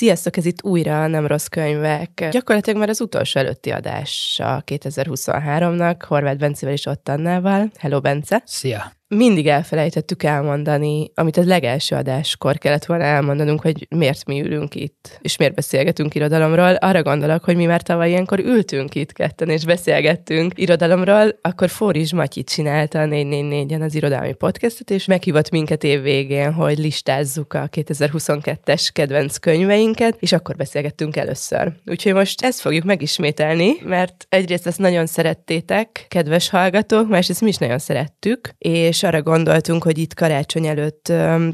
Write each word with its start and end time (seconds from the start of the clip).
Sziasztok, 0.00 0.36
ez 0.36 0.44
itt 0.46 0.62
újra 0.62 1.02
a 1.02 1.06
Nem 1.06 1.26
Rossz 1.26 1.46
Könyvek. 1.46 2.28
Gyakorlatilag 2.30 2.78
már 2.78 2.88
az 2.88 3.00
utolsó 3.00 3.40
előtti 3.40 3.70
adás 3.70 4.40
a 4.42 4.64
2023-nak, 4.64 5.96
Horváth 6.06 6.38
Bencével 6.38 6.74
és 6.74 6.86
ott 6.86 7.08
Annával. 7.08 7.70
Hello, 7.78 8.00
Bence! 8.00 8.42
Szia! 8.46 8.99
Mindig 9.14 9.46
elfelejtettük 9.46 10.22
elmondani, 10.22 11.10
amit 11.14 11.36
az 11.36 11.46
legelső 11.46 11.96
adáskor 11.96 12.58
kellett 12.58 12.84
volna 12.84 13.04
elmondanunk, 13.04 13.60
hogy 13.60 13.86
miért 13.88 14.24
mi 14.24 14.42
ülünk 14.42 14.74
itt, 14.74 15.18
és 15.20 15.36
miért 15.36 15.54
beszélgetünk 15.54 16.14
irodalomról. 16.14 16.74
Arra 16.74 17.02
gondolok, 17.02 17.44
hogy 17.44 17.56
mi 17.56 17.64
már 17.64 17.82
tavaly 17.82 18.08
ilyenkor 18.08 18.38
ültünk 18.38 18.94
itt 18.94 19.12
ketten, 19.12 19.48
és 19.48 19.64
beszélgettünk 19.64 20.52
irodalomról, 20.56 21.38
akkor 21.40 21.68
Fóris 21.68 22.12
Matyi 22.12 22.44
csinálta 22.44 23.00
a 23.00 23.04
444-en 23.06 23.82
az 23.82 23.94
irodalmi 23.94 24.32
podcastot, 24.32 24.90
és 24.90 25.04
meghívott 25.04 25.50
minket 25.50 25.84
év 25.84 26.02
végén, 26.02 26.52
hogy 26.52 26.78
listázzuk 26.78 27.54
a 27.54 27.68
2022-es 27.68 28.88
kedvenc 28.92 29.36
könyveinket, 29.36 30.16
és 30.20 30.32
akkor 30.32 30.56
beszélgettünk 30.56 31.16
először. 31.16 31.72
Úgyhogy 31.86 32.14
most 32.14 32.44
ezt 32.44 32.60
fogjuk 32.60 32.84
megismételni, 32.84 33.72
mert 33.84 34.26
egyrészt 34.28 34.66
ezt 34.66 34.78
nagyon 34.78 35.06
szerettétek, 35.06 36.04
kedves 36.08 36.48
hallgatók, 36.48 37.08
másrészt 37.08 37.40
mi 37.40 37.48
is 37.48 37.56
nagyon 37.56 37.78
szerettük, 37.78 38.54
és 38.58 38.99
és 39.00 39.06
arra 39.06 39.22
gondoltunk, 39.22 39.82
hogy 39.82 39.98
itt 39.98 40.14
karácsony 40.14 40.66
előtt 40.66 41.12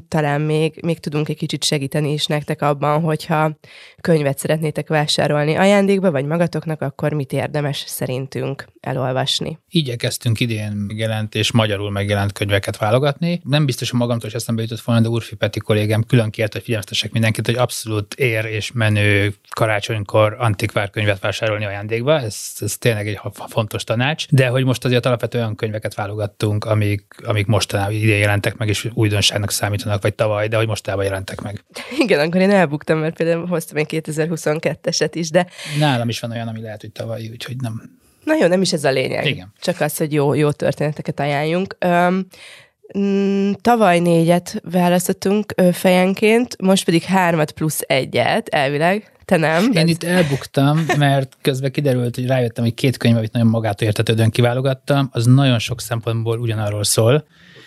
talán 0.08 0.40
még, 0.40 0.78
még 0.82 0.98
tudunk 0.98 1.28
egy 1.28 1.36
kicsit 1.36 1.64
segíteni 1.64 2.12
is 2.12 2.26
nektek 2.26 2.62
abban, 2.62 3.00
hogyha 3.00 3.58
könyvet 4.00 4.38
szeretnétek 4.38 4.88
vásárolni 4.88 5.54
ajándékba, 5.54 6.10
vagy 6.10 6.24
magatoknak, 6.24 6.80
akkor 6.82 7.12
mit 7.12 7.32
érdemes 7.32 7.84
szerintünk 7.86 8.66
elolvasni. 8.80 9.58
Igyekeztünk 9.68 10.40
idén 10.40 10.72
megjelent 10.72 11.34
és 11.34 11.52
magyarul 11.52 11.90
megjelent 11.90 12.32
könyveket 12.32 12.76
válogatni. 12.76 13.40
Nem 13.44 13.66
biztos, 13.66 13.90
hogy 13.90 13.98
magamtól 13.98 14.28
is 14.28 14.34
eszembe 14.34 14.62
jutott 14.62 14.80
volna, 14.80 15.00
de 15.00 15.08
Urfi 15.08 15.34
Peti 15.34 15.58
kollégám 15.58 16.02
külön 16.02 16.30
kért, 16.30 16.52
hogy 16.52 16.62
figyelmeztessek 16.62 17.12
mindenkit, 17.12 17.46
hogy 17.46 17.56
abszolút 17.56 18.14
ér 18.14 18.44
és 18.44 18.72
menő 18.72 19.34
karácsonykor 19.50 20.36
antikvár 20.38 20.90
könyvet 20.90 21.20
vásárolni 21.20 21.64
ajándékba. 21.64 22.20
Ez, 22.20 22.36
ez 22.58 22.78
tényleg 22.78 23.08
egy 23.08 23.20
fontos 23.48 23.84
tanács. 23.84 24.26
De 24.30 24.48
hogy 24.48 24.64
most 24.64 24.84
azért 24.84 25.06
alapvetően 25.06 25.54
könyveket 25.54 25.94
válogattunk, 25.94 26.64
amik 26.64 27.04
mostanában 27.46 27.92
idén 27.94 28.18
jelentek 28.18 28.56
meg, 28.56 28.68
és 28.68 28.88
újdonságnak 28.94 29.50
számítanak, 29.50 30.02
vagy 30.02 30.14
tavaly, 30.14 30.48
de 30.48 30.56
hogy 30.56 30.66
mostában 30.66 31.04
jelentek 31.04 31.40
meg. 31.40 31.64
Igen, 31.98 32.20
akkor 32.20 32.40
én 32.40 32.50
elbuktam, 32.50 32.98
mert 32.98 33.16
például 33.16 33.46
hoztam 33.46 33.76
egy 33.76 33.86
2022-eset 33.88 35.10
is, 35.12 35.30
de... 35.30 35.46
Nálam 35.78 36.08
is 36.08 36.20
van 36.20 36.30
olyan, 36.30 36.48
ami 36.48 36.60
lehet, 36.60 36.80
hogy 36.80 36.92
tavaly, 36.92 37.28
úgyhogy 37.30 37.56
nem. 37.60 37.98
Na 38.24 38.34
jó, 38.40 38.46
nem 38.46 38.60
is 38.60 38.72
ez 38.72 38.84
a 38.84 38.90
lényeg. 38.90 39.26
Igen. 39.26 39.52
Csak 39.60 39.80
az, 39.80 39.96
hogy 39.96 40.12
jó, 40.12 40.34
jó 40.34 40.50
történeteket 40.50 41.20
ajánljunk. 41.20 41.76
Um, 41.86 42.26
Tavaly 43.60 43.98
négyet 43.98 44.60
választottunk 44.70 45.54
fejenként, 45.72 46.62
most 46.62 46.84
pedig 46.84 47.02
hármat 47.02 47.50
plusz 47.50 47.80
egyet, 47.86 48.48
elvileg. 48.48 49.15
Te 49.26 49.36
nem? 49.36 49.70
Én 49.72 49.88
itt 49.88 50.02
elbuktam, 50.02 50.86
mert 50.96 51.36
közben 51.42 51.70
kiderült, 51.70 52.14
hogy 52.14 52.26
rájöttem, 52.26 52.64
hogy 52.64 52.74
két 52.74 52.96
könyv, 52.96 53.16
amit 53.16 53.32
nagyon 53.32 53.48
magától 53.48 53.86
értetődően 53.86 54.30
kiválogattam, 54.30 55.08
az 55.12 55.24
nagyon 55.24 55.58
sok 55.58 55.80
szempontból 55.80 56.38
ugyanarról 56.38 56.84
szól, 56.84 57.26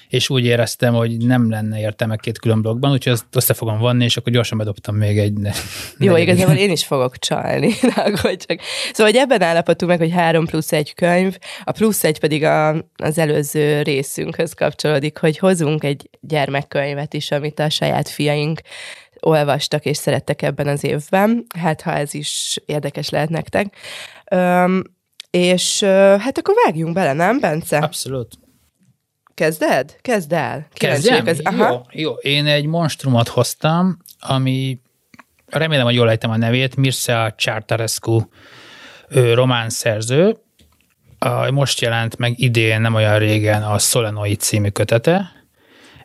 és 0.10 0.30
úgy 0.30 0.46
éreztem, 0.46 0.94
hogy 0.94 1.18
nem 1.18 1.50
lenne 1.50 1.80
értelme 1.80 2.16
két 2.16 2.40
külön 2.40 2.62
blogban, 2.62 2.92
úgyhogy 2.92 3.14
azt 3.14 3.26
össze 3.32 3.54
fogom 3.54 3.78
vanni, 3.80 4.04
és 4.04 4.18
akkor 4.18 4.32
gyorsan 4.32 4.58
bedobtam 4.58 4.96
még 4.96 5.18
egy. 5.18 5.34
Ne, 5.34 5.52
Jó, 5.98 6.14
ne 6.14 6.22
igazából 6.22 6.56
én 6.56 6.72
is 6.72 6.86
fogok 6.86 7.18
csalni, 7.18 7.74
csak. 8.46 8.60
Szóval, 8.92 9.12
hogy 9.12 9.16
ebben 9.16 9.42
állapotunk 9.42 9.92
meg, 9.92 10.00
hogy 10.00 10.12
három 10.12 10.46
plusz 10.46 10.72
egy 10.72 10.94
könyv, 10.94 11.38
a 11.64 11.72
plusz 11.72 12.04
egy 12.04 12.20
pedig 12.20 12.44
a, 12.44 12.70
az 12.96 13.18
előző 13.18 13.82
részünkhöz 13.82 14.54
kapcsolódik, 14.54 15.18
hogy 15.18 15.38
hozunk 15.38 15.84
egy 15.84 16.10
gyermekkönyvet 16.22 17.14
is, 17.14 17.32
amit 17.32 17.60
a 17.60 17.70
saját 17.70 18.10
fiaink 18.10 18.62
olvastak 19.20 19.86
és 19.86 19.98
szerettek 19.98 20.42
ebben 20.42 20.68
az 20.68 20.84
évben. 20.84 21.46
Hát, 21.58 21.82
ha 21.82 21.94
ez 21.94 22.14
is 22.14 22.60
érdekes 22.66 23.10
lehet 23.10 23.30
nektek. 23.30 23.76
Üm, 24.32 24.84
és 25.30 25.84
hát 26.20 26.38
akkor 26.38 26.56
vágjunk 26.66 26.94
bele, 26.94 27.14
nem, 27.14 27.40
Bence? 27.40 27.78
Abszolút. 27.78 28.34
Kezded? 29.34 29.96
Kezd 30.02 30.34
el. 30.34 30.68
Kezdjem? 30.74 31.28
Ez, 31.28 31.40
aha. 31.40 31.70
Jó, 31.70 31.82
jó, 31.92 32.14
én 32.14 32.46
egy 32.46 32.66
monstrumot 32.66 33.28
hoztam, 33.28 33.98
ami 34.20 34.82
remélem, 35.46 35.86
hogy 35.86 35.96
jól 35.96 36.10
ejtem 36.10 36.30
a 36.32 36.38
nevét, 36.38 36.76
Mircea 36.76 37.34
Csártarescu 37.38 38.22
román 39.34 39.70
szerző. 39.70 40.38
Most 41.52 41.82
jelent 41.82 42.18
meg 42.18 42.40
idén, 42.40 42.82
nem 42.82 42.94
olyan 42.94 43.20
régen 43.20 43.64
a 43.64 43.78
Solenoi 43.78 44.36
című 44.36 44.70
kötete. 44.70 45.32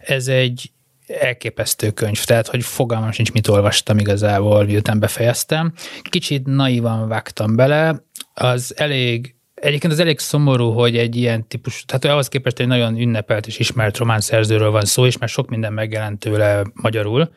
Ez 0.00 0.28
egy 0.28 0.70
elképesztő 1.06 1.90
könyv, 1.90 2.24
tehát 2.24 2.46
hogy 2.46 2.62
fogalmam 2.64 3.12
sincs, 3.12 3.32
mit 3.32 3.48
olvastam 3.48 3.98
igazából, 3.98 4.64
miután 4.64 4.98
befejeztem. 4.98 5.72
Kicsit 6.02 6.46
naivan 6.46 7.08
vágtam 7.08 7.56
bele, 7.56 8.04
az 8.34 8.74
elég 8.76 9.34
Egyébként 9.54 9.92
az 9.92 9.98
elég 9.98 10.18
szomorú, 10.18 10.70
hogy 10.70 10.96
egy 10.96 11.16
ilyen 11.16 11.48
típus, 11.48 11.84
tehát 11.84 12.04
ahhoz 12.04 12.28
képest 12.28 12.58
egy 12.58 12.66
nagyon 12.66 12.98
ünnepelt 12.98 13.46
és 13.46 13.58
ismert 13.58 13.96
román 13.96 14.20
szerzőről 14.20 14.70
van 14.70 14.84
szó, 14.84 15.06
és 15.06 15.18
már 15.18 15.28
sok 15.28 15.48
minden 15.48 15.72
megjelent 15.72 16.18
tőle 16.18 16.62
magyarul, 16.72 17.30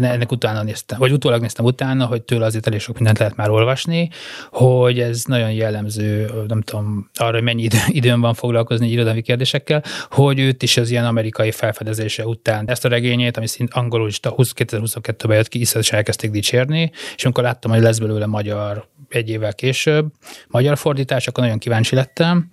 de 0.00 0.10
ennek 0.10 0.32
utána 0.32 0.62
néztem, 0.62 0.98
vagy 0.98 1.12
utólag 1.12 1.40
néztem 1.40 1.64
utána, 1.64 2.06
hogy 2.06 2.22
tőle 2.22 2.44
azért 2.44 2.66
elég 2.66 2.80
sok 2.80 2.94
mindent 2.94 3.18
lehet 3.18 3.36
már 3.36 3.50
olvasni, 3.50 4.10
hogy 4.50 5.00
ez 5.00 5.24
nagyon 5.24 5.52
jellemző, 5.52 6.30
nem 6.48 6.60
tudom 6.60 7.10
arra, 7.14 7.32
hogy 7.32 7.42
mennyi 7.42 7.62
idő, 7.62 7.78
időn 8.00 8.20
van 8.20 8.34
foglalkozni 8.34 8.88
irodalmi 8.88 9.22
kérdésekkel, 9.22 9.82
hogy 10.10 10.38
őt 10.38 10.62
is 10.62 10.76
az 10.76 10.90
ilyen 10.90 11.04
amerikai 11.04 11.50
felfedezése 11.50 12.26
után 12.26 12.68
ezt 12.68 12.84
a 12.84 12.88
regényét, 12.88 13.36
ami 13.36 13.46
szint 13.46 13.74
angolul 13.74 14.08
is 14.08 14.20
2022-ben 14.22 15.36
jött 15.36 15.48
ki, 15.48 15.60
iszonyatosan 15.60 15.98
elkezdték 15.98 16.30
dicsérni, 16.30 16.90
és 17.16 17.24
amikor 17.24 17.42
láttam, 17.42 17.70
hogy 17.70 17.80
lesz 17.80 17.98
belőle 17.98 18.26
magyar 18.26 18.88
egy 19.08 19.28
évvel 19.28 19.54
később, 19.54 20.06
magyar 20.48 20.76
fordítás, 20.76 21.26
akkor 21.26 21.42
nagyon 21.42 21.58
kíváncsi 21.58 21.94
lettem. 21.94 22.50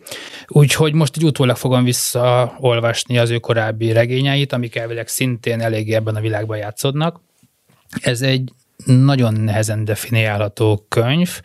Úgyhogy 0.47 0.93
most 0.93 1.15
egy 1.15 1.23
utólag 1.23 1.55
fogom 1.55 1.83
visszaolvasni 1.83 3.17
az 3.17 3.29
ő 3.29 3.37
korábbi 3.37 3.91
regényeit, 3.91 4.53
amik 4.53 4.75
elvileg 4.75 5.07
szintén 5.07 5.61
eléggé 5.61 5.93
ebben 5.93 6.15
a 6.15 6.19
világban 6.19 6.57
játszódnak. 6.57 7.21
Ez 7.99 8.21
egy 8.21 8.51
nagyon 8.85 9.33
nehezen 9.33 9.85
definiálható 9.85 10.85
könyv, 10.89 11.41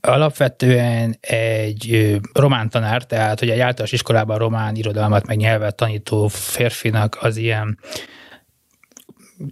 alapvetően 0.00 1.16
egy 1.20 2.16
román 2.32 2.70
tanár, 2.70 3.04
tehát 3.04 3.38
hogy 3.38 3.50
egy 3.50 3.60
általános 3.60 3.92
iskolában 3.92 4.38
román 4.38 4.74
irodalmat 4.74 5.26
meg 5.26 5.36
nyelvet 5.36 5.76
tanító 5.76 6.28
férfinak 6.28 7.18
az 7.20 7.36
ilyen 7.36 7.78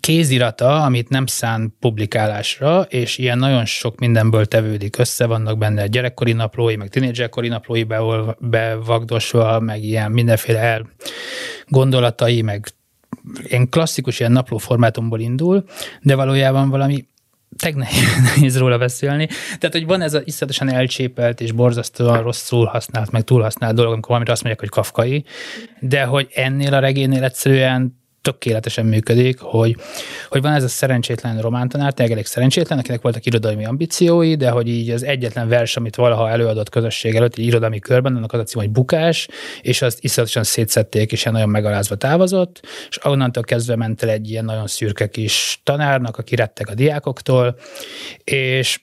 kézirata, 0.00 0.82
amit 0.82 1.08
nem 1.08 1.26
szán 1.26 1.76
publikálásra, 1.80 2.80
és 2.80 3.18
ilyen 3.18 3.38
nagyon 3.38 3.64
sok 3.64 3.98
mindenből 3.98 4.46
tevődik 4.46 4.98
össze, 4.98 5.26
vannak 5.26 5.58
benne 5.58 5.86
gyerekkori 5.86 6.32
naplói, 6.32 6.76
meg 6.76 6.88
tinédzserkori 6.88 7.48
naplói 7.48 7.86
bevagdosva, 8.38 9.60
meg 9.60 9.82
ilyen 9.82 10.10
mindenféle 10.10 10.58
el 10.58 10.90
gondolatai, 11.66 12.42
meg 12.42 12.66
ilyen 13.42 13.68
klasszikus 13.68 14.20
ilyen 14.20 14.32
napló 14.32 14.58
formátumból 14.58 15.20
indul, 15.20 15.64
de 16.02 16.14
valójában 16.14 16.68
valami 16.68 17.06
teg 17.56 17.74
nehéz 17.74 18.58
róla 18.58 18.78
beszélni. 18.78 19.26
Tehát, 19.58 19.72
hogy 19.72 19.86
van 19.86 20.00
ez 20.00 20.14
az 20.14 20.22
iszonyatosan 20.24 20.72
elcsépelt 20.72 21.40
és 21.40 21.52
borzasztóan 21.52 22.22
rosszul 22.22 22.66
használt, 22.66 23.10
meg 23.10 23.22
túlhasznált 23.22 23.74
dolog, 23.74 23.92
amikor 23.92 24.08
valamire 24.08 24.32
azt 24.32 24.42
mondják, 24.42 24.70
hogy 24.70 24.82
kafkai, 24.82 25.24
de 25.80 26.04
hogy 26.04 26.28
ennél 26.34 26.74
a 26.74 26.78
regénynél 26.78 27.24
egyszerűen 27.24 28.01
tökéletesen 28.22 28.86
működik, 28.86 29.40
hogy, 29.40 29.76
hogy 30.28 30.42
van 30.42 30.52
ez 30.52 30.62
a 30.62 30.68
szerencsétlen 30.68 31.40
romántanár, 31.40 31.92
tényleg 31.92 32.14
elég 32.14 32.26
szerencsétlen, 32.26 32.78
akinek 32.78 33.02
voltak 33.02 33.26
irodalmi 33.26 33.64
ambíciói, 33.64 34.34
de 34.34 34.50
hogy 34.50 34.68
így 34.68 34.90
az 34.90 35.04
egyetlen 35.04 35.48
vers, 35.48 35.76
amit 35.76 35.96
valaha 35.96 36.30
előadott 36.30 36.68
közösség 36.68 37.14
előtt, 37.14 37.36
egy 37.36 37.46
irodalmi 37.46 37.78
körben, 37.78 38.16
annak 38.16 38.32
az 38.32 38.40
a 38.40 38.42
cím, 38.42 38.60
hogy 38.60 38.70
bukás, 38.70 39.28
és 39.60 39.82
azt 39.82 40.04
iszonyatosan 40.04 40.44
szétszették, 40.44 41.12
és 41.12 41.20
ilyen 41.20 41.34
nagyon 41.34 41.48
megalázva 41.48 41.96
távozott, 41.96 42.60
és 42.88 43.04
onnantól 43.04 43.42
kezdve 43.42 43.76
ment 43.76 44.02
el 44.02 44.08
egy 44.08 44.30
ilyen 44.30 44.44
nagyon 44.44 44.66
szürke 44.66 45.08
kis 45.08 45.60
tanárnak, 45.62 46.16
aki 46.16 46.34
rettek 46.34 46.68
a 46.68 46.74
diákoktól, 46.74 47.56
és 48.24 48.80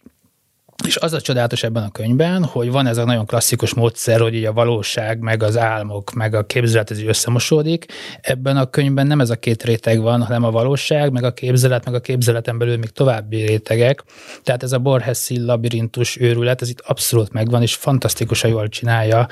és 0.87 0.95
az 0.95 1.13
a 1.13 1.21
csodálatos 1.21 1.63
ebben 1.63 1.83
a 1.83 1.91
könyvben, 1.91 2.43
hogy 2.43 2.71
van 2.71 2.87
ez 2.87 2.97
a 2.97 3.05
nagyon 3.05 3.25
klasszikus 3.25 3.73
módszer, 3.73 4.19
hogy 4.19 4.35
így 4.35 4.45
a 4.45 4.53
valóság, 4.53 5.19
meg 5.19 5.43
az 5.43 5.57
álmok, 5.57 6.11
meg 6.11 6.33
a 6.33 6.45
képzelet 6.45 6.91
ez 6.91 7.01
összemosódik. 7.01 7.85
Ebben 8.21 8.57
a 8.57 8.65
könyvben 8.65 9.07
nem 9.07 9.19
ez 9.19 9.29
a 9.29 9.35
két 9.35 9.63
réteg 9.63 10.01
van, 10.01 10.23
hanem 10.23 10.43
a 10.43 10.51
valóság, 10.51 11.11
meg 11.11 11.23
a 11.23 11.31
képzelet, 11.31 11.85
meg 11.85 11.93
a 11.93 11.99
képzeleten 11.99 12.57
belül 12.57 12.77
még 12.77 12.89
további 12.89 13.45
rétegek. 13.45 14.03
Tehát 14.43 14.63
ez 14.63 14.71
a 14.71 14.79
Borheszi 14.79 15.39
labirintus 15.39 16.19
őrület, 16.19 16.61
ez 16.61 16.69
itt 16.69 16.79
abszolút 16.79 17.33
megvan, 17.33 17.61
és 17.61 17.75
fantasztikusan 17.75 18.49
jól 18.49 18.67
csinálja. 18.67 19.27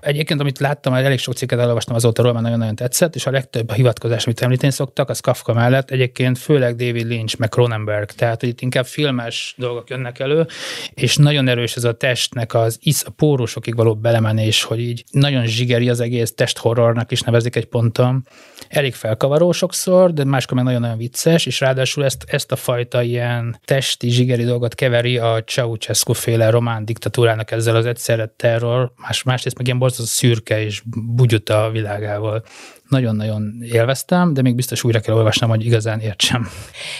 Egyébként, 0.00 0.40
amit 0.40 0.58
láttam, 0.58 0.94
elég 0.94 1.18
sok 1.18 1.34
cikket 1.34 1.58
elolvastam 1.58 1.94
azóta 1.94 2.22
róla, 2.22 2.40
nagyon-nagyon 2.40 2.74
tetszett, 2.74 3.14
és 3.14 3.26
a 3.26 3.30
legtöbb 3.30 3.70
a 3.70 3.72
hivatkozás, 3.72 4.24
amit 4.24 4.40
említeni 4.40 4.72
szoktak, 4.72 5.08
az 5.08 5.20
Kafka 5.20 5.52
mellett 5.52 5.90
egyébként 5.90 6.38
főleg 6.38 6.76
David 6.76 7.06
Lynch, 7.06 7.38
meg 7.38 7.48
Cronenberg, 7.48 8.10
tehát 8.10 8.40
hogy 8.40 8.48
itt 8.48 8.60
inkább 8.60 8.86
filmes 8.86 9.54
dolgok 9.58 9.90
jönnek 9.90 10.18
elő, 10.18 10.46
és 10.94 11.16
nagyon 11.16 11.48
erős 11.48 11.76
ez 11.76 11.84
a 11.84 11.92
testnek 11.92 12.54
az 12.54 12.78
isz, 12.80 13.04
a 13.06 13.10
pórusokig 13.10 13.76
való 13.76 13.94
belemenés, 13.94 14.62
hogy 14.62 14.80
így 14.80 15.04
nagyon 15.10 15.46
zsigeri 15.46 15.88
az 15.88 16.00
egész 16.00 16.34
testhorrornak 16.34 17.12
is 17.12 17.20
nevezik 17.20 17.56
egy 17.56 17.64
ponton. 17.64 18.26
Elég 18.68 18.94
felkavaró 18.94 19.52
sokszor, 19.52 20.12
de 20.12 20.24
máskor 20.24 20.56
meg 20.56 20.64
nagyon-nagyon 20.64 20.96
vicces, 20.96 21.46
és 21.46 21.60
ráadásul 21.60 22.04
ezt, 22.04 22.24
ezt 22.26 22.52
a 22.52 22.56
fajta 22.56 23.02
ilyen 23.02 23.60
testi 23.64 24.08
zsigeri 24.08 24.44
dolgot 24.44 24.74
keveri 24.74 25.18
a 25.18 25.44
Ceausescu 25.44 26.12
féle 26.12 26.50
román 26.50 26.84
diktatúrának 26.84 27.50
ezzel 27.50 27.76
az 27.76 27.86
egyszerre 27.86 28.26
terror, 28.36 28.92
más, 28.96 29.22
másrészt 29.22 29.56
meg 29.56 29.66
ilyen 29.66 29.78
borzasztó 29.78 30.04
szürke 30.04 30.64
és 30.64 30.82
bugyuta 31.14 31.70
világával 31.72 32.44
nagyon-nagyon 32.92 33.54
élveztem, 33.62 34.34
de 34.34 34.42
még 34.42 34.54
biztos 34.54 34.84
újra 34.84 35.00
kell 35.00 35.14
olvasnom, 35.14 35.50
hogy 35.50 35.64
igazán 35.64 36.00
értsem. 36.00 36.48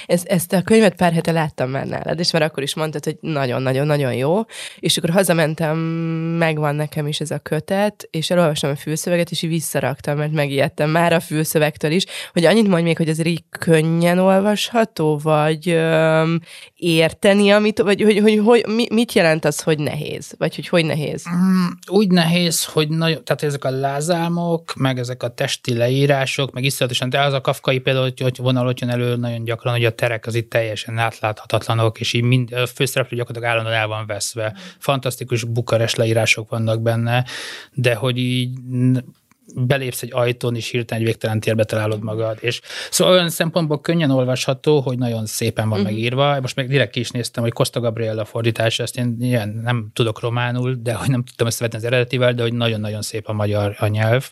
Ezt, 0.07 0.27
ezt 0.27 0.53
a 0.53 0.63
könyvet 0.63 0.95
pár 0.95 1.13
hete 1.13 1.33
láttam 1.33 1.71
már 1.71 1.87
nálad, 1.87 2.19
és 2.19 2.31
már 2.31 2.43
akkor 2.43 2.63
is 2.63 2.75
mondtad, 2.75 3.05
hogy 3.05 3.17
nagyon-nagyon-nagyon 3.21 4.15
jó, 4.15 4.41
és 4.79 4.97
akkor 4.97 5.11
hazamentem, 5.11 5.77
megvan 6.39 6.75
nekem 6.75 7.07
is 7.07 7.21
ez 7.21 7.31
a 7.31 7.39
kötet, 7.39 8.09
és 8.11 8.31
elolvastam 8.31 8.71
a 8.71 8.77
fülszöveget, 8.77 9.31
és 9.31 9.43
így 9.43 9.51
visszaraktam, 9.51 10.17
mert 10.17 10.33
megijedtem 10.33 10.91
már 10.91 11.13
a 11.13 11.21
fülszövegtől 11.21 11.91
is, 11.91 12.05
hogy 12.33 12.45
annyit 12.45 12.69
mondj 12.69 12.85
még, 12.85 12.97
hogy 12.97 13.09
ez 13.09 13.27
így 13.27 13.45
könnyen 13.59 14.19
olvasható, 14.19 15.19
vagy 15.23 15.69
öm, 15.69 16.41
érteni, 16.77 17.51
amit, 17.51 17.79
vagy 17.79 18.03
hogy, 18.03 18.19
hogy, 18.19 18.41
hogy, 18.45 18.65
hogy 18.65 18.89
mit 18.91 19.13
jelent 19.13 19.45
az, 19.45 19.61
hogy 19.61 19.79
nehéz, 19.79 20.35
vagy 20.39 20.55
hogy 20.55 20.69
hogy 20.69 20.85
nehéz? 20.85 21.25
Mm, 21.35 21.67
úgy 21.91 22.09
nehéz, 22.09 22.65
hogy 22.65 22.89
nagyon, 22.89 23.25
tehát 23.25 23.43
ezek 23.43 23.65
a 23.65 23.71
lázálmok, 23.71 24.75
meg 24.75 24.99
ezek 24.99 25.23
a 25.23 25.29
testi 25.29 25.75
leírások, 25.83 26.53
meg 26.53 26.65
iszonyatosan, 26.65 27.11
de 27.11 27.21
az 27.21 27.33
a 27.33 27.41
kafkai 27.41 27.79
például, 27.79 28.05
hogy, 28.05 28.21
hogy 28.21 28.37
vonal 28.37 28.73
jön 28.77 28.91
elő 28.91 29.17
nagyon 29.17 29.45
gyakran, 29.45 29.73
hogy 29.75 29.85
a 29.85 29.95
terek 29.95 30.27
az 30.27 30.35
itt 30.35 30.51
teljesen 30.51 30.99
átláthatatlanok, 30.99 32.01
és 32.01 32.13
így 32.13 32.23
mind, 32.23 32.53
a 32.53 32.67
főszereplő 32.67 33.17
gyakorlatilag 33.17 33.55
állandóan 33.55 33.81
el 33.81 33.87
van 33.87 34.07
veszve. 34.07 34.57
Fantasztikus 34.79 35.45
bukares 35.45 35.95
leírások 35.95 36.51
vannak 36.51 36.83
benne, 36.83 37.25
de 37.73 37.95
hogy 37.95 38.19
így 38.19 38.59
belépsz 39.55 40.03
egy 40.03 40.13
ajtón, 40.13 40.57
és 40.57 40.71
hirtelen 40.71 41.03
egy 41.03 41.09
végtelen 41.09 41.41
térbe 41.41 41.65
találod 41.65 42.03
magad. 42.03 42.39
És 42.41 42.61
szóval 42.91 43.13
olyan 43.13 43.31
szempontból 43.31 43.81
könnyen 43.81 44.11
olvasható, 44.11 44.81
hogy 44.81 44.99
nagyon 44.99 45.27
szépen 45.27 45.69
van 45.69 45.79
uh-huh. 45.79 45.95
megírva. 45.95 46.41
Most 46.41 46.57
meg 46.57 46.69
direkt 46.69 46.91
ki 46.91 47.01
is 47.01 47.11
néztem, 47.11 47.43
hogy 47.43 47.53
Costa 47.53 47.81
Gabriella 47.81 48.25
fordítás, 48.25 48.79
ezt 48.79 48.99
én 48.99 49.17
ilyen 49.21 49.61
nem 49.63 49.91
tudok 49.93 50.21
románul, 50.21 50.77
de 50.83 50.95
hogy 50.95 51.09
nem 51.09 51.25
tudtam 51.25 51.47
összevetni 51.47 51.79
az 51.79 51.85
eredetivel, 51.85 52.33
de 52.33 52.43
hogy 52.43 52.53
nagyon-nagyon 52.53 53.03
szép 53.03 53.29
a 53.29 53.33
magyar 53.33 53.77
a 53.79 53.87
nyelv. 53.87 54.31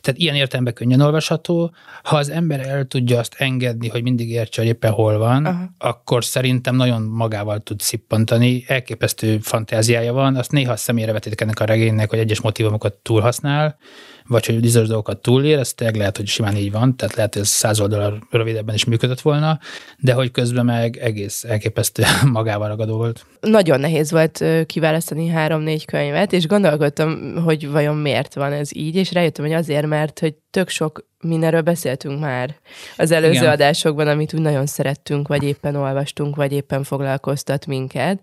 Tehát 0.00 0.20
ilyen 0.20 0.34
értelemben 0.34 0.74
könnyen 0.74 1.00
olvasható. 1.00 1.74
Ha 2.02 2.16
az 2.16 2.30
ember 2.30 2.60
el 2.60 2.84
tudja 2.84 3.18
azt 3.18 3.34
engedni, 3.38 3.88
hogy 3.88 4.02
mindig 4.02 4.30
értse, 4.30 4.60
hogy 4.60 4.70
éppen 4.70 4.90
hol 4.90 5.18
van, 5.18 5.46
uh-huh. 5.46 5.60
akkor 5.78 6.24
szerintem 6.24 6.76
nagyon 6.76 7.02
magával 7.02 7.58
tud 7.58 7.80
szippantani. 7.80 8.64
Elképesztő 8.66 9.38
fantáziája 9.38 10.12
van. 10.12 10.36
Azt 10.36 10.52
néha 10.52 10.76
személyre 10.76 11.12
vetítik 11.12 11.40
ennek 11.40 11.60
a 11.60 11.64
regénynek, 11.64 12.10
hogy 12.10 12.18
egyes 12.18 12.40
motivumokat 12.40 12.92
túlhasznál 12.92 13.78
vagy 14.28 14.46
hogy 14.46 14.60
bizonyos 14.60 14.88
dolgokat 14.88 15.22
túlér, 15.22 15.58
ez 15.58 15.74
tényleg 15.74 15.96
lehet, 15.96 16.16
hogy 16.16 16.26
simán 16.26 16.56
így 16.56 16.72
van, 16.72 16.96
tehát 16.96 17.14
lehet, 17.14 17.32
hogy 17.32 17.42
ez 17.42 17.48
száz 17.48 17.80
oldalra 17.80 18.18
rövidebben 18.30 18.74
is 18.74 18.84
működött 18.84 19.20
volna, 19.20 19.58
de 19.98 20.12
hogy 20.12 20.30
közben 20.30 20.64
meg 20.64 20.96
egész 20.96 21.44
elképesztő 21.44 22.02
magával 22.32 22.68
ragadó 22.68 22.96
volt. 22.96 23.26
Nagyon 23.40 23.80
nehéz 23.80 24.10
volt 24.10 24.44
kiválasztani 24.66 25.28
három-négy 25.28 25.84
könyvet, 25.84 26.32
és 26.32 26.46
gondolkodtam, 26.46 27.36
hogy 27.44 27.70
vajon 27.70 27.96
miért 27.96 28.34
van 28.34 28.52
ez 28.52 28.76
így, 28.76 28.94
és 28.94 29.12
rájöttem, 29.12 29.44
hogy 29.44 29.54
azért, 29.54 29.86
mert 29.86 30.18
hogy 30.18 30.34
tök 30.50 30.68
sok 30.68 31.04
mindenről 31.20 31.60
beszéltünk 31.60 32.20
már 32.20 32.56
az 32.96 33.10
előző 33.10 33.32
Igen. 33.32 33.50
adásokban, 33.50 34.08
amit 34.08 34.34
úgy 34.34 34.40
nagyon 34.40 34.66
szerettünk, 34.66 35.28
vagy 35.28 35.42
éppen 35.42 35.76
olvastunk, 35.76 36.36
vagy 36.36 36.52
éppen 36.52 36.82
foglalkoztat 36.84 37.66
minket 37.66 38.18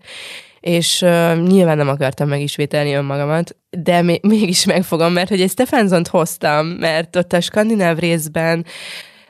és 0.64 1.02
uh, 1.02 1.42
nyilván 1.42 1.76
nem 1.76 1.88
akartam 1.88 2.28
megismételni 2.28 2.92
önmagamat, 2.92 3.56
de 3.70 4.02
még, 4.02 4.20
mégis 4.34 4.64
megfogom, 4.64 5.12
mert 5.12 5.28
hogy 5.28 5.40
egy 5.40 5.50
Stefanzont 5.50 6.08
hoztam, 6.08 6.66
mert 6.66 7.16
ott 7.16 7.32
a 7.32 7.40
skandináv 7.40 7.98
részben 7.98 8.66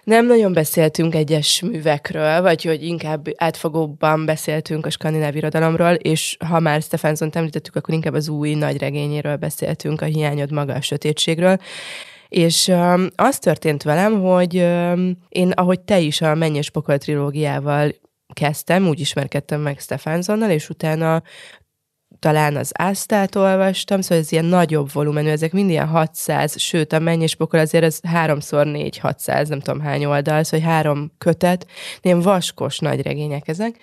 nem 0.05 0.27
nagyon 0.27 0.53
beszéltünk 0.53 1.15
egyes 1.15 1.61
művekről, 1.61 2.43
vagy 2.43 2.65
hogy 2.65 2.83
inkább 2.83 3.27
átfogóbban 3.37 4.25
beszéltünk 4.25 4.87
a 4.87 4.91
skandináv 4.91 5.37
irodalomról, 5.37 5.93
és 5.93 6.37
ha 6.49 6.61
már 6.61 6.83
Stefanson 6.83 7.31
említettük, 7.33 7.77
akkor 7.77 7.95
inkább 7.95 8.15
az 8.15 8.29
új 8.29 8.55
nagy 8.55 8.79
regényéről 8.79 9.37
beszéltünk, 9.37 10.01
a 10.01 10.05
hiányod 10.05 10.53
maga 10.53 10.75
a 10.75 10.81
sötétségről. 10.81 11.59
És 12.35 12.69
um, 12.69 13.09
az 13.15 13.39
történt 13.39 13.83
velem, 13.83 14.21
hogy 14.23 14.57
um, 14.57 15.19
én, 15.29 15.51
ahogy 15.51 15.81
te 15.81 15.99
is 15.99 16.21
a 16.21 16.35
Mennyes 16.35 16.71
Pokol 16.71 16.99
trilógiával 16.99 17.95
kezdtem, 18.33 18.89
úgy 18.89 19.01
ismerkedtem 19.01 19.61
meg 19.61 19.79
Stefanzonnal, 19.79 20.51
és 20.51 20.69
utána 20.69 21.23
talán 22.19 22.57
az 22.57 22.71
Ásztát 22.75 23.35
olvastam, 23.35 24.01
szóval 24.01 24.19
ez 24.19 24.33
ilyen 24.33 24.45
nagyobb 24.45 24.93
volumenű, 24.93 25.29
ezek 25.29 25.53
mind 25.53 25.71
ilyen 25.71 25.87
600, 25.87 26.61
sőt 26.61 26.93
a 26.93 26.99
mennyis 26.99 27.35
pokol 27.35 27.61
azért 27.61 28.07
háromszor 28.07 28.67
négy 28.67 28.99
600, 28.99 29.49
nem 29.49 29.61
tudom 29.61 29.81
hány 29.81 30.05
oldal, 30.05 30.43
szóval 30.43 30.67
három 30.67 31.13
kötet, 31.19 31.67
ilyen 32.03 32.21
vaskos 32.21 32.79
nagy 32.79 33.03
regények 33.03 33.49
ezek. 33.49 33.77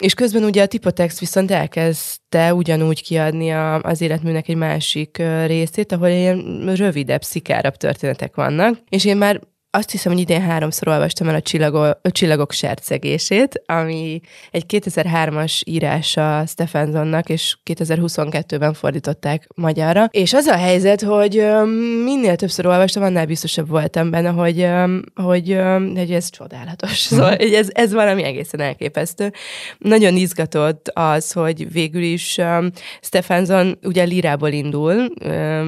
És 0.00 0.14
közben 0.14 0.44
ugye 0.44 0.62
a 0.62 0.66
Tipotex 0.66 1.20
viszont 1.20 1.50
elkezdte 1.50 2.54
ugyanúgy 2.54 3.02
kiadni 3.02 3.50
a, 3.50 3.80
az 3.80 4.00
életműnek 4.00 4.48
egy 4.48 4.56
másik 4.56 5.22
részét, 5.46 5.92
ahol 5.92 6.08
ilyen 6.08 6.74
rövidebb, 6.74 7.22
szikárabb 7.22 7.76
történetek 7.76 8.34
vannak, 8.34 8.78
és 8.88 9.04
én 9.04 9.16
már 9.16 9.40
azt 9.70 9.90
hiszem, 9.90 10.12
hogy 10.12 10.20
idén 10.20 10.40
háromszor 10.40 10.88
olvastam 10.88 11.28
el 11.28 11.34
a, 11.34 11.40
csillago, 11.40 11.80
a 11.80 12.10
Csillagok 12.10 12.52
sercegését, 12.52 13.62
ami 13.66 14.20
egy 14.50 14.64
2003-as 14.68 15.60
írása 15.64 16.44
Stephensonnak, 16.46 17.28
és 17.28 17.56
2022-ben 17.70 18.72
fordították 18.72 19.46
magyarra. 19.54 20.08
És 20.10 20.32
az 20.32 20.46
a 20.46 20.56
helyzet, 20.56 21.02
hogy 21.02 21.46
minél 22.04 22.36
többször 22.36 22.66
olvastam, 22.66 23.02
annál 23.02 23.26
biztosabb 23.26 23.68
voltam 23.68 24.10
benne, 24.10 24.28
hogy, 24.28 24.68
hogy, 25.14 25.58
hogy 25.94 26.12
ez 26.12 26.30
csodálatos. 26.30 26.98
Szóval 26.98 27.36
hogy 27.36 27.54
ez, 27.54 27.68
ez 27.72 27.92
valami 27.92 28.22
egészen 28.22 28.60
elképesztő. 28.60 29.32
Nagyon 29.78 30.16
izgatott 30.16 30.90
az, 30.94 31.32
hogy 31.32 31.72
végül 31.72 32.02
is 32.02 32.38
Stephenson 33.00 33.78
ugye 33.82 34.04
lírából 34.04 34.50
indul, 34.50 35.06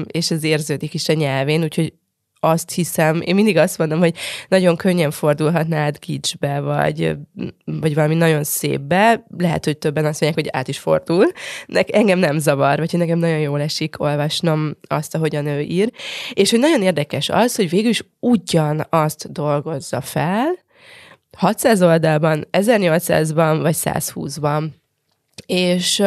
és 0.07 0.31
ez 0.31 0.43
érződik 0.43 0.93
is 0.93 1.09
a 1.09 1.13
nyelvén, 1.13 1.63
úgyhogy 1.63 1.93
azt 2.43 2.71
hiszem, 2.71 3.21
én 3.21 3.35
mindig 3.35 3.57
azt 3.57 3.77
mondom, 3.77 3.99
hogy 3.99 4.15
nagyon 4.47 4.75
könnyen 4.75 5.11
fordulhatnád 5.11 5.99
kicsbe, 5.99 6.59
vagy, 6.59 7.15
vagy 7.65 7.95
valami 7.95 8.15
nagyon 8.15 8.43
szépbe. 8.43 9.25
Lehet, 9.37 9.65
hogy 9.65 9.77
többen 9.77 10.05
azt 10.05 10.21
mondják, 10.21 10.45
hogy 10.45 10.59
át 10.59 10.67
is 10.67 10.79
fordul. 10.79 11.25
De 11.67 11.83
engem 11.91 12.19
nem 12.19 12.37
zavar, 12.37 12.77
vagy 12.77 12.91
hogy 12.91 12.99
nekem 12.99 13.17
nagyon 13.17 13.39
jól 13.39 13.61
esik 13.61 14.01
olvasnom 14.01 14.77
azt, 14.87 15.15
ahogyan 15.15 15.45
ő 15.45 15.59
ír. 15.59 15.91
És 16.33 16.49
hogy 16.49 16.59
nagyon 16.59 16.81
érdekes 16.81 17.29
az, 17.29 17.55
hogy 17.55 17.69
végül 17.69 17.89
is 17.89 18.03
ugyanazt 18.19 19.31
dolgozza 19.31 20.01
fel, 20.01 20.61
600 21.37 21.81
oldalban, 21.81 22.47
1800-ban 22.51 23.59
vagy 23.61 23.75
120-ban. 23.83 24.63
És, 25.45 26.03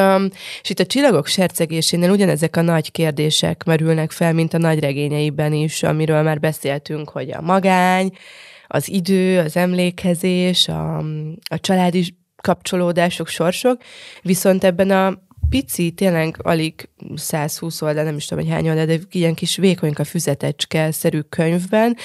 és 0.63 0.71
itt 0.71 0.81
a 0.81 0.87
csillagok 0.87 1.27
sercegésénél 1.27 2.11
ugyanezek 2.11 2.57
a 2.57 2.63
nagy 2.63 2.91
kérdések 2.91 3.65
merülnek 3.65 4.11
fel, 4.11 4.33
mint 4.33 4.55
a 4.55 4.59
nagy 4.59 4.79
regényeiben 4.79 5.53
is, 5.53 5.83
amiről 5.83 6.23
már 6.23 6.41
beszéltünk, 6.41 7.09
hogy 7.09 7.31
a 7.31 7.41
magány, 7.41 8.11
az 8.67 8.89
idő, 8.89 9.39
az 9.39 9.57
emlékezés, 9.57 10.69
a, 10.69 10.99
a 11.51 11.61
családi 11.61 12.17
kapcsolódások, 12.43 13.29
sorsok, 13.29 13.83
viszont 14.23 14.65
ebben 14.65 14.91
a 14.91 15.25
pici, 15.49 15.91
tényleg 15.91 16.37
alig 16.43 16.89
120 17.15 17.83
oldal, 17.83 18.05
nem 18.05 18.17
is 18.17 18.25
tudom, 18.25 18.45
hogy 18.45 18.53
hány 18.53 18.69
oldal, 18.69 18.85
de 18.85 18.99
ilyen 19.11 19.35
kis 19.35 19.57
vékonyka 19.57 20.05
füzetecske-szerű 20.05 21.21
könyvben 21.21 21.97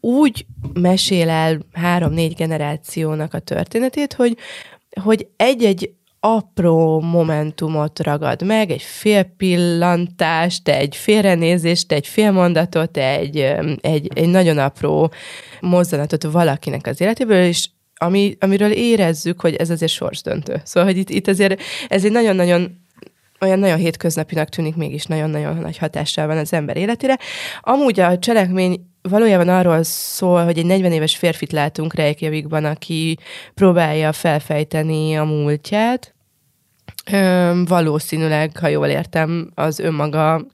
úgy 0.00 0.46
mesél 0.72 1.28
el 1.28 1.58
három-négy 1.72 2.34
generációnak 2.34 3.34
a 3.34 3.38
történetét, 3.38 4.12
hogy, 4.12 4.36
hogy 5.02 5.28
egy-egy 5.36 5.92
apró 6.20 7.00
momentumot 7.00 8.00
ragad 8.00 8.42
meg, 8.42 8.70
egy 8.70 8.82
fél 8.82 9.22
pillantást, 9.22 10.68
egy 10.68 10.96
félrenézést, 10.96 11.92
egy 11.92 12.06
fél 12.06 12.30
mondatot, 12.30 12.96
egy, 12.96 13.36
egy, 13.80 14.10
egy 14.14 14.28
nagyon 14.28 14.58
apró 14.58 15.12
mozzanatot 15.60 16.22
valakinek 16.22 16.86
az 16.86 17.00
életéből, 17.00 17.44
és 17.44 17.68
ami, 17.94 18.36
amiről 18.40 18.70
érezzük, 18.70 19.40
hogy 19.40 19.54
ez 19.54 19.70
azért 19.70 19.92
sorsdöntő. 19.92 20.60
Szóval, 20.64 20.88
hogy 20.88 20.98
itt, 20.98 21.10
itt 21.10 21.28
azért 21.28 21.60
ez 21.88 22.04
egy 22.04 22.12
nagyon-nagyon 22.12 22.78
olyan 23.40 23.58
nagyon 23.58 23.78
hétköznapinak 23.78 24.48
tűnik, 24.48 24.76
mégis 24.76 25.04
nagyon-nagyon 25.04 25.56
nagy 25.56 25.78
hatással 25.78 26.26
van 26.26 26.36
az 26.36 26.52
ember 26.52 26.76
életére. 26.76 27.18
Amúgy 27.60 28.00
a 28.00 28.18
cselekmény 28.18 28.89
valójában 29.02 29.48
arról 29.48 29.82
szól, 29.82 30.44
hogy 30.44 30.58
egy 30.58 30.66
40 30.66 30.92
éves 30.92 31.16
férfit 31.16 31.52
látunk 31.52 31.94
Reykjavikban, 31.94 32.64
aki 32.64 33.18
próbálja 33.54 34.12
felfejteni 34.12 35.16
a 35.16 35.24
múltját. 35.24 36.14
Ö, 37.12 37.52
valószínűleg, 37.64 38.56
ha 38.56 38.68
jól 38.68 38.86
értem, 38.86 39.50
az 39.54 39.78
önmaga 39.78 40.46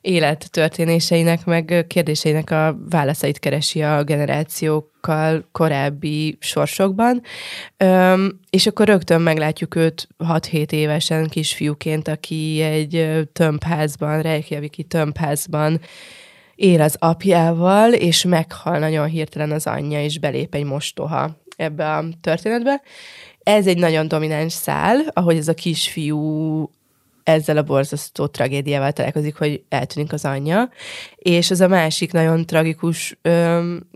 élettörténéseinek, 0.00 1.44
meg 1.44 1.84
kérdéseinek 1.88 2.50
a 2.50 2.78
válaszait 2.90 3.38
keresi 3.38 3.82
a 3.82 4.04
generációkkal 4.04 5.48
korábbi 5.52 6.36
sorsokban. 6.40 7.22
Öm, 7.76 8.40
és 8.50 8.66
akkor 8.66 8.86
rögtön 8.86 9.20
meglátjuk 9.20 9.74
őt 9.74 10.08
6-7 10.18 10.72
évesen 10.72 11.28
kisfiúként, 11.28 12.08
aki 12.08 12.60
egy 12.60 13.22
tömbházban, 13.32 14.22
Reykjaviki 14.22 14.82
tömbházban 14.82 15.80
él 16.58 16.80
az 16.80 16.96
apjával, 16.98 17.92
és 17.92 18.24
meghal 18.24 18.78
nagyon 18.78 19.06
hirtelen 19.06 19.50
az 19.50 19.66
anyja, 19.66 20.02
és 20.02 20.18
belép 20.18 20.54
egy 20.54 20.64
mostoha 20.64 21.36
ebbe 21.56 21.96
a 21.96 22.04
történetbe. 22.20 22.82
Ez 23.42 23.66
egy 23.66 23.78
nagyon 23.78 24.08
domináns 24.08 24.52
szál, 24.52 25.00
ahogy 25.12 25.36
ez 25.36 25.48
a 25.48 25.54
kisfiú 25.54 26.70
ezzel 27.22 27.56
a 27.56 27.62
borzasztó 27.62 28.26
tragédiával 28.26 28.92
találkozik, 28.92 29.36
hogy 29.36 29.62
eltűnik 29.68 30.12
az 30.12 30.24
anyja, 30.24 30.70
és 31.16 31.50
az 31.50 31.60
a 31.60 31.68
másik 31.68 32.12
nagyon 32.12 32.46
tragikus 32.46 33.18
öm, 33.22 33.88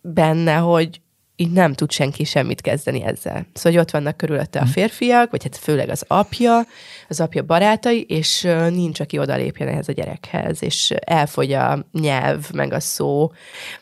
benne, 0.00 0.54
hogy 0.54 1.00
így 1.36 1.50
nem 1.50 1.72
tud 1.72 1.90
senki 1.90 2.24
semmit 2.24 2.60
kezdeni 2.60 3.02
ezzel. 3.02 3.46
Szóval, 3.52 3.72
hogy 3.72 3.78
ott 3.78 3.90
vannak 3.90 4.16
körülötte 4.16 4.58
a 4.58 4.62
mhm. 4.62 4.72
férfiak, 4.72 5.30
vagy 5.30 5.42
hát 5.42 5.56
főleg 5.56 5.88
az 5.88 6.04
apja, 6.08 6.66
az 7.08 7.20
apja 7.20 7.42
barátai, 7.42 8.02
és 8.02 8.42
nincs, 8.68 9.00
aki 9.00 9.18
odalépjen 9.18 9.68
ehhez 9.68 9.88
a 9.88 9.92
gyerekhez, 9.92 10.62
és 10.62 10.90
elfogy 10.90 11.52
a 11.52 11.86
nyelv, 11.92 12.50
meg 12.52 12.72
a 12.72 12.80
szó, 12.80 13.32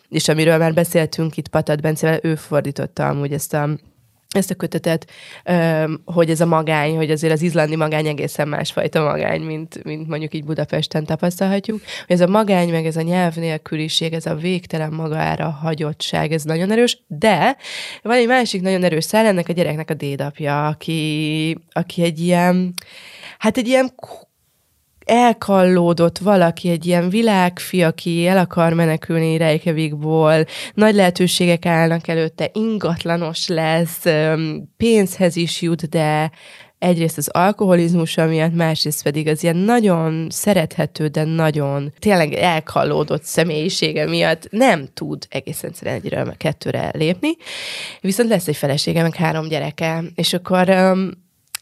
és 0.09 0.29
amiről 0.29 0.59
már 0.59 0.75
beszéltünk 0.75 1.37
itt 1.37 1.49
Patat 1.49 1.81
Bencevel, 1.81 2.19
ő 2.23 2.35
fordította 2.35 3.09
amúgy 3.09 3.33
ezt 3.33 3.55
a 3.55 3.69
ezt 4.35 4.51
a 4.51 4.55
kötetet, 4.55 5.11
hogy 6.05 6.31
ez 6.31 6.41
a 6.41 6.47
magány, 6.47 6.97
hogy 6.97 7.11
azért 7.11 7.33
az 7.33 7.43
izlandi 7.43 7.77
magány 7.77 8.07
egészen 8.07 8.49
másfajta 8.49 9.03
magány, 9.03 9.41
mint, 9.41 9.85
mint 9.85 10.09
mondjuk 10.09 10.35
így 10.35 10.45
Budapesten 10.45 11.05
tapasztalhatjuk. 11.05 11.81
Hogy 12.07 12.17
ez 12.17 12.21
a 12.21 12.27
magány, 12.27 12.71
meg 12.71 12.87
ez 12.87 12.97
a 12.97 13.03
nyelv 13.03 13.35
nélküliség, 13.35 14.13
ez 14.13 14.27
a 14.27 14.35
végtelen 14.35 14.93
magára 14.93 15.49
hagyottság, 15.49 16.33
ez 16.33 16.43
nagyon 16.43 16.71
erős, 16.71 17.03
de 17.07 17.57
van 18.03 18.17
egy 18.17 18.27
másik 18.27 18.63
nagyon 18.63 18.85
erős 18.85 19.05
szál, 19.05 19.27
ennek 19.27 19.49
a 19.49 19.53
gyereknek 19.53 19.91
a 19.91 19.95
dédapja, 19.95 20.67
aki, 20.67 21.59
aki 21.73 22.03
egy 22.03 22.21
ilyen, 22.21 22.75
hát 23.39 23.57
egy 23.57 23.69
ilyen 23.69 23.93
elkallódott 25.05 26.19
valaki, 26.19 26.69
egy 26.69 26.87
ilyen 26.87 27.09
világfi, 27.09 27.83
aki 27.83 28.27
el 28.27 28.39
akar 28.39 28.73
menekülni 28.73 29.37
Reykjavikból, 29.37 30.45
nagy 30.75 30.95
lehetőségek 30.95 31.67
állnak 31.67 32.09
előtte, 32.09 32.51
ingatlanos 32.53 33.49
lesz, 33.49 34.05
pénzhez 34.77 35.37
is 35.37 35.63
jut, 35.63 35.89
de 35.89 36.31
egyrészt 36.81 37.19
az 37.19 37.29
alkoholizmus 37.29 38.15
miatt, 38.15 38.55
másrészt 38.55 39.03
pedig 39.03 39.29
az 39.29 39.43
ilyen 39.43 39.57
nagyon 39.57 40.27
szerethető, 40.31 41.07
de 41.07 41.25
nagyon 41.25 41.93
tényleg 41.99 42.33
elkallódott 42.33 43.23
személyisége 43.23 44.07
miatt 44.07 44.49
nem 44.51 44.87
tud 44.95 45.27
egészen 45.29 45.71
egyszerűen 45.71 45.97
egyről 45.97 46.35
kettőre 46.37 46.91
lépni. 46.95 47.31
Viszont 48.01 48.29
lesz 48.29 48.49
egy 48.49 48.57
felesége, 48.57 49.03
meg 49.03 49.15
három 49.15 49.49
gyereke, 49.49 50.03
és 50.15 50.33
akkor 50.33 50.69
um, 50.69 51.11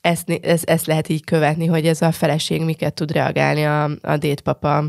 ezt, 0.01 0.31
ezt, 0.43 0.71
ezt 0.71 0.87
lehet 0.87 1.09
így 1.09 1.25
követni, 1.25 1.67
hogy 1.67 1.87
ez 1.87 2.03
a 2.03 2.13
feleség 2.13 2.65
miket 2.65 2.95
tud 2.95 3.13
reagálni 3.13 3.65
a, 3.65 3.91
a 4.03 4.17
dédpapa 4.17 4.85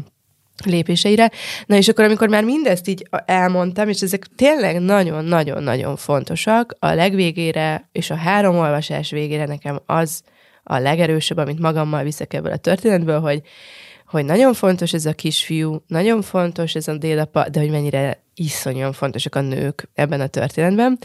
lépéseire. 0.65 1.31
Na 1.65 1.75
és 1.75 1.87
akkor, 1.87 2.03
amikor 2.03 2.27
már 2.27 2.43
mindezt 2.43 2.87
így 2.87 3.07
elmondtam, 3.25 3.89
és 3.89 4.01
ezek 4.01 4.27
tényleg 4.35 4.79
nagyon-nagyon-nagyon 4.79 5.95
fontosak, 5.95 6.75
a 6.79 6.93
legvégére 6.93 7.89
és 7.91 8.09
a 8.09 8.15
három 8.15 8.57
olvasás 8.57 9.09
végére 9.09 9.45
nekem 9.45 9.81
az 9.85 10.21
a 10.63 10.77
legerősebb, 10.77 11.37
amit 11.37 11.59
magammal 11.59 12.03
viszek 12.03 12.33
ebből 12.33 12.51
a 12.51 12.57
történetből, 12.57 13.19
hogy, 13.19 13.41
hogy 14.09 14.25
nagyon 14.25 14.53
fontos 14.53 14.93
ez 14.93 15.05
a 15.05 15.13
kisfiú, 15.13 15.83
nagyon 15.87 16.21
fontos 16.21 16.75
ez 16.75 16.87
a 16.87 16.97
dédapa, 16.97 17.49
de 17.49 17.59
hogy 17.59 17.69
mennyire 17.69 18.23
iszonyan 18.35 18.93
fontosak 18.93 19.35
a 19.35 19.41
nők 19.41 19.89
ebben 19.93 20.21
a 20.21 20.27
történetben. 20.27 20.99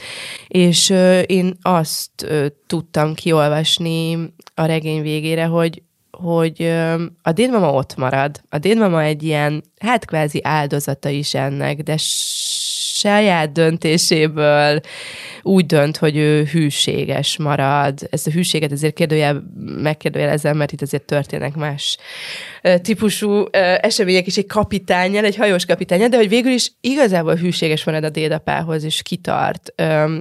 És 0.48 0.90
ö, 0.90 1.20
én 1.20 1.56
azt 1.62 2.22
ö, 2.22 2.46
tudtam 2.66 3.14
kiolvasni 3.14 4.32
a 4.54 4.64
regény 4.64 5.02
végére, 5.02 5.44
hogy 5.44 5.82
hogy 6.10 6.62
ö, 6.62 7.04
a 7.22 7.32
dédmama 7.32 7.72
ott 7.72 7.96
marad. 7.96 8.40
A 8.48 8.58
dédmama 8.58 9.02
egy 9.02 9.22
ilyen, 9.22 9.64
hát 9.78 10.04
kvázi 10.04 10.40
áldozata 10.42 11.08
is 11.08 11.34
ennek, 11.34 11.82
de 11.82 11.96
saját 12.94 13.52
döntéséből 13.52 14.80
úgy 15.42 15.66
dönt, 15.66 15.96
hogy 15.96 16.16
ő 16.16 16.44
hűséges 16.44 17.36
marad. 17.36 17.98
Ezt 18.10 18.26
a 18.26 18.30
hűséget 18.30 18.72
ezért 18.72 18.94
kérdőjel, 18.94 19.42
megkérdőjelezem, 19.82 20.56
mert 20.56 20.72
itt 20.72 20.82
azért 20.82 21.02
történnek 21.02 21.54
más 21.54 21.96
típusú 22.82 23.44
események 23.80 24.26
is 24.26 24.36
egy 24.36 24.46
kapitányjal, 24.46 25.24
egy 25.24 25.36
hajós 25.36 25.64
kapitányjal, 25.64 26.08
de 26.08 26.16
hogy 26.16 26.28
végül 26.28 26.52
is 26.52 26.72
igazából 26.80 27.34
hűséges 27.34 27.84
marad 27.84 28.04
a 28.04 28.10
dédapához, 28.10 28.84
és 28.84 29.02
kitart. 29.02 29.72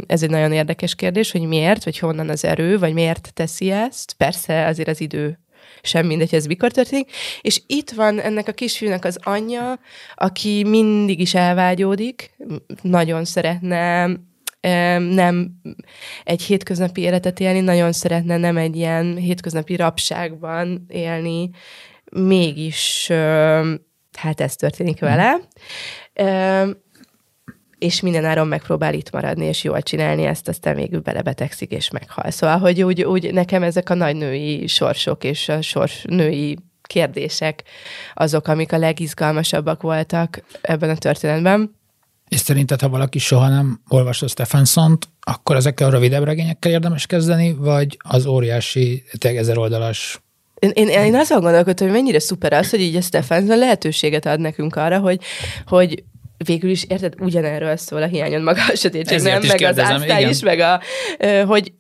Ez 0.08 0.24
egy 0.24 0.30
nagyon 0.30 0.51
érdekes 0.51 0.96
kérdés, 0.96 1.32
hogy 1.32 1.42
miért, 1.42 1.84
vagy 1.84 2.00
honnan 2.00 2.30
az 2.30 2.46
erő, 2.46 2.80
vagy 2.80 2.94
miért 2.94 3.32
teszi 3.34 3.72
ezt. 3.72 4.13
Persze 4.18 4.65
azért 4.65 4.89
az 4.89 5.01
idő 5.01 5.38
sem 5.86 6.06
mindegy, 6.06 6.36
ez 6.36 6.46
mikor 6.46 6.72
történik. 6.72 7.12
És 7.42 7.62
itt 7.68 7.92
van 7.92 8.20
ennek 8.20 8.48
a 8.48 8.52
kisfiúnak 8.52 9.06
az 9.06 9.20
anyja, 9.24 9.80
aki 10.16 10.63
mindig 10.63 11.20
is 11.20 11.34
elvágyódik, 11.36 12.36
nagyon 12.82 13.25
szeretne 13.25 14.10
nem 14.98 15.52
egy 16.24 16.42
hétköznapi 16.42 17.02
életet 17.02 17.40
élni, 17.40 17.60
nagyon 17.60 17.92
szeretne 17.92 18.38
nem 18.38 18.58
egy 18.58 18.75
ilyen 18.75 19.16
hétköznapi 19.16 19.75
rabságban 19.75 20.86
élni, 20.88 21.50
mégis 22.12 23.08
hát 24.18 24.42
ez 24.42 24.56
történik 24.56 25.00
vele 25.00 25.40
és 27.84 28.02
minden 28.02 28.25
áron 28.25 28.48
megpróbál 28.48 28.94
itt 28.94 29.12
maradni, 29.12 29.46
és 29.46 29.63
jól 29.63 29.82
csinálni 29.82 30.24
ezt, 30.24 30.48
aztán 30.48 30.75
végül 30.75 31.00
belebetegszik, 31.00 31.72
és 31.72 31.90
meghal. 31.90 32.32
Szóval, 32.32 32.58
hogy 32.58 32.84
úgy, 32.84 33.04
úgy 33.04 33.34
nekem 33.34 33.63
ezek 33.63 33.90
a 33.90 33.94
nagy 33.94 34.16
női 34.16 34.68
sorsok, 34.68 35.24
és 35.24 35.50
a 35.50 35.62
sors 35.62 36.04
női 36.08 36.58
kérdések 36.82 37.63
azok, 38.13 38.48
amik 38.48 38.72
a 38.72 38.78
legizgalmasabbak 38.78 39.82
voltak 39.82 40.44
ebben 40.62 40.90
a 40.90 40.96
történetben. 40.96 41.75
És 42.28 42.40
szerinted, 42.40 42.82
ha 42.82 42.90
valaki 42.90 43.20
soha 43.20 43.50
nem 43.50 43.82
olvasta 43.90 44.28
Stephensont, 44.28 45.08
akkor 45.20 45.56
ezekkel 45.56 45.88
a 45.88 45.92
rövidebb 45.92 46.24
regényekkel 46.24 46.72
érdemes 46.72 47.06
kezdeni, 47.06 47.54
vagy 47.54 47.98
az 48.00 48.25
óriási, 48.25 49.04
ezer 49.20 49.58
oldalas 49.58 50.22
én, 50.60 50.72
én, 50.74 50.88
én 50.88 51.16
azon 51.16 51.40
gondolkodtam, 51.42 51.88
hogy 51.88 51.96
mennyire 51.96 52.20
szuper 52.20 52.54
az, 52.54 52.70
hogy 52.70 52.82
így 52.82 52.96
a 52.96 53.02
Stephenson 53.02 53.58
lehetőséget 53.58 54.25
ad 54.25 54.40
nekünk 54.40 54.75
arra, 54.75 55.00
hogy, 55.00 55.20
hogy 55.66 56.04
végül 56.38 56.70
is 56.70 56.84
érted, 56.84 57.13
ugyanerről 57.20 57.75
szól 57.75 58.02
a 58.02 58.08
hiányon 58.08 58.42
maga 58.42 58.62
a 58.72 58.75
sötétség, 58.75 59.22
nem? 59.22 59.42
Meg 59.48 59.56
kérdezem, 59.56 59.96
az 59.96 60.02
aztán 60.02 60.30
is, 60.30 60.42
meg 60.42 60.60
a, 60.60 60.82
hogy 61.46 61.72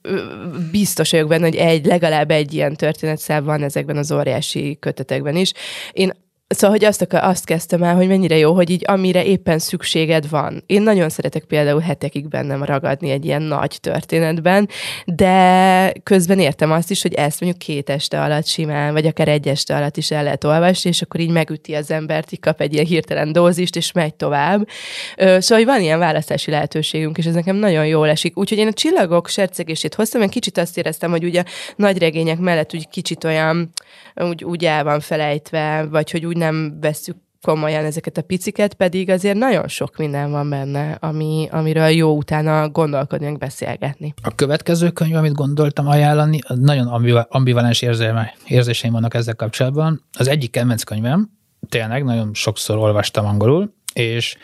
biztos 0.71 1.11
vagyok 1.11 1.27
benne, 1.27 1.45
hogy 1.45 1.55
egy, 1.55 1.85
legalább 1.85 2.31
egy 2.31 2.53
ilyen 2.53 2.75
történetszál 2.75 3.41
van 3.41 3.63
ezekben 3.63 3.97
az 3.97 4.11
óriási 4.11 4.77
kötetekben 4.79 5.35
is. 5.35 5.51
Én 5.91 6.11
Szóval, 6.53 6.77
hogy 6.77 6.85
azt, 6.85 7.01
akar, 7.01 7.23
azt 7.23 7.45
kezdtem 7.45 7.83
el, 7.83 7.95
hogy 7.95 8.07
mennyire 8.07 8.37
jó, 8.37 8.53
hogy 8.53 8.69
így 8.69 8.83
amire 8.87 9.23
éppen 9.23 9.59
szükséged 9.59 10.29
van. 10.29 10.63
Én 10.65 10.81
nagyon 10.81 11.09
szeretek 11.09 11.43
például 11.43 11.79
hetekig 11.79 12.27
bennem 12.27 12.63
ragadni 12.63 13.09
egy 13.09 13.25
ilyen 13.25 13.41
nagy 13.41 13.77
történetben, 13.81 14.69
de 15.05 15.93
közben 16.03 16.39
értem 16.39 16.71
azt 16.71 16.91
is, 16.91 17.01
hogy 17.01 17.13
ezt 17.13 17.41
mondjuk 17.41 17.61
két 17.61 17.89
este 17.89 18.21
alatt 18.21 18.45
simán, 18.45 18.93
vagy 18.93 19.05
akár 19.05 19.27
egy 19.27 19.47
este 19.47 19.75
alatt 19.75 19.97
is 19.97 20.11
el 20.11 20.23
lehet 20.23 20.43
olvasni, 20.43 20.89
és 20.89 21.01
akkor 21.01 21.19
így 21.19 21.29
megüti 21.29 21.73
az 21.73 21.91
embert, 21.91 22.31
így 22.31 22.39
kap 22.39 22.61
egy 22.61 22.73
ilyen 22.73 22.85
hirtelen 22.85 23.31
dózist, 23.31 23.75
és 23.75 23.91
megy 23.91 24.13
tovább. 24.13 24.67
Szóval, 25.17 25.57
hogy 25.57 25.65
van 25.65 25.81
ilyen 25.81 25.99
választási 25.99 26.51
lehetőségünk, 26.51 27.17
és 27.17 27.25
ez 27.25 27.33
nekem 27.33 27.55
nagyon 27.55 27.87
jól 27.87 28.09
esik. 28.09 28.37
Úgyhogy 28.37 28.57
én 28.57 28.67
a 28.67 28.73
csillagok 28.73 29.27
sercegését 29.27 29.93
hoztam, 29.93 30.21
én 30.21 30.29
kicsit 30.29 30.57
azt 30.57 30.77
éreztem, 30.77 31.11
hogy 31.11 31.23
ugye 31.23 31.43
nagy 31.75 31.97
regények 31.97 32.39
mellett 32.39 32.73
úgy 32.73 32.87
kicsit 32.89 33.23
olyan, 33.23 33.71
úgy, 34.15 34.43
úgy 34.43 34.65
el 34.65 34.83
van 34.83 34.99
felejtve, 34.99 35.87
vagy 35.91 36.11
hogy 36.11 36.25
úgy 36.25 36.37
nem 36.43 36.77
veszük 36.81 37.15
komolyan 37.41 37.85
ezeket 37.85 38.17
a 38.17 38.21
piciket, 38.21 38.73
pedig 38.73 39.09
azért 39.09 39.37
nagyon 39.37 39.67
sok 39.67 39.97
minden 39.97 40.31
van 40.31 40.49
benne, 40.49 40.91
ami, 40.91 41.47
amiről 41.51 41.87
jó 41.87 42.15
utána 42.15 42.69
gondolkodni, 42.69 43.25
meg 43.25 43.37
beszélgetni. 43.37 44.13
A 44.21 44.35
következő 44.35 44.89
könyv, 44.89 45.15
amit 45.15 45.33
gondoltam 45.33 45.87
ajánlani, 45.87 46.39
nagyon 46.47 46.87
ambivalens 47.29 47.81
érzelme, 47.81 48.33
érzéseim 48.47 48.93
vannak 48.93 49.13
ezzel 49.13 49.35
kapcsolatban. 49.35 50.03
Az 50.17 50.27
egyik 50.27 50.51
kedvenc 50.51 50.83
könyvem, 50.83 51.29
tényleg 51.69 52.03
nagyon 52.03 52.33
sokszor 52.33 52.77
olvastam 52.77 53.25
angolul, 53.25 53.73
és 53.93 54.37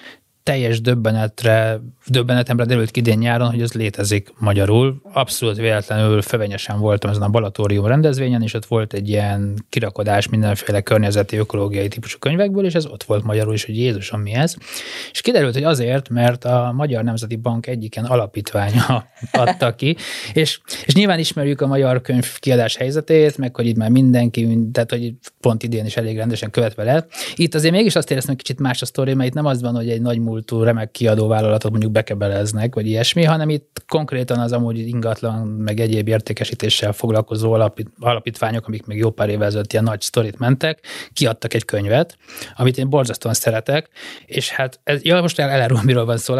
teljes 0.44 0.82
döbbenetre, 0.82 1.80
döbbenetemre 2.10 2.66
derült 2.66 2.92
ki 2.92 3.00
idén 3.00 3.18
nyáron, 3.18 3.50
hogy 3.50 3.62
ez 3.62 3.74
létezik 3.74 4.34
magyarul. 4.38 5.02
Abszolút 5.14 5.56
véletlenül 5.56 6.22
fevenyesen 6.22 6.80
voltam 6.80 7.10
ezen 7.10 7.22
a 7.22 7.30
Balatórium 7.30 7.86
rendezvényen, 7.86 8.42
és 8.42 8.54
ott 8.54 8.66
volt 8.66 8.94
egy 8.94 9.10
ilyen 9.10 9.66
kirakodás 9.70 10.30
mindenféle 10.30 10.82
környezeti, 10.82 11.38
ökológiai 11.38 11.88
típusú 11.88 12.18
könyvekből, 12.20 12.66
és 12.66 12.74
ez 12.74 12.86
ott 12.86 13.04
volt 13.04 13.24
magyarul 13.24 13.54
is, 13.54 13.66
hogy 13.66 13.78
Jézusom 13.78 14.22
mi 14.22 14.34
ez. 14.34 14.56
És 15.12 15.22
kiderült, 15.22 15.54
hogy 15.54 15.64
azért, 15.64 16.10
mert 16.10 16.46
a 16.46 16.72
Magyar 16.76 17.04
Nemzeti 17.04 17.36
Bank 17.36 17.68
egyiken 17.68 18.06
alapítványa 18.06 19.08
adta 19.32 19.76
ki, 19.76 19.96
és, 20.34 20.60
és 20.86 20.94
nyilván 20.94 21.20
ismerjük 21.20 21.62
a 21.62 21.68
magyar 21.68 22.02
könyv 22.02 22.40
kiadás 22.40 22.76
helyzetét, 22.76 23.38
meg 23.38 23.56
hogy 23.56 23.66
itt 23.66 23.78
már 23.78 23.90
mindenki, 23.90 24.58
tehát 24.72 24.90
hogy 24.90 25.14
pont 25.40 25.64
idén 25.64 25.86
is 25.86 25.98
elég 25.98 26.18
rendesen 26.18 26.50
követve 26.50 26.84
lett. 26.84 27.12
Itt 27.36 27.56
azért 27.56 27.74
mégis 27.74 27.96
azt 27.96 28.12
éreztem, 28.12 28.36
hogy 28.36 28.44
kicsit 28.44 28.60
más 28.60 28.82
a 28.82 28.86
sztori, 28.86 29.14
mert 29.14 29.30
itt 29.30 29.36
nem 29.36 29.46
az 29.46 29.62
van, 29.62 29.76
hogy 29.76 29.90
egy 29.90 30.02
nagy 30.02 30.20
múltú 30.20 30.64
remek 30.64 30.92
kiadóvállalatot 30.92 31.72
mondjuk 31.72 31.92
bekebeleznek, 32.00 32.76
vagy 32.76 32.88
ilyesmi, 32.88 33.24
hanem 33.24 33.50
itt 33.50 33.84
konkrétan 33.88 34.40
az 34.40 34.52
amúgy 34.52 34.78
ingatlan, 34.78 35.48
meg 35.48 35.80
egyéb 35.80 36.08
értékesítéssel 36.08 36.94
foglalkozó 36.94 37.54
alapít, 37.54 37.88
alapítványok, 38.00 38.68
amik 38.68 38.86
még 38.86 38.98
jó 38.98 39.10
pár 39.10 39.30
évvel 39.30 39.48
ezelőtt 39.48 39.72
ilyen 39.72 39.84
nagy 39.84 40.02
sztorit 40.02 40.40
mentek, 40.40 40.80
kiadtak 41.14 41.54
egy 41.54 41.66
könyvet, 41.66 42.18
amit 42.56 42.78
én 42.78 42.90
borzasztóan 42.90 43.34
szeretek, 43.34 43.90
és 44.26 44.50
hát 44.50 44.80
ez, 44.84 45.04
ja, 45.04 45.22
most 45.22 45.40
el, 45.40 45.50
elárul, 45.50 45.80
miről 45.84 46.06
van 46.06 46.18
szó 46.18 46.34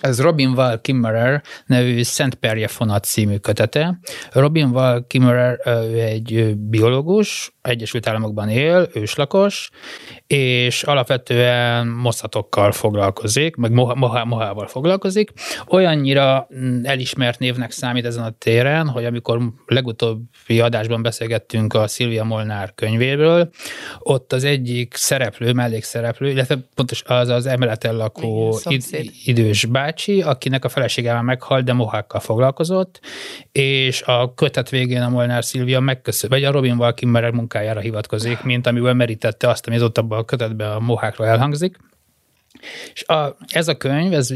ez 0.00 0.20
Robin 0.20 0.48
Wall 0.48 0.80
Kimmerer 0.80 1.42
nevű 1.66 2.02
Szent 2.02 2.34
Perje 2.34 2.68
Fonat 2.68 3.04
című 3.04 3.36
kötete. 3.36 3.98
Robin 4.32 4.68
Wall 4.68 5.06
Kimmerer 5.06 5.60
ő 5.66 6.00
egy 6.00 6.56
biológus, 6.56 7.54
Egyesült 7.62 8.06
Államokban 8.06 8.48
él, 8.48 8.88
őslakos, 8.94 9.70
és 10.26 10.82
alapvetően 10.82 11.86
moszatokkal 11.86 12.72
foglalkozik, 12.72 13.56
meg 13.56 13.70
moha, 13.72 14.24
mohával 14.24 14.66
foglalkozik. 14.66 15.32
Olyannyira 15.68 16.48
mm, 16.54 16.84
elismert 16.84 17.38
névnek 17.38 17.70
számít 17.70 18.04
ezen 18.04 18.24
a 18.24 18.30
téren, 18.30 18.88
hogy 18.88 19.04
amikor 19.04 19.40
legutóbbi 19.66 20.60
adásban 20.60 21.02
beszélgettünk 21.02 21.74
a 21.74 21.86
Szilvia 21.86 22.24
Molnár 22.24 22.74
könyvéről, 22.74 23.50
ott 23.98 24.32
az 24.32 24.44
egyik 24.44 24.94
szereplő, 24.94 25.52
mellékszereplő, 25.52 26.30
illetve 26.30 26.58
pontos 26.74 27.02
az 27.06 27.28
az 27.28 27.46
emeleten 27.46 27.96
lakó 27.96 28.58
id- 28.64 29.12
idős 29.24 29.64
bácsi, 29.86 30.22
akinek 30.22 30.64
a 30.64 30.68
felesége 30.68 31.20
meghalt, 31.20 31.64
de 31.64 31.72
mohákkal 31.72 32.20
foglalkozott, 32.20 33.00
és 33.52 34.02
a 34.02 34.34
kötet 34.34 34.70
végén 34.70 35.02
a 35.02 35.08
Molnár 35.08 35.44
Szilvia 35.44 35.80
megköszön, 35.80 36.30
vagy 36.30 36.44
a 36.44 36.50
Robin 36.50 36.76
Walkimmerer 36.76 37.30
munkájára 37.30 37.80
hivatkozik, 37.80 38.42
mint 38.42 38.66
amivel 38.66 38.94
merítette 38.94 39.48
azt, 39.48 39.66
ami 39.66 39.80
ott 39.80 39.98
abban 39.98 40.18
a 40.18 40.24
kötetben 40.24 40.70
a 40.70 40.78
mohákról 40.78 41.26
elhangzik. 41.26 41.76
És 42.92 43.04
a, 43.04 43.36
ez 43.46 43.68
a 43.68 43.76
könyv, 43.76 44.12
ez 44.12 44.32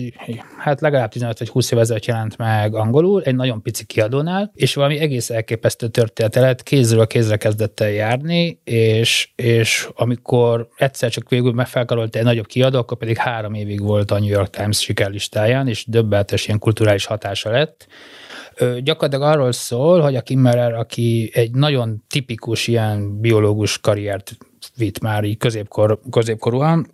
hát 0.59 0.81
legalább 0.81 1.11
15 1.11 1.39
vagy 1.39 1.49
20 1.49 1.71
év 1.71 1.79
ezelőtt 1.79 2.05
jelent 2.05 2.37
meg 2.37 2.75
angolul, 2.75 3.23
egy 3.23 3.35
nagyon 3.35 3.62
pici 3.62 3.85
kiadónál, 3.85 4.50
és 4.55 4.75
valami 4.75 4.99
egész 4.99 5.31
elképesztő 5.31 5.89
történet 5.89 6.35
lett, 6.35 6.62
kézről 6.62 7.07
kézre 7.07 7.37
kezdett 7.37 7.81
el 7.81 7.91
járni, 7.91 8.61
és, 8.65 9.31
és 9.35 9.89
amikor 9.95 10.69
egyszer 10.77 11.11
csak 11.11 11.29
végül 11.29 11.53
megfelkarolta 11.53 12.19
egy 12.19 12.25
nagyobb 12.25 12.47
kiadó, 12.47 12.79
akkor 12.79 12.99
pedig 12.99 13.17
három 13.17 13.55
évig 13.55 13.83
volt 13.83 14.11
a 14.11 14.19
New 14.19 14.29
York 14.29 14.50
Times 14.50 14.79
sikerlistáján, 14.79 15.69
és 15.69 15.85
döbbenetes 15.87 16.47
ilyen 16.47 16.59
kulturális 16.59 17.05
hatása 17.05 17.50
lett. 17.50 17.87
Ö, 18.55 18.79
gyakorlatilag 18.81 19.33
arról 19.33 19.53
szól, 19.53 20.00
hogy 20.00 20.17
a 20.17 20.21
Kimmerer, 20.21 20.73
aki 20.73 21.31
egy 21.35 21.50
nagyon 21.50 22.05
tipikus 22.09 22.67
ilyen 22.67 23.21
biológus 23.21 23.79
karriert 23.79 24.37
vitt 24.77 25.00
már 25.00 25.25
így 25.25 25.37
középkor, 25.37 26.00
középkorúan, 26.11 26.87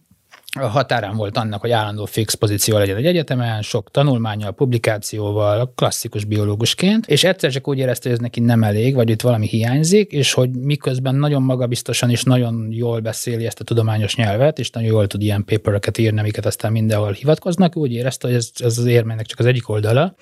a 0.61 0.67
határán 0.67 1.17
volt 1.17 1.37
annak, 1.37 1.61
hogy 1.61 1.71
állandó 1.71 2.05
fix 2.05 2.35
pozíció 2.35 2.79
legyen 2.79 2.97
egy 2.97 3.07
egyetemen, 3.07 3.63
sok 3.63 3.91
tanulmányal, 3.91 4.53
publikációval, 4.53 5.73
klasszikus 5.75 6.25
biológusként, 6.25 7.07
és 7.07 7.25
egyszer 7.25 7.51
csak 7.51 7.69
úgy 7.69 7.79
érezte, 7.79 8.09
hogy 8.09 8.17
ez 8.19 8.23
neki 8.23 8.41
nem 8.41 8.63
elég, 8.63 8.95
vagy 8.95 9.11
itt 9.11 9.21
valami 9.21 9.47
hiányzik, 9.47 10.13
és 10.13 10.33
hogy 10.33 10.51
miközben 10.51 11.15
nagyon 11.15 11.43
magabiztosan 11.43 12.11
és 12.11 12.23
nagyon 12.23 12.69
jól 12.71 13.01
beszéli 13.01 13.47
ezt 13.47 13.61
a 13.61 13.65
tudományos 13.65 14.17
nyelvet, 14.17 14.59
és 14.59 14.71
nagyon 14.71 14.91
jól 14.91 15.07
tud 15.07 15.23
ilyen 15.23 15.45
papereket 15.45 15.99
írni, 15.99 16.19
amiket 16.19 16.47
aztán 16.47 16.73
mindenhol 16.73 17.13
hivatkoznak, 17.13 17.77
úgy 17.77 17.93
érezte, 17.93 18.27
hogy 18.27 18.37
ez, 18.37 18.51
ez 18.59 18.79
az 18.79 18.85
érmének 18.85 19.27
csak 19.27 19.39
az 19.39 19.47
egyik 19.47 19.69
oldala, 19.69 20.15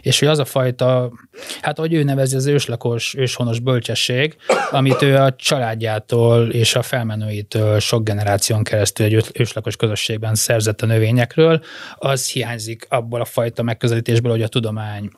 és 0.00 0.18
hogy 0.18 0.28
az 0.28 0.38
a 0.38 0.44
fajta, 0.44 1.12
hát 1.60 1.78
ahogy 1.78 1.92
ő 1.92 2.02
nevezi, 2.02 2.36
az 2.36 2.46
őslakos, 2.46 3.14
őshonos 3.18 3.60
bölcsesség, 3.60 4.36
amit 4.70 5.02
ő 5.02 5.16
a 5.16 5.34
családjától 5.34 6.48
és 6.50 6.74
a 6.74 6.82
felmenőitől 6.82 7.78
sok 7.78 8.04
generáción 8.04 8.62
keresztül 8.62 9.06
egy 9.06 9.24
őslakos 9.34 9.76
közösségben 9.78 10.34
szerzett 10.34 10.82
a 10.82 10.86
növényekről, 10.86 11.62
az 11.96 12.28
hiányzik 12.28 12.86
abból 12.88 13.20
a 13.20 13.24
fajta 13.24 13.62
megközelítésből, 13.62 14.32
hogy 14.32 14.42
a 14.42 14.48
tudomány 14.48 15.10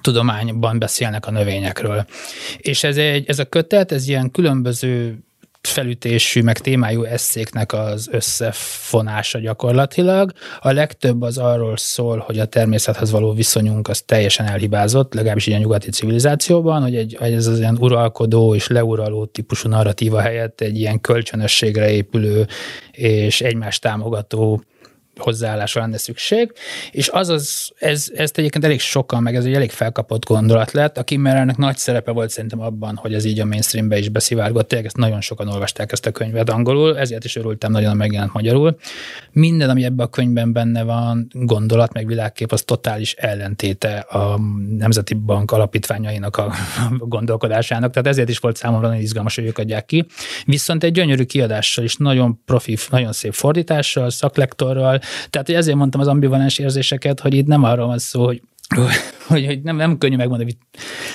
tudományban 0.00 0.78
beszélnek 0.78 1.26
a 1.26 1.30
növényekről. 1.30 2.04
És 2.56 2.84
ez, 2.84 2.96
egy, 2.96 3.28
ez 3.28 3.38
a 3.38 3.44
kötet, 3.44 3.92
ez 3.92 4.08
ilyen 4.08 4.30
különböző 4.30 5.18
felütésű, 5.68 6.42
meg 6.42 6.58
témájú 6.58 7.02
eszéknek 7.02 7.72
az 7.72 8.08
összefonása 8.10 9.38
gyakorlatilag. 9.38 10.32
A 10.60 10.72
legtöbb 10.72 11.22
az 11.22 11.38
arról 11.38 11.76
szól, 11.76 12.18
hogy 12.18 12.38
a 12.38 12.44
természethez 12.44 13.10
való 13.10 13.32
viszonyunk 13.32 13.88
az 13.88 14.02
teljesen 14.02 14.46
elhibázott, 14.46 15.14
legalábbis 15.14 15.46
ilyen 15.46 15.60
nyugati 15.60 15.90
civilizációban, 15.90 16.82
hogy, 16.82 16.96
egy, 16.96 17.16
ez 17.20 17.46
az 17.46 17.58
ilyen 17.58 17.76
uralkodó 17.80 18.54
és 18.54 18.66
leuraló 18.66 19.24
típusú 19.24 19.68
narratíva 19.68 20.20
helyett 20.20 20.60
egy 20.60 20.78
ilyen 20.78 21.00
kölcsönösségre 21.00 21.90
épülő 21.90 22.46
és 22.92 23.40
egymást 23.40 23.82
támogató 23.82 24.62
hozzáállásra 25.16 25.80
lenne 25.80 25.96
szükség, 25.96 26.52
és 26.90 27.08
az 27.08 27.28
az, 27.28 27.72
ez, 27.78 28.06
ezt 28.14 28.38
egyébként 28.38 28.64
elég 28.64 28.80
sokan, 28.80 29.22
meg 29.22 29.34
ez 29.34 29.44
egy 29.44 29.54
elég 29.54 29.70
felkapott 29.70 30.24
gondolat 30.24 30.72
lett, 30.72 30.98
aki 30.98 31.16
mert 31.16 31.36
ennek 31.36 31.56
nagy 31.56 31.76
szerepe 31.76 32.10
volt 32.10 32.30
szerintem 32.30 32.60
abban, 32.60 32.96
hogy 32.96 33.14
ez 33.14 33.24
így 33.24 33.40
a 33.40 33.44
mainstreambe 33.44 33.98
is 33.98 34.08
beszivárgott, 34.08 34.68
tényleg 34.68 34.86
ezt 34.86 34.96
nagyon 34.96 35.20
sokan 35.20 35.48
olvasták 35.48 35.92
ezt 35.92 36.06
a 36.06 36.10
könyvet 36.10 36.50
angolul, 36.50 36.98
ezért 36.98 37.24
is 37.24 37.36
örültem 37.36 37.72
nagyon, 37.72 37.96
megjelent 37.96 38.32
magyarul. 38.32 38.76
Minden, 39.32 39.70
ami 39.70 39.84
ebben 39.84 40.06
a 40.06 40.10
könyvben 40.10 40.52
benne 40.52 40.82
van, 40.82 41.26
gondolat, 41.32 41.92
meg 41.92 42.06
világkép, 42.06 42.52
az 42.52 42.62
totális 42.62 43.12
ellentéte 43.12 43.98
a 43.98 44.38
Nemzeti 44.78 45.14
Bank 45.14 45.50
alapítványainak 45.50 46.36
a 46.36 46.52
gondolkodásának, 46.98 47.92
tehát 47.92 48.08
ezért 48.08 48.28
is 48.28 48.38
volt 48.38 48.56
számomra 48.56 48.86
nagyon 48.86 49.02
izgalmas, 49.02 49.34
hogy 49.34 49.44
ők 49.44 49.58
adják 49.58 49.86
ki. 49.86 50.06
Viszont 50.44 50.84
egy 50.84 50.92
gyönyörű 50.92 51.24
kiadással 51.24 51.84
is, 51.84 51.96
nagyon 51.96 52.40
profi, 52.44 52.76
nagyon 52.90 53.12
szép 53.12 53.32
fordítással, 53.32 54.10
szaklektorral, 54.10 55.00
tehát 55.30 55.48
ezért 55.48 55.76
mondtam 55.76 56.00
az 56.00 56.06
ambivalens 56.06 56.58
érzéseket, 56.58 57.20
hogy 57.20 57.34
itt 57.34 57.46
nem 57.46 57.64
arról 57.64 57.86
van 57.86 57.98
szó, 57.98 58.24
hogy 58.24 58.42
hogy, 59.26 59.46
hogy 59.46 59.62
nem, 59.62 59.76
nem 59.76 59.98
könnyű 59.98 60.16
megmondani. 60.16 60.58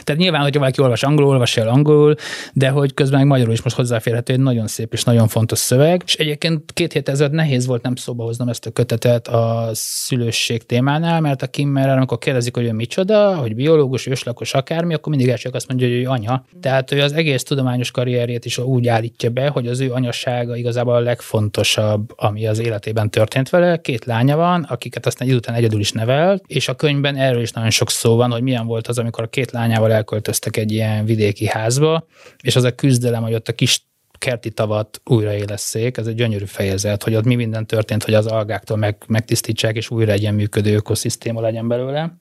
Tehát 0.04 0.22
nyilván, 0.22 0.42
hogyha 0.42 0.60
valaki 0.60 0.82
olvas 0.82 1.04
angolul, 1.04 1.32
olvas 1.32 1.58
el 1.58 1.68
angolul, 1.68 2.16
de 2.54 2.70
hogy 2.70 2.94
közben 2.94 3.20
meg 3.20 3.28
magyarul 3.28 3.54
is 3.54 3.62
most 3.62 3.76
hozzáférhető 3.76 4.34
egy 4.34 4.40
nagyon 4.40 4.68
szép 4.68 4.94
és 4.94 5.04
nagyon 5.04 5.28
fontos 5.28 5.60
szöveg. 5.60 6.02
És 6.06 6.16
egyébként 6.16 6.72
két 6.74 6.94
hét 6.94 7.10
ezelőtt 7.10 7.34
nehéz 7.34 7.66
volt 7.66 7.82
nem 7.82 7.96
szóba 7.96 8.24
hoznom 8.24 8.50
ezt 8.50 8.66
a 8.66 8.72
kötetet 8.72 9.28
a 9.28 9.70
szülősség 9.74 10.66
témánál, 10.66 11.22
mert 11.22 11.42
a 11.42 11.48
Kimmer, 11.48 11.90
amikor 11.90 12.18
kérdezik, 12.18 12.56
hogy 12.56 12.66
ő 12.66 12.72
micsoda, 12.72 13.36
hogy 13.36 13.56
biológus, 13.56 14.08
őslakos, 14.08 14.54
akármi, 14.54 14.94
akkor 14.94 15.14
mindig 15.14 15.32
első 15.32 15.50
azt 15.54 15.68
mondja, 15.68 15.88
hogy 15.88 15.96
ő 15.96 16.08
anya. 16.08 16.46
Tehát 16.62 16.92
ő 16.92 17.02
az 17.02 17.14
egész 17.14 17.44
tudományos 17.44 17.92
karrierjét 17.92 18.46
is 18.46 18.58
úgy 18.58 18.88
állítja 18.88 19.30
be, 19.30 19.48
hogy 19.48 19.68
az 19.68 19.80
ő 19.80 19.92
anyassága 19.92 20.56
igazából 20.56 20.96
a 20.96 21.00
legfontosabb, 21.00 22.14
ami 22.16 22.48
az 22.48 22.60
életében 22.60 23.10
történt 23.10 23.50
vele. 23.50 23.82
Két 23.82 24.06
lánya 24.06 24.36
van, 24.36 24.64
akiket 24.64 25.06
aztán 25.06 25.28
idő 25.28 25.38
után 25.38 25.56
egyedül 25.56 25.80
is 25.80 25.92
nevel, 25.92 26.42
és 26.48 26.68
a 26.68 26.76
könyvben 26.76 27.16
erről 27.16 27.42
is 27.48 27.54
nagyon 27.54 27.70
sok 27.70 27.90
szó 27.90 28.16
van, 28.16 28.32
hogy 28.32 28.42
milyen 28.42 28.66
volt 28.66 28.88
az, 28.88 28.98
amikor 28.98 29.24
a 29.24 29.28
két 29.28 29.52
lányával 29.52 29.92
elköltöztek 29.92 30.58
egy 30.58 30.72
ilyen 30.72 31.06
vidéki 31.06 31.48
házba, 31.48 32.06
és 32.42 32.56
az 32.56 32.64
a 32.64 32.76
küzdelem, 32.76 33.24
hogy 33.24 33.34
ott 33.34 33.48
a 33.48 33.54
kis 33.54 33.86
kerti 34.18 34.52
tavat 34.52 35.02
újraélesszék, 35.06 35.98
ez 35.98 36.08
egy 36.08 36.16
gyönyörű 36.16 36.46
fejezet, 36.46 37.04
hogy 37.04 37.16
ott 37.16 37.24
mi 37.24 37.36
minden 37.36 37.66
történt, 37.66 38.04
hogy 38.04 38.14
az 38.14 38.26
algáktól 38.26 38.78
meg, 38.78 39.04
megtisztítsák, 39.08 39.76
és 39.76 39.90
újra 39.90 40.12
egy 40.12 40.22
ilyen 40.22 40.34
működő 40.34 40.76
ökoszisztéma 40.76 41.42
legyen 41.42 41.68
belőle. 41.68 42.18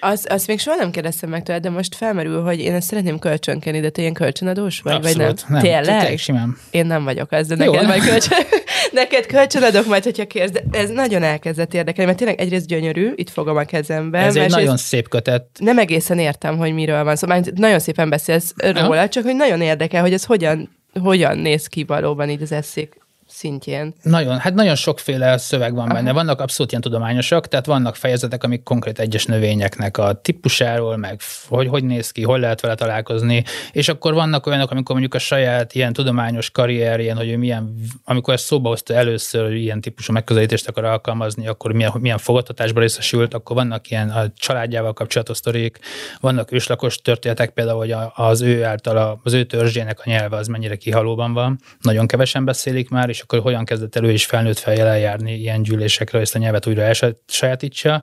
Az, 0.00 0.26
azt 0.28 0.46
még 0.46 0.58
soha 0.58 0.76
nem 0.76 0.90
kérdeztem 0.90 1.30
meg 1.30 1.42
tőled, 1.42 1.62
de 1.62 1.70
most 1.70 1.94
felmerül, 1.94 2.42
hogy 2.42 2.60
én 2.60 2.74
ezt 2.74 2.86
szeretném 2.86 3.18
kölcsönkenni, 3.18 3.80
de 3.80 3.90
te 3.90 4.00
ilyen 4.00 4.12
kölcsönadós 4.12 4.80
vagy, 4.80 4.94
Abszolút, 4.94 5.16
vagy 5.16 5.26
nem? 5.26 5.52
nem. 5.52 5.62
Tényleg? 5.62 5.98
Tényleg 6.00 6.18
simán. 6.18 6.56
Én 6.70 6.86
nem 6.86 7.04
vagyok 7.04 7.32
az, 7.32 7.46
de 7.46 7.64
Jó. 7.64 7.72
neked 7.72 7.86
majd 7.88 8.02
kölcsön, 8.02 8.38
neked 8.94 9.26
kölcsönadok 9.26 9.86
majd, 9.86 10.04
hogyha 10.04 10.26
kérsz, 10.26 10.50
de 10.50 10.62
ez 10.70 10.90
nagyon 10.90 11.22
elkezdett 11.22 11.74
érdekelni, 11.74 12.04
mert 12.04 12.18
tényleg 12.18 12.40
egyrészt 12.40 12.66
gyönyörű, 12.66 13.12
itt 13.14 13.30
fogom 13.30 13.56
a 13.56 13.64
kezembe. 13.64 14.18
Ez 14.18 14.36
egy 14.36 14.50
nagyon 14.50 14.76
szép 14.76 15.08
kötet. 15.08 15.46
Nem 15.58 15.78
egészen 15.78 16.18
értem, 16.18 16.56
hogy 16.56 16.72
miről 16.72 17.04
van 17.04 17.16
szó. 17.16 17.26
Szóval 17.26 17.44
nagyon 17.54 17.78
szépen 17.78 18.08
beszélsz 18.08 18.54
róla, 18.56 19.08
csak 19.08 19.24
hogy 19.24 19.36
nagyon 19.36 19.60
érdekel, 19.60 20.00
hogy 20.00 20.12
ez 20.12 20.24
hogyan, 20.24 20.70
hogyan 21.02 21.38
néz 21.38 21.66
ki 21.66 21.84
valóban 21.84 22.30
így 22.30 22.42
az 22.42 22.52
eszék 22.52 23.03
szintjén. 23.28 23.94
Nagyon, 24.02 24.38
hát 24.38 24.54
nagyon 24.54 24.74
sokféle 24.74 25.36
szöveg 25.36 25.74
van 25.74 25.84
Aha. 25.84 25.94
benne. 25.94 26.12
Vannak 26.12 26.40
abszolút 26.40 26.70
ilyen 26.70 26.82
tudományosak, 26.82 27.48
tehát 27.48 27.66
vannak 27.66 27.96
fejezetek, 27.96 28.44
amik 28.44 28.62
konkrét 28.62 28.98
egyes 28.98 29.24
növényeknek 29.24 29.98
a 29.98 30.12
típusáról, 30.12 30.96
meg 30.96 31.20
hogy 31.48 31.68
hogy 31.68 31.84
néz 31.84 32.10
ki, 32.10 32.22
hol 32.22 32.38
lehet 32.38 32.60
vele 32.60 32.74
találkozni, 32.74 33.44
és 33.72 33.88
akkor 33.88 34.14
vannak 34.14 34.46
olyanok, 34.46 34.70
amikor 34.70 34.90
mondjuk 34.90 35.14
a 35.14 35.18
saját 35.18 35.74
ilyen 35.74 35.92
tudományos 35.92 36.50
karrierjén, 36.50 37.16
hogy 37.16 37.28
ő 37.28 37.36
milyen, 37.36 37.74
amikor 38.04 38.34
ezt 38.34 38.44
szóba 38.44 38.68
hozta 38.68 38.94
először, 38.94 39.44
hogy 39.44 39.56
ilyen 39.56 39.80
típusú 39.80 40.12
megközelítést 40.12 40.68
akar 40.68 40.84
alkalmazni, 40.84 41.46
akkor 41.46 41.72
milyen, 41.72 41.92
milyen 42.00 42.18
fogadtatásban 42.18 42.82
részesült, 42.82 43.34
akkor 43.34 43.56
vannak 43.56 43.90
ilyen 43.90 44.10
a 44.10 44.32
családjával 44.36 44.92
kapcsolatos 44.92 45.36
sztorik, 45.36 45.78
vannak 46.20 46.52
őslakos 46.52 47.02
történetek, 47.02 47.50
például, 47.50 47.78
hogy 47.78 47.94
az 48.14 48.40
ő 48.40 48.64
által, 48.64 49.20
az 49.22 49.32
ő 49.32 49.44
törzsének 49.44 50.00
a 50.00 50.02
nyelve 50.04 50.36
az 50.36 50.46
mennyire 50.46 50.76
kihalóban 50.76 51.32
van. 51.32 51.58
Nagyon 51.80 52.06
kevesen 52.06 52.44
beszélik 52.44 52.88
már, 52.88 53.08
és 53.14 53.20
akkor 53.20 53.40
hogyan 53.40 53.64
kezdett 53.64 53.96
elő 53.96 54.12
is 54.12 54.26
felnőtt 54.26 54.58
fejjel 54.58 54.86
eljárni 54.86 55.34
ilyen 55.34 55.62
gyűlésekre, 55.62 56.12
hogy 56.12 56.26
ezt 56.26 56.34
a 56.34 56.38
nyelvet 56.38 56.66
újra 56.66 56.82
elsajátítsa. 56.82 58.02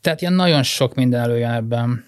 Tehát 0.00 0.20
ilyen 0.20 0.32
nagyon 0.32 0.62
sok 0.62 0.94
minden 0.94 1.20
előjön 1.20 1.50
ebben. 1.50 2.04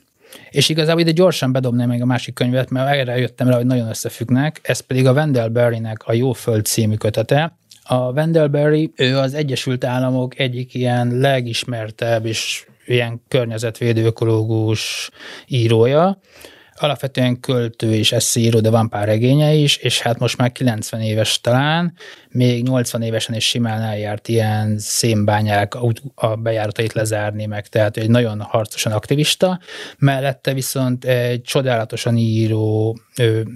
És 0.50 0.68
igazából 0.68 1.00
ide 1.00 1.10
gyorsan 1.10 1.52
bedobnám 1.52 1.88
még 1.88 2.02
a 2.02 2.06
másik 2.06 2.34
könyvet, 2.34 2.70
mert 2.70 2.96
erre 2.96 3.18
jöttem 3.18 3.48
rá, 3.48 3.56
hogy 3.56 3.66
nagyon 3.66 3.88
összefüggnek. 3.88 4.60
Ez 4.62 4.80
pedig 4.80 5.06
a 5.06 5.12
Wendell 5.12 5.48
Berry-nek 5.48 6.02
a 6.04 6.12
Jó 6.12 6.32
Föld 6.32 6.64
című 6.64 6.94
kötete. 6.94 7.56
A 7.82 8.10
Wendell 8.10 8.46
Berry, 8.46 8.92
ő 8.96 9.18
az 9.18 9.34
Egyesült 9.34 9.84
Államok 9.84 10.38
egyik 10.38 10.74
ilyen 10.74 11.18
legismertebb 11.18 12.26
és 12.26 12.66
ilyen 12.86 13.22
környezetvédő 13.28 14.04
ökológus 14.04 15.10
írója, 15.46 16.20
alapvetően 16.78 17.40
költő 17.40 17.94
és 17.94 18.12
eszíró, 18.12 18.60
de 18.60 18.70
van 18.70 18.88
pár 18.88 19.06
regénye 19.06 19.52
is, 19.52 19.76
és 19.76 20.00
hát 20.00 20.18
most 20.18 20.36
már 20.36 20.52
90 20.52 21.00
éves 21.00 21.40
talán, 21.40 21.92
még 22.28 22.62
80 22.62 23.02
évesen 23.02 23.34
is 23.34 23.44
simán 23.44 23.82
eljárt 23.82 24.28
ilyen 24.28 24.78
szénbányák 24.78 25.74
a 26.14 26.36
bejáratait 26.36 26.92
lezárni 26.92 27.46
meg, 27.46 27.66
tehát 27.66 27.96
egy 27.96 28.10
nagyon 28.10 28.40
harcosan 28.40 28.92
aktivista, 28.92 29.60
mellette 29.98 30.52
viszont 30.52 31.04
egy 31.04 31.42
csodálatosan 31.42 32.16
író, 32.16 32.98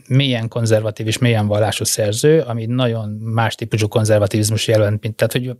mélyen 0.08 0.48
konzervatív 0.48 1.06
és 1.06 1.18
mélyen 1.18 1.46
vallásos 1.46 1.88
szerző, 1.88 2.40
ami 2.40 2.66
nagyon 2.66 3.08
más 3.08 3.54
típusú 3.54 3.88
konzervativizmus 3.88 4.68
jelent, 4.68 5.02
mint 5.02 5.16
tehát, 5.16 5.32
hogy 5.32 5.50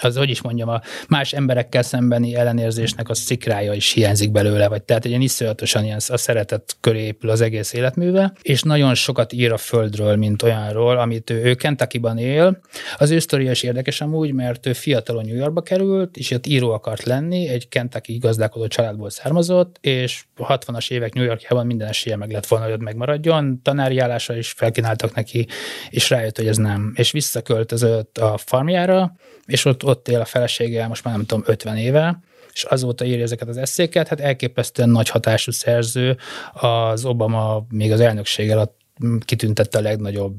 az, 0.00 0.16
hogy 0.16 0.30
is 0.30 0.42
mondjam, 0.42 0.68
a 0.68 0.80
más 1.08 1.32
emberekkel 1.32 1.82
szembeni 1.82 2.34
ellenérzésnek 2.34 3.08
a 3.08 3.14
szikrája 3.14 3.72
is 3.72 3.92
hiányzik 3.92 4.30
belőle, 4.30 4.68
vagy 4.68 4.82
tehát 4.82 5.04
egy 5.04 5.10
ilyen 5.10 5.22
iszonyatosan 5.22 5.84
ilyen 5.84 6.00
a 6.08 6.16
szeretet 6.16 6.76
köré 6.80 7.04
épül 7.04 7.30
az 7.30 7.40
egész 7.40 7.72
életműve, 7.72 8.32
és 8.42 8.62
nagyon 8.62 8.94
sokat 8.94 9.32
ír 9.32 9.52
a 9.52 9.56
földről, 9.56 10.16
mint 10.16 10.42
olyanról, 10.42 10.98
amit 10.98 11.30
ő, 11.30 11.44
ő 11.44 11.54
Kentucky-ban 11.54 12.18
él. 12.18 12.60
Az 12.98 13.10
ő 13.10 13.18
sztoria 13.18 13.50
is 13.50 13.62
érdekes 13.62 14.00
amúgy, 14.00 14.32
mert 14.32 14.66
ő 14.66 14.72
fiatalon 14.72 15.24
New 15.24 15.36
Yorkba 15.36 15.62
került, 15.62 16.16
és 16.16 16.30
ott 16.30 16.46
író 16.46 16.70
akart 16.70 17.02
lenni, 17.02 17.48
egy 17.48 17.68
Kentucky 17.68 18.18
gazdálkodó 18.18 18.66
családból 18.66 19.10
származott, 19.10 19.76
és 19.80 20.24
60-as 20.38 20.90
évek 20.90 21.14
New 21.14 21.24
Yorkjában 21.24 21.66
minden 21.66 21.88
esélye 21.88 22.16
meg 22.16 22.30
lett 22.30 22.46
volna, 22.46 22.64
hogy 22.64 22.74
ott 22.74 22.80
megmaradjon. 22.80 23.60
Tanári 23.62 23.98
állásra 23.98 24.36
is 24.36 24.50
felkínáltak 24.50 25.14
neki, 25.14 25.46
és 25.90 26.10
rájött, 26.10 26.36
hogy 26.36 26.46
ez 26.46 26.56
nem. 26.56 26.92
És 26.96 27.10
visszaköltözött 27.10 28.18
a 28.18 28.36
farmjára, 28.36 29.16
és 29.46 29.64
ott, 29.64 29.84
ott 29.84 30.08
él 30.08 30.20
a 30.20 30.24
felesége, 30.24 30.86
most 30.86 31.04
már 31.04 31.14
nem 31.14 31.26
tudom, 31.26 31.44
50 31.46 31.76
éve, 31.76 32.20
és 32.52 32.64
azóta 32.64 33.04
írja 33.04 33.22
ezeket 33.22 33.48
az 33.48 33.56
eszéket, 33.56 34.08
hát 34.08 34.20
elképesztően 34.20 34.88
nagy 34.88 35.08
hatású 35.08 35.50
szerző, 35.50 36.16
az 36.52 37.04
Obama 37.04 37.66
még 37.70 37.92
az 37.92 38.00
elnökség 38.00 38.50
alatt 38.50 38.78
kitüntette 39.24 39.78
a 39.78 39.82
legnagyobb 39.82 40.36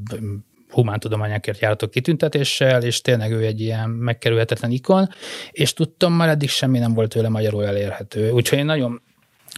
humántudományákért 0.69 1.60
járatok 1.60 1.91
kitüntetéssel, 1.91 2.84
és 2.84 3.02
tényleg 3.02 3.32
ő 3.32 3.45
egy 3.45 3.62
ilyen 3.62 3.89
megkerülhetetlen 3.89 4.71
ikon, 4.71 5.10
és 5.52 5.73
tudtam, 5.73 6.13
már 6.13 6.30
eddig 6.30 6.50
semmi 6.50 6.80
nem 6.80 6.93
volt 6.93 7.10
tőle 7.10 7.30
magyarul 7.30 7.65
elérhető. 7.65 8.32
Úgyhogy 8.32 8.58
én 8.58 8.65
nagyon 8.65 9.02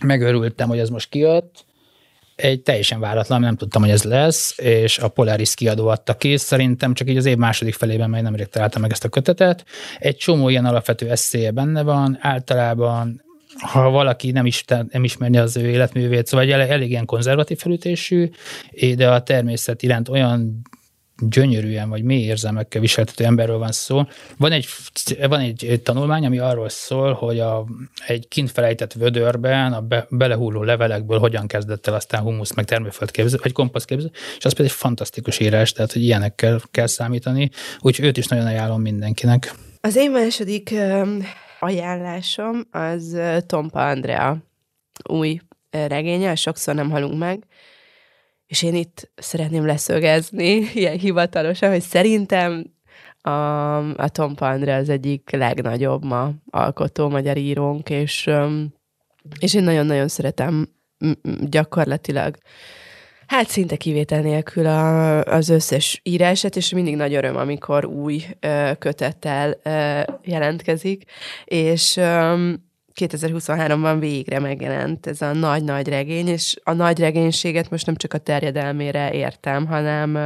megörültem, 0.04 0.68
hogy 0.68 0.80
ez 0.80 0.90
most 0.90 1.10
kijött, 1.10 1.66
egy 2.42 2.62
teljesen 2.62 3.00
váratlan, 3.00 3.40
nem 3.40 3.56
tudtam, 3.56 3.82
hogy 3.82 3.92
ez 3.92 4.04
lesz, 4.04 4.58
és 4.58 4.98
a 4.98 5.08
Polaris 5.08 5.54
kiadó 5.54 5.88
adta 5.88 6.14
ki, 6.14 6.38
szerintem 6.38 6.94
csak 6.94 7.10
így 7.10 7.18
az 7.18 7.26
év 7.26 7.38
második 7.38 7.74
felében 7.74 8.10
meg 8.10 8.22
nemrég 8.22 8.48
találtam 8.48 8.82
meg 8.82 8.92
ezt 8.92 9.04
a 9.04 9.10
kötetet. 9.10 9.66
Egy 10.00 10.18
csomó 10.18 10.50
ilyen 10.50 10.66
alapvető 10.66 11.10
eszélye 11.10 11.52
benne 11.52 11.82
van, 11.82 12.18
általában 12.22 13.22
ha 13.60 13.90
valaki 13.90 14.32
nem, 14.32 14.46
is, 14.46 14.64
nem 14.92 15.04
ismerni 15.04 15.38
az 15.38 15.58
ő 15.58 15.70
életművét, 15.70 16.28
szóval 16.28 16.52
elég 16.52 16.90
ilyen 16.90 17.06
konzervatív 17.06 17.58
felütésű, 17.58 18.30
de 18.96 19.10
a 19.10 19.24
természet 19.24 19.84
iránt 19.84 20.10
olyan 20.10 20.62
gyönyörűen 21.22 21.90
vagy 21.90 22.04
mély 22.04 22.24
érzelmekkel 22.24 22.82
viseltető 22.82 23.24
emberről 23.24 23.58
van 23.58 23.72
szó. 23.72 24.04
Van 24.38 24.52
egy, 24.52 24.68
van 25.28 25.40
egy 25.40 25.82
tanulmány, 25.84 26.26
ami 26.26 26.40
arról 26.40 26.70
szól, 26.70 27.14
hogy 27.14 27.40
a, 27.40 27.66
egy 28.08 28.28
kint 28.28 28.52
felejtett 28.52 28.94
vödörben 28.94 29.74
a 29.74 29.82
be, 29.82 30.08
belehulló 30.10 30.64
levelekből 30.64 31.20
hogyan 31.20 31.48
kezdett 31.48 31.88
el 31.88 31.94
aztán 31.94 32.22
humusz, 32.22 32.54
meg 32.54 32.66
termőföld 32.66 33.12
képző, 33.12 33.38
vagy 33.42 33.52
komposzt 33.52 33.86
képző, 33.86 34.12
és 34.38 34.46
az 34.46 34.54
pedig 34.54 34.72
egy 34.72 34.78
fantasztikus 34.78 35.40
írás, 35.40 35.72
tehát 35.72 35.92
hogy 35.92 36.02
ilyenekkel 36.02 36.62
kell 36.72 36.88
számítani, 36.88 37.50
úgyhogy 37.80 38.06
őt 38.06 38.18
is 38.18 38.28
nagyon 38.28 38.46
ajánlom 38.46 38.82
mindenkinek. 38.82 39.54
Az 39.82 39.96
én 39.96 40.12
második 40.12 40.76
ajánlásom 41.60 42.68
az 42.72 43.18
Tompa 43.46 43.90
Andrea 43.90 44.38
új 45.10 45.40
regénye, 45.70 46.36
sokszor 46.36 46.76
nem 46.76 46.90
halunk 46.90 47.18
meg, 47.18 47.44
és 48.50 48.64
én 48.64 48.76
itt 48.76 49.12
szeretném 49.16 49.66
leszögezni, 49.66 50.70
ilyen 50.74 50.98
hivatalosan, 50.98 51.70
hogy 51.70 51.82
szerintem 51.82 52.74
a, 53.22 53.78
a 53.78 54.10
Tom 54.10 54.36
Pandre 54.36 54.76
az 54.76 54.90
egyik 54.90 55.30
legnagyobb 55.32 56.04
ma 56.04 56.32
alkotó 56.50 57.10
magyar 57.10 57.38
írónk, 57.38 57.90
és, 57.90 58.30
és 59.40 59.54
én 59.54 59.64
nagyon-nagyon 59.64 60.08
szeretem 60.08 60.70
gyakorlatilag. 61.42 62.38
Hát 63.28 63.48
szinte 63.48 63.76
kivétel 63.76 64.22
nélkül 64.22 64.66
a, 64.66 65.22
az 65.24 65.50
összes 65.50 66.00
írását, 66.04 66.56
és 66.56 66.70
mindig 66.70 66.96
nagy 66.96 67.14
öröm, 67.14 67.36
amikor 67.36 67.86
új 67.86 68.24
ö, 68.40 68.72
kötettel 68.80 69.60
ö, 69.64 70.02
jelentkezik, 70.24 71.04
és 71.46 72.00
2023-ban 73.00 73.96
végre 74.00 74.40
megjelent 74.40 75.08
ez 75.08 75.22
a 75.22 75.34
nagy-nagy 75.34 75.88
regény, 75.88 76.28
és 76.28 76.56
a 76.64 76.74
nagy 76.74 77.00
regénységet 77.00 77.70
most 77.70 77.86
nem 77.86 77.96
csak 77.96 78.14
a 78.14 78.18
terjedelmére 78.18 79.12
értem, 79.12 79.68
hanem 79.68 80.18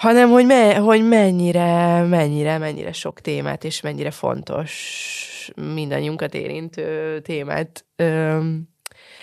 hanem 0.00 0.30
hogy, 0.30 0.46
me, 0.46 0.74
hogy 0.74 1.08
mennyire, 1.08 2.02
mennyire, 2.02 2.58
mennyire 2.58 2.92
sok 2.92 3.20
témát, 3.20 3.64
és 3.64 3.80
mennyire 3.80 4.10
fontos 4.10 5.52
mindannyiunkat 5.74 6.34
érintő 6.34 7.20
témát 7.20 7.84
ö, 7.96 8.38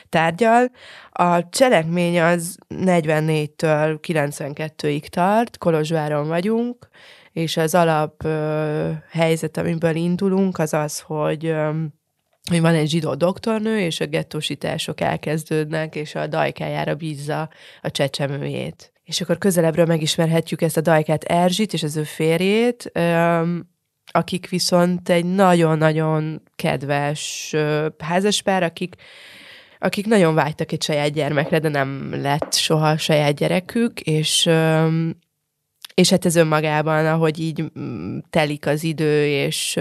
tárgyal. 0.10 0.72
A 1.12 1.50
cselekmény 1.50 2.22
az 2.22 2.58
44-től 2.70 3.98
92-ig 4.08 5.06
tart, 5.08 5.58
Kolozsváron 5.58 6.28
vagyunk, 6.28 6.88
és 7.32 7.58
az 7.58 7.76
alap 7.76 8.24
ö, 8.26 8.92
helyzet, 9.10 9.58
amiből 9.58 9.96
indulunk, 9.96 10.58
az 10.58 10.74
az, 10.74 11.00
hogy 11.00 11.46
ö, 11.46 11.72
hogy 12.50 12.62
van 12.62 12.74
egy 12.74 12.90
zsidó 12.90 13.16
doktornő, 13.16 13.80
és 13.80 14.00
a 14.00 14.06
gettósítások 14.06 15.02
elkezdődnek, 15.02 15.96
és 15.96 16.16
a 16.16 16.28
dajkájára 16.28 16.96
bízza 16.96 17.50
a 17.82 17.92
csecsemőjét. 17.92 18.92
És 19.04 19.22
akkor 19.22 19.38
közelebbről 19.38 19.86
megismerhetjük 19.86 20.62
ezt 20.62 20.78
a 20.78 20.82
dajkát 20.82 21.24
Erzsit 21.24 21.74
és 21.74 21.84
az 21.84 21.98
ő 21.98 22.04
férjét, 22.04 22.92
akik 24.12 24.50
viszont 24.50 25.10
egy 25.10 25.26
nagyon-nagyon 25.26 26.42
kedves 26.56 27.54
házaspár, 27.98 28.64
akik 28.64 28.96
akik 29.80 30.06
nagyon 30.06 30.34
vágytak 30.34 30.72
egy 30.72 30.84
saját 30.84 31.12
gyermekre, 31.12 31.60
de 31.60 31.70
nem 31.70 32.22
lett 32.22 32.54
soha 32.54 32.98
saját 32.98 33.36
gyerekük, 33.36 34.00
és 34.00 34.50
és 35.94 36.10
hát 36.10 36.26
ez 36.26 36.36
önmagában, 36.36 37.06
ahogy 37.06 37.40
így 37.40 37.64
telik 38.30 38.68
az 38.68 38.84
idő, 38.84 39.26
és 39.26 39.80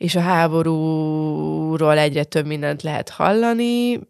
és 0.00 0.14
a 0.14 0.20
háborúról 0.20 1.98
egyre 1.98 2.24
több 2.24 2.46
mindent 2.46 2.82
lehet 2.82 3.08
hallani, 3.08 4.00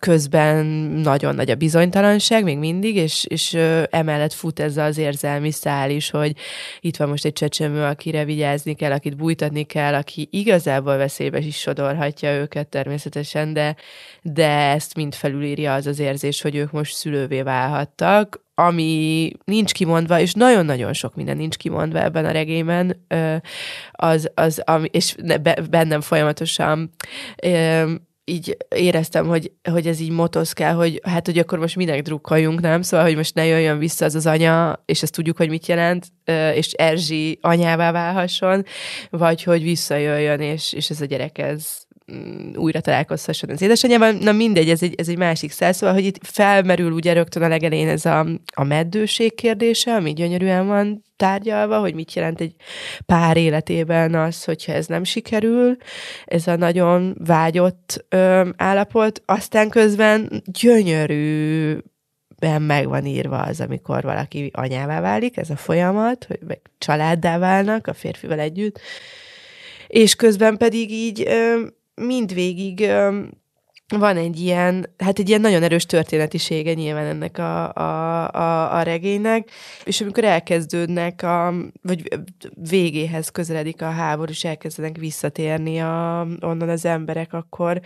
közben 0.00 0.66
nagyon 1.02 1.34
nagy 1.34 1.50
a 1.50 1.54
bizonytalanság 1.54 2.44
még 2.44 2.58
mindig, 2.58 2.96
és, 2.96 3.24
és 3.24 3.54
emellett 3.90 4.32
fut 4.32 4.60
ez 4.60 4.76
az 4.76 4.98
érzelmi 4.98 5.50
szál 5.50 5.90
is, 5.90 6.10
hogy 6.10 6.36
itt 6.80 6.96
van 6.96 7.08
most 7.08 7.24
egy 7.24 7.32
csecsemő, 7.32 7.82
akire 7.82 8.24
vigyázni 8.24 8.74
kell, 8.74 8.92
akit 8.92 9.16
bújtatni 9.16 9.62
kell, 9.62 9.94
aki 9.94 10.28
igazából 10.30 10.96
veszélybe 10.96 11.38
is 11.38 11.58
sodorhatja 11.58 12.34
őket 12.34 12.68
természetesen, 12.68 13.52
de, 13.52 13.76
de 14.22 14.48
ezt 14.48 14.94
mind 14.94 15.14
felülírja 15.14 15.74
az 15.74 15.86
az 15.86 15.98
érzés, 15.98 16.42
hogy 16.42 16.54
ők 16.54 16.72
most 16.72 16.94
szülővé 16.94 17.42
válhattak, 17.42 18.45
ami 18.58 19.30
nincs 19.44 19.72
kimondva, 19.72 20.20
és 20.20 20.32
nagyon-nagyon 20.32 20.92
sok 20.92 21.14
minden 21.14 21.36
nincs 21.36 21.56
kimondva 21.56 22.02
ebben 22.02 22.24
a 22.24 22.30
regényben, 22.30 23.06
az, 23.92 24.30
az 24.34 24.62
ami, 24.64 24.88
és 24.92 25.14
bennem 25.70 26.00
folyamatosan 26.00 26.90
így 28.28 28.56
éreztem, 28.68 29.26
hogy, 29.26 29.52
hogy 29.70 29.86
ez 29.86 30.00
így 30.00 30.10
motoszkál, 30.10 30.74
hogy 30.74 31.00
hát, 31.02 31.26
hogy 31.26 31.38
akkor 31.38 31.58
most 31.58 31.76
minek 31.76 32.02
drukkoljunk, 32.02 32.60
nem? 32.60 32.82
Szóval, 32.82 33.06
hogy 33.06 33.16
most 33.16 33.34
ne 33.34 33.44
jöjjön 33.44 33.78
vissza 33.78 34.04
az 34.04 34.14
az 34.14 34.26
anya, 34.26 34.82
és 34.84 35.02
ezt 35.02 35.12
tudjuk, 35.12 35.36
hogy 35.36 35.48
mit 35.48 35.66
jelent, 35.66 36.06
és 36.54 36.72
Erzsi 36.72 37.38
anyává 37.40 37.92
válhasson, 37.92 38.64
vagy 39.10 39.42
hogy 39.42 39.62
visszajöjjön, 39.62 40.40
és, 40.40 40.72
és 40.72 40.90
ez 40.90 41.00
a 41.00 41.04
gyerek 41.04 41.38
ez 41.38 41.85
újra 42.54 42.80
találkozhasson 42.80 43.50
az 43.50 43.62
édesanyjával. 43.62 44.12
Na 44.12 44.32
mindegy, 44.32 44.70
ez 44.70 44.82
egy, 44.82 44.94
ez 44.96 45.08
egy 45.08 45.18
másik 45.18 45.50
szel, 45.50 45.72
szóval, 45.72 45.94
hogy 45.94 46.04
itt 46.04 46.18
felmerül 46.22 46.92
ugye 46.92 47.12
rögtön 47.12 47.42
a 47.42 47.48
legelén 47.48 47.88
ez 47.88 48.04
a, 48.04 48.26
a 48.54 48.64
meddőség 48.64 49.34
kérdése, 49.34 49.94
ami 49.94 50.12
gyönyörűen 50.12 50.66
van 50.66 51.02
tárgyalva, 51.16 51.78
hogy 51.78 51.94
mit 51.94 52.14
jelent 52.14 52.40
egy 52.40 52.54
pár 53.06 53.36
életében 53.36 54.14
az, 54.14 54.44
hogyha 54.44 54.72
ez 54.72 54.86
nem 54.86 55.04
sikerül, 55.04 55.76
ez 56.24 56.46
a 56.46 56.56
nagyon 56.56 57.16
vágyott 57.24 58.04
ö, 58.08 58.48
állapot, 58.56 59.22
aztán 59.24 59.68
közben 59.68 60.42
gyönyörű 60.60 61.76
ben 62.38 62.62
meg 62.62 62.88
van 62.88 63.06
írva 63.06 63.38
az, 63.38 63.60
amikor 63.60 64.02
valaki 64.02 64.50
anyává 64.54 65.00
válik, 65.00 65.36
ez 65.36 65.50
a 65.50 65.56
folyamat, 65.56 66.24
hogy 66.24 66.38
meg 66.46 66.60
családdá 66.78 67.38
válnak 67.38 67.86
a 67.86 67.94
férfival 67.94 68.38
együtt, 68.38 68.80
és 69.86 70.14
közben 70.14 70.56
pedig 70.56 70.90
így 70.90 71.28
mindvégig 71.96 72.90
van 73.88 74.16
egy 74.16 74.40
ilyen, 74.40 74.94
hát 74.98 75.18
egy 75.18 75.28
ilyen 75.28 75.40
nagyon 75.40 75.62
erős 75.62 75.86
történetisége 75.86 76.74
nyilván 76.74 77.04
ennek 77.04 77.38
a, 77.38 77.72
a, 77.72 78.28
a, 78.34 78.76
a 78.76 78.82
regénynek, 78.82 79.50
és 79.84 80.00
amikor 80.00 80.24
elkezdődnek, 80.24 81.22
a, 81.22 81.54
vagy 81.82 82.08
végéhez 82.68 83.28
közeledik 83.28 83.82
a 83.82 83.90
háború, 83.90 84.30
és 84.30 84.44
elkezdenek 84.44 84.96
visszatérni 84.96 85.80
a, 85.80 86.26
onnan 86.40 86.68
az 86.68 86.84
emberek, 86.84 87.32
akkor, 87.32 87.80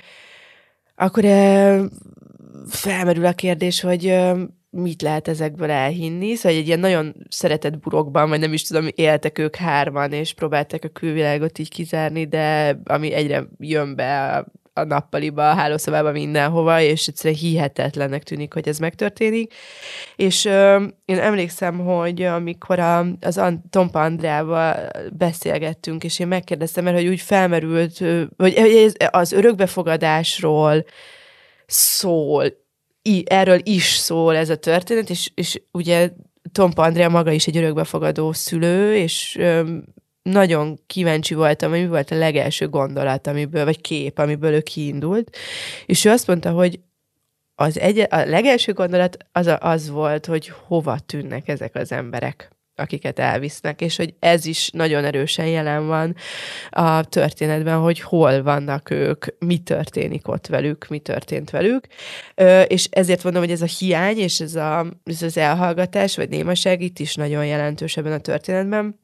akkor 0.95 1.25
felmerül 2.69 3.27
a 3.27 3.33
kérdés, 3.33 3.81
hogy 3.81 4.19
mit 4.71 5.03
lehet 5.03 5.29
ezekből 5.29 5.71
elhinni. 5.71 6.35
Szóval 6.35 6.59
egy 6.59 6.67
ilyen 6.67 6.81
nagyon 6.81 7.15
szeretett 7.29 7.79
burokban, 7.79 8.29
vagy 8.29 8.41
nem 8.41 8.53
is 8.53 8.63
tudom, 8.63 8.89
éltek 8.95 9.39
ők 9.39 9.57
hárman, 9.57 10.13
és 10.13 10.33
próbálták 10.33 10.85
a 10.85 10.89
külvilágot 10.89 11.59
így 11.59 11.69
kizárni, 11.69 12.27
de 12.27 12.79
ami 12.85 13.13
egyre 13.13 13.45
jön 13.59 13.95
be 13.95 14.37
a, 14.37 14.47
a 14.81 14.85
nappaliba, 14.85 15.51
a 15.51 15.55
hálószobába, 15.55 16.13
mindenhova, 16.13 16.81
és 16.81 17.07
egyszerűen 17.07 17.41
hihetetlennek 17.41 18.23
tűnik, 18.23 18.53
hogy 18.53 18.69
ez 18.69 18.79
megtörténik. 18.79 19.55
És 20.17 20.45
ö, 20.45 20.85
én 21.05 21.19
emlékszem, 21.19 21.79
hogy 21.79 22.23
amikor 22.23 22.79
a, 22.79 23.07
az 23.21 23.41
Tompa 23.71 24.03
Andrával 24.03 24.89
beszélgettünk, 25.13 26.05
és 26.05 26.19
én 26.19 26.29
megkérdeztem, 26.29 26.85
mert 26.85 26.97
hogy 26.97 27.09
úgy 27.09 27.21
felmerült, 27.21 27.99
hogy 28.37 28.93
az 29.11 29.33
örökbefogadásról 29.33 30.85
szól, 31.67 32.45
erről 33.25 33.61
is 33.63 33.85
szól 33.85 34.37
ez 34.37 34.51
a 34.51 34.57
történet, 34.57 35.11
és, 35.11 35.31
és 35.35 35.63
ugye 35.71 36.11
Tompa 36.53 36.83
Andrea 36.83 37.09
maga 37.09 37.31
is 37.31 37.47
egy 37.47 37.57
örökbefogadó 37.57 38.33
szülő, 38.33 38.97
és 38.97 39.37
öm, 39.39 39.85
nagyon 40.23 40.79
kíváncsi 40.87 41.35
voltam, 41.35 41.71
hogy 41.71 41.81
mi 41.81 41.87
volt 41.87 42.11
a 42.11 42.17
legelső 42.19 42.69
gondolat, 42.69 43.27
amiből, 43.27 43.65
vagy 43.65 43.81
kép, 43.81 44.19
amiből 44.19 44.53
ő 44.53 44.61
kiindult, 44.61 45.37
és 45.87 46.05
ő 46.05 46.11
azt 46.11 46.27
mondta, 46.27 46.51
hogy 46.51 46.81
az 47.55 47.79
egy, 47.79 47.99
a 47.99 48.17
legelső 48.25 48.73
gondolat 48.73 49.17
az, 49.33 49.57
az 49.61 49.91
volt, 49.91 50.27
hogy 50.27 50.53
hova 50.67 50.99
tűnnek 50.99 51.49
ezek 51.49 51.75
az 51.75 51.93
emberek 51.93 52.51
akiket 52.81 53.19
elvisznek, 53.19 53.81
és 53.81 53.97
hogy 53.97 54.15
ez 54.19 54.47
is 54.47 54.71
nagyon 54.71 55.05
erősen 55.05 55.47
jelen 55.47 55.87
van 55.87 56.17
a 56.71 57.05
történetben, 57.05 57.79
hogy 57.79 58.01
hol 58.01 58.43
vannak 58.43 58.91
ők, 58.91 59.25
mi 59.39 59.59
történik 59.59 60.29
ott 60.29 60.47
velük, 60.47 60.87
mi 60.89 60.99
történt 60.99 61.51
velük, 61.51 61.87
és 62.67 62.89
ezért 62.91 63.23
mondom, 63.23 63.43
hogy 63.43 63.51
ez 63.53 63.63
a 63.63 63.77
hiány, 63.79 64.19
és 64.19 64.41
ez, 64.41 64.55
a, 64.55 64.87
ez 65.05 65.23
az 65.23 65.37
elhallgatás, 65.37 66.17
vagy 66.17 66.29
némaság 66.29 66.83
itt 66.83 66.99
is 66.99 67.15
nagyon 67.15 67.47
jelentős 67.47 67.97
ebben 67.97 68.13
a 68.13 68.19
történetben. 68.19 68.99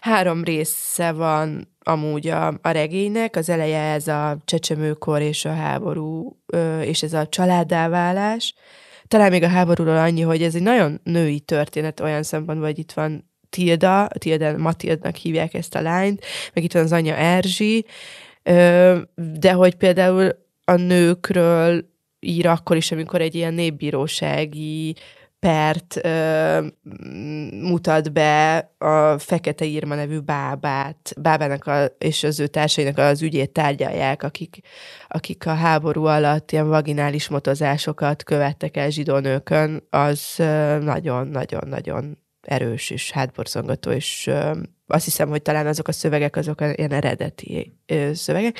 Három 0.00 0.44
része 0.44 1.12
van 1.12 1.76
amúgy 1.82 2.28
a, 2.28 2.46
a 2.46 2.70
regénynek, 2.70 3.36
az 3.36 3.48
eleje 3.48 3.92
ez 3.92 4.08
a 4.08 4.36
csecsemőkor 4.44 5.20
és 5.20 5.44
a 5.44 5.54
háború, 5.54 6.36
és 6.80 7.02
ez 7.02 7.12
a 7.12 7.28
családáválás, 7.28 8.54
talán 9.08 9.30
még 9.30 9.42
a 9.42 9.48
háborúról 9.48 9.96
annyi, 9.96 10.20
hogy 10.20 10.42
ez 10.42 10.54
egy 10.54 10.62
nagyon 10.62 11.00
női 11.02 11.40
történet 11.40 12.00
olyan 12.00 12.22
szempontból, 12.22 12.66
hogy 12.68 12.78
itt 12.78 12.92
van 12.92 13.30
Tilda, 13.50 14.08
Tilda 14.18 14.56
Matildnak 14.56 15.16
hívják 15.16 15.54
ezt 15.54 15.74
a 15.74 15.80
lányt, 15.80 16.24
meg 16.54 16.64
itt 16.64 16.72
van 16.72 16.82
az 16.82 16.92
anyja 16.92 17.16
Erzsi, 17.16 17.86
de 19.14 19.52
hogy 19.52 19.74
például 19.74 20.46
a 20.64 20.74
nőkről 20.74 21.84
ír 22.20 22.46
akkor 22.46 22.76
is, 22.76 22.92
amikor 22.92 23.20
egy 23.20 23.34
ilyen 23.34 23.54
népbírósági 23.54 24.94
pert 25.40 25.98
ö, 26.02 26.66
mutat 27.60 28.12
be 28.12 28.56
a 28.78 29.18
Fekete 29.18 29.64
Irma 29.64 29.94
nevű 29.94 30.18
bábát, 30.18 31.12
bábának 31.20 31.66
a, 31.66 31.84
és 31.98 32.24
az 32.24 32.40
ő 32.40 32.46
társainak 32.46 32.98
az 32.98 33.22
ügyét 33.22 33.50
tárgyalják, 33.50 34.22
akik, 34.22 34.60
akik 35.08 35.46
a 35.46 35.54
háború 35.54 36.04
alatt 36.04 36.52
ilyen 36.52 36.68
vaginális 36.68 37.28
motozásokat 37.28 38.22
követtek 38.22 38.76
el 38.76 38.90
zsidónőkön, 38.90 39.86
az 39.90 40.34
nagyon-nagyon-nagyon 40.80 42.18
erős 42.40 42.90
és 42.90 43.10
hátborzongató, 43.10 43.90
és 43.90 44.26
ö, 44.26 44.52
azt 44.88 45.04
hiszem, 45.04 45.28
hogy 45.28 45.42
talán 45.42 45.66
azok 45.66 45.88
a 45.88 45.92
szövegek, 45.92 46.36
azok 46.36 46.60
ilyen 46.74 46.92
eredeti 46.92 47.72
szövegek. 48.14 48.58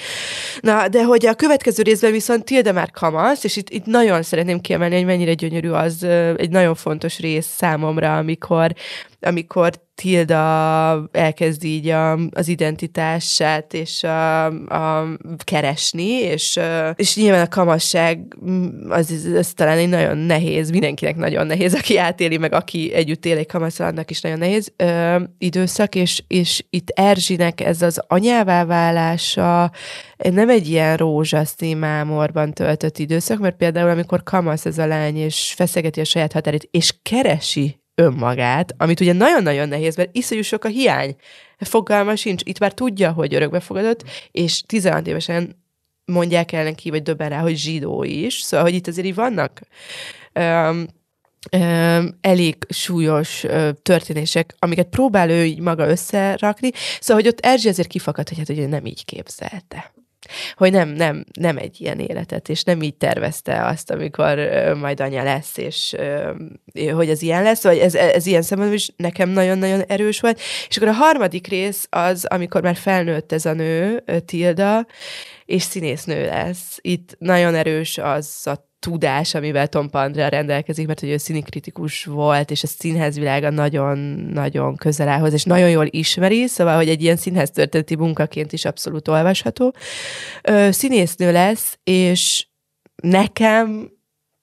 Na, 0.61 0.89
de 0.89 1.05
hogy 1.05 1.27
a 1.27 1.35
következő 1.35 1.83
részben 1.83 2.13
viszont 2.13 2.45
Tilde 2.45 2.73
már 2.73 2.91
kamasz, 2.91 3.45
és 3.45 3.57
itt, 3.57 3.71
itt 3.71 3.85
nagyon 3.85 4.23
szeretném 4.23 4.61
kiemelni, 4.61 4.95
hogy 4.95 5.05
mennyire 5.05 5.35
gyönyörű 5.35 5.69
az, 5.69 6.03
egy 6.37 6.51
nagyon 6.51 6.75
fontos 6.75 7.19
rész 7.19 7.47
számomra, 7.47 8.17
amikor 8.17 8.75
amikor 9.21 9.73
Tilda 9.95 11.09
elkezd 11.13 11.65
így 11.65 11.89
a, 11.89 12.13
az 12.13 12.49
identitását 12.49 13.75
és 13.75 14.03
a, 14.03 14.45
a 14.47 15.07
keresni, 15.45 16.09
és, 16.09 16.59
és 16.95 17.17
nyilván 17.17 17.45
a 17.45 17.49
kamasság 17.49 18.37
az, 18.89 19.29
az 19.37 19.53
talán 19.53 19.79
egy 19.79 19.89
nagyon 19.89 20.17
nehéz, 20.17 20.71
mindenkinek 20.71 21.17
nagyon 21.17 21.47
nehéz, 21.47 21.75
aki 21.75 21.99
átéli, 21.99 22.37
meg 22.37 22.53
aki 22.53 22.93
együtt 22.95 23.25
él 23.25 23.37
egy 23.37 23.47
kamasz, 23.47 23.81
annak 23.81 24.11
is 24.11 24.21
nagyon 24.21 24.39
nehéz 24.39 24.73
ö, 24.77 25.17
időszak, 25.39 25.95
és, 25.95 26.18
és 26.27 26.65
itt 26.71 26.89
Erzsinek 26.89 27.61
ez 27.61 27.83
az 27.83 28.03
anyává 28.07 28.65
válása 28.65 29.71
nem 30.17 30.49
egy 30.49 30.69
ilyen 30.69 30.97
rózsaszín 30.97 31.77
mámorban 31.77 32.53
töltött 32.53 32.99
időszak, 32.99 33.39
mert 33.39 33.57
például 33.57 33.91
amikor 33.91 34.23
kamasz 34.23 34.67
ez 34.67 34.79
a 34.79 34.87
lány, 34.87 35.17
és 35.17 35.53
feszegeti 35.57 36.01
a 36.01 36.05
saját 36.05 36.33
határét, 36.33 36.69
és 36.71 36.95
keresi 37.03 37.81
önmagát, 37.95 38.75
amit 38.77 39.01
ugye 39.01 39.13
nagyon-nagyon 39.13 39.69
nehéz, 39.69 39.97
mert 39.97 40.17
iszonyú 40.17 40.43
sok 40.43 40.65
a 40.65 40.69
hiány. 40.69 41.17
Fogalma 41.59 42.17
sincs. 42.17 42.43
Itt 42.45 42.59
már 42.59 42.73
tudja, 42.73 43.13
hogy 43.13 43.35
örökbefogadott, 43.35 44.05
és 44.31 44.63
16 44.67 45.07
évesen 45.07 45.57
mondják 46.05 46.53
el 46.53 46.65
neki, 46.65 46.91
vagy 46.91 47.03
döbben 47.03 47.29
rá, 47.29 47.39
hogy 47.39 47.57
zsidó 47.57 48.05
is. 48.05 48.35
Szóval, 48.35 48.67
hogy 48.67 48.75
itt 48.75 48.87
azért 48.87 49.07
így 49.07 49.15
vannak 49.15 49.61
um, 50.35 50.87
elég 52.21 52.57
súlyos 52.69 53.47
történések, 53.83 54.55
amiket 54.59 54.89
próbál 54.89 55.31
ő 55.31 55.45
így 55.45 55.61
maga 55.61 55.89
összerakni. 55.89 56.71
Szóval, 57.01 57.23
hogy 57.23 57.33
ott 57.33 57.47
Erzsi 57.47 57.69
azért 57.69 57.89
kifakadt, 57.89 58.29
hogy 58.29 58.39
hát 58.39 58.49
ugye 58.49 58.67
nem 58.67 58.87
így 58.87 59.05
képzelte 59.05 59.93
hogy 60.57 60.73
nem, 60.73 60.89
nem, 60.89 61.25
nem 61.41 61.57
egy 61.57 61.81
ilyen 61.81 61.99
életet, 61.99 62.49
és 62.49 62.63
nem 62.63 62.83
így 62.83 62.95
tervezte 62.95 63.67
azt, 63.67 63.91
amikor 63.91 64.39
majd 64.81 65.01
anya 65.01 65.23
lesz, 65.23 65.57
és 65.57 65.97
hogy 66.93 67.09
ez 67.09 67.23
ilyen 67.23 67.43
lesz, 67.43 67.63
vagy 67.63 67.79
ez, 67.79 67.95
ez 67.95 68.27
ilyen 68.27 68.43
szempontból 68.43 68.79
is 68.79 68.91
nekem 68.97 69.29
nagyon-nagyon 69.29 69.83
erős 69.83 70.21
volt. 70.21 70.41
És 70.69 70.77
akkor 70.77 70.89
a 70.89 70.93
harmadik 70.93 71.47
rész 71.47 71.87
az, 71.91 72.25
amikor 72.25 72.63
már 72.63 72.77
felnőtt 72.77 73.33
ez 73.33 73.47
a 73.47 73.53
nő, 73.53 74.05
Tilda, 74.25 74.87
és 75.45 75.63
színésznő 75.63 76.27
lesz. 76.27 76.79
Itt 76.81 77.17
nagyon 77.19 77.55
erős 77.55 77.99
az 77.99 78.43
a 78.45 78.68
tudás, 78.79 79.35
amivel 79.35 79.69
Tom 79.69 79.91
Pandra 79.91 80.29
rendelkezik, 80.29 80.87
mert 80.87 81.01
hogy 81.01 81.09
ő 81.09 81.17
színikritikus 81.17 82.05
volt, 82.05 82.51
és 82.51 82.63
a 82.63 82.67
színházvilága 82.67 83.51
nagyon-nagyon 83.51 84.77
közel 84.77 85.09
áll 85.09 85.27
és 85.27 85.45
nagyon 85.45 85.71
jól 85.71 85.87
ismeri, 85.91 86.47
szóval, 86.47 86.77
hogy 86.77 86.89
egy 86.89 87.03
ilyen 87.03 87.17
színház 87.17 87.51
történeti 87.51 87.97
munkaként 87.97 88.53
is 88.53 88.65
abszolút 88.65 89.09
olvasható. 89.09 89.75
Ö, 90.43 90.69
színésznő 90.71 91.33
lesz, 91.33 91.79
és 91.85 92.47
nekem 93.03 93.91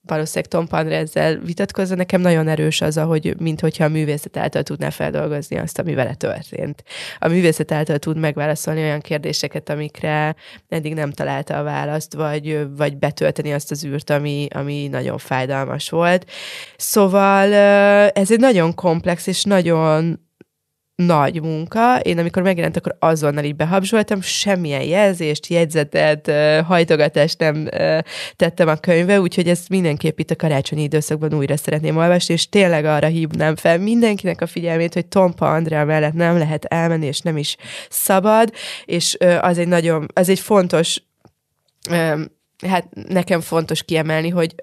valószínűleg 0.07 0.51
Tom 0.51 0.67
Pandra 0.67 0.95
ezzel 0.95 1.37
vitatkozza, 1.37 1.95
nekem 1.95 2.21
nagyon 2.21 2.47
erős 2.47 2.81
az, 2.81 2.97
hogy 2.97 3.35
mint 3.39 3.59
hogyha 3.59 3.83
a 3.83 3.89
művészet 3.89 4.37
által 4.37 4.63
tudná 4.63 4.89
feldolgozni 4.89 5.57
azt, 5.57 5.79
ami 5.79 5.93
vele 5.93 6.13
történt. 6.13 6.83
A 7.19 7.27
művészet 7.27 7.71
által 7.71 7.97
tud 7.97 8.17
megválaszolni 8.17 8.81
olyan 8.81 8.99
kérdéseket, 8.99 9.69
amikre 9.69 10.35
eddig 10.69 10.93
nem 10.93 11.11
találta 11.11 11.57
a 11.57 11.63
választ, 11.63 12.13
vagy, 12.13 12.67
vagy 12.77 12.97
betölteni 12.97 13.53
azt 13.53 13.71
az 13.71 13.85
űrt, 13.85 14.09
ami, 14.09 14.47
ami 14.53 14.87
nagyon 14.87 15.17
fájdalmas 15.17 15.89
volt. 15.89 16.31
Szóval 16.77 17.53
ez 18.09 18.31
egy 18.31 18.39
nagyon 18.39 18.73
komplex 18.73 19.27
és 19.27 19.43
nagyon 19.43 20.24
nagy 20.95 21.41
munka. 21.41 21.99
Én 21.99 22.17
amikor 22.17 22.41
megjelent, 22.41 22.77
akkor 22.77 22.95
azonnal 22.99 23.43
így 23.43 23.55
behabzsoltam, 23.55 24.21
semmilyen 24.21 24.81
jelzést, 24.81 25.47
jegyzetet, 25.47 26.31
hajtogatást 26.65 27.39
nem 27.39 27.69
tettem 28.35 28.67
a 28.67 28.75
könyvbe, 28.75 29.19
úgyhogy 29.19 29.49
ezt 29.49 29.69
mindenképp 29.69 30.19
itt 30.19 30.31
a 30.31 30.35
karácsonyi 30.35 30.81
időszakban 30.81 31.33
újra 31.33 31.57
szeretném 31.57 31.97
olvasni, 31.97 32.33
és 32.33 32.49
tényleg 32.49 32.85
arra 32.85 33.07
hívnám 33.07 33.55
fel 33.55 33.77
mindenkinek 33.77 34.41
a 34.41 34.47
figyelmét, 34.47 34.93
hogy 34.93 35.05
Tompa 35.05 35.53
Andrea 35.53 35.85
mellett 35.85 36.13
nem 36.13 36.37
lehet 36.37 36.65
elmenni, 36.65 37.05
és 37.05 37.19
nem 37.19 37.37
is 37.37 37.55
szabad, 37.89 38.53
és 38.85 39.17
az 39.41 39.57
egy 39.57 39.67
nagyon, 39.67 40.07
az 40.13 40.29
egy 40.29 40.39
fontos 40.39 41.03
hát 42.67 42.87
nekem 43.07 43.41
fontos 43.41 43.83
kiemelni, 43.83 44.29
hogy 44.29 44.55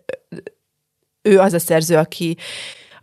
ő 1.22 1.38
az 1.38 1.52
a 1.52 1.58
szerző, 1.58 1.96
aki 1.96 2.36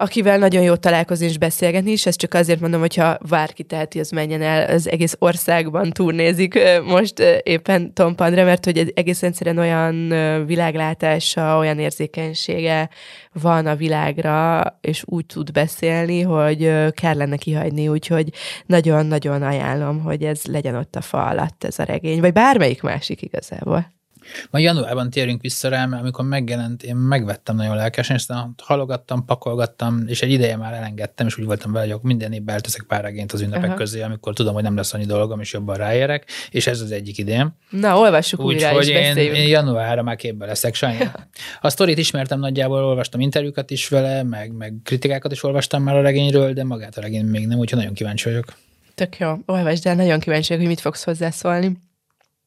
akivel 0.01 0.37
nagyon 0.37 0.63
jó 0.63 0.75
találkozni 0.75 1.25
és 1.25 1.37
beszélgetni, 1.37 1.91
és 1.91 2.05
ezt 2.05 2.19
csak 2.19 2.33
azért 2.33 2.59
mondom, 2.59 2.79
hogyha 2.79 3.17
bárki 3.29 3.63
teheti, 3.63 3.99
az 3.99 4.09
menjen 4.09 4.41
el, 4.41 4.69
az 4.69 4.89
egész 4.89 5.15
országban 5.19 5.91
turnézik 5.91 6.59
most 6.85 7.19
éppen 7.43 7.93
Tom 7.93 8.15
Pandra, 8.15 8.43
mert 8.43 8.65
hogy 8.65 8.91
egész 8.95 9.23
egyszerűen 9.23 9.57
olyan 9.57 10.07
világlátása, 10.45 11.57
olyan 11.57 11.79
érzékenysége 11.79 12.89
van 13.33 13.65
a 13.65 13.75
világra, 13.75 14.63
és 14.81 15.03
úgy 15.05 15.25
tud 15.25 15.51
beszélni, 15.51 16.21
hogy 16.21 16.73
kellene 16.91 17.37
kihagyni, 17.37 17.87
úgyhogy 17.87 18.29
nagyon-nagyon 18.65 19.41
ajánlom, 19.41 19.99
hogy 19.99 20.23
ez 20.23 20.45
legyen 20.45 20.75
ott 20.75 20.95
a 20.95 21.01
fa 21.01 21.25
alatt 21.25 21.63
ez 21.63 21.79
a 21.79 21.83
regény, 21.83 22.19
vagy 22.19 22.33
bármelyik 22.33 22.81
másik 22.81 23.21
igazából. 23.21 23.98
Ma 24.49 24.59
januárban 24.59 25.09
térünk 25.09 25.41
vissza 25.41 25.69
rá, 25.69 25.85
mert 25.85 26.01
amikor 26.01 26.25
megjelent, 26.25 26.83
én 26.83 26.95
megvettem 26.95 27.55
nagyon 27.55 27.75
lelkesen, 27.75 28.15
és 28.15 28.21
aztán 28.21 28.53
halogattam, 28.63 29.25
pakolgattam, 29.25 30.03
és 30.07 30.21
egy 30.21 30.31
ideje 30.31 30.57
már 30.57 30.73
elengedtem, 30.73 31.27
és 31.27 31.37
úgy 31.37 31.45
voltam 31.45 31.71
vele, 31.71 31.93
hogy 31.93 32.01
minden 32.03 32.33
évben 32.33 32.55
elteszek 32.55 32.83
pár 32.87 33.01
regényt 33.01 33.31
az 33.31 33.41
ünnepek 33.41 33.69
Aha. 33.69 33.77
közé, 33.77 34.01
amikor 34.01 34.33
tudom, 34.33 34.53
hogy 34.53 34.63
nem 34.63 34.75
lesz 34.75 34.93
annyi 34.93 35.05
dolgom, 35.05 35.39
és 35.39 35.53
jobban 35.53 35.75
ráérek, 35.75 36.25
és 36.49 36.67
ez 36.67 36.81
az 36.81 36.91
egyik 36.91 37.17
idém. 37.17 37.49
Na, 37.69 37.97
olvassuk 37.97 38.39
úgy, 38.39 38.55
újra, 38.55 38.71
hogy 38.71 38.87
én, 38.87 39.17
én 39.17 39.47
januárra 39.47 40.03
már 40.03 40.15
képbe 40.15 40.45
leszek, 40.45 40.75
sajnos. 40.75 41.07
A 41.61 41.69
sztorit 41.69 41.97
ismertem 41.97 42.39
nagyjából, 42.39 42.83
olvastam 42.83 43.19
interjúkat 43.19 43.71
is 43.71 43.87
vele, 43.87 44.23
meg, 44.23 44.51
meg 44.51 44.73
kritikákat 44.83 45.31
is 45.31 45.43
olvastam 45.43 45.83
már 45.83 45.95
a 45.95 46.01
regényről, 46.01 46.53
de 46.53 46.63
magát 46.63 46.97
a 46.97 47.01
regény 47.01 47.25
még 47.25 47.47
nem, 47.47 47.57
úgyhogy 47.57 47.79
nagyon 47.79 47.93
kíváncsi 47.93 48.29
vagyok. 48.29 48.53
Tök 48.95 49.17
jó, 49.17 49.37
olvasd 49.45 49.85
el, 49.85 49.95
nagyon 49.95 50.19
kíváncsi 50.19 50.47
vagyok, 50.47 50.61
hogy 50.61 50.73
mit 50.75 50.81
fogsz 50.81 51.03
hozzászólni. 51.03 51.88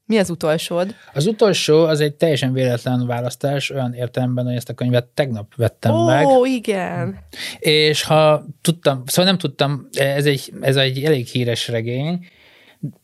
Mi 0.06 0.18
az 0.18 0.30
utolsód? 0.30 0.94
Az 1.12 1.26
utolsó 1.26 1.84
az 1.84 2.00
egy 2.00 2.14
teljesen 2.14 2.52
véletlen 2.52 3.06
választás, 3.06 3.70
olyan 3.70 3.94
értelemben, 3.94 4.44
hogy 4.44 4.54
ezt 4.54 4.68
a 4.68 4.74
könyvet 4.74 5.06
tegnap 5.06 5.54
vettem 5.56 5.94
Ó, 5.94 6.04
meg. 6.04 6.26
Ó, 6.26 6.44
igen. 6.44 7.18
És 7.58 8.02
ha 8.02 8.44
tudtam, 8.60 9.02
szóval 9.06 9.30
nem 9.30 9.38
tudtam, 9.38 9.88
ez 9.92 10.26
egy, 10.26 10.52
ez 10.60 10.76
egy 10.76 11.04
elég 11.04 11.26
híres 11.26 11.68
regény, 11.68 12.26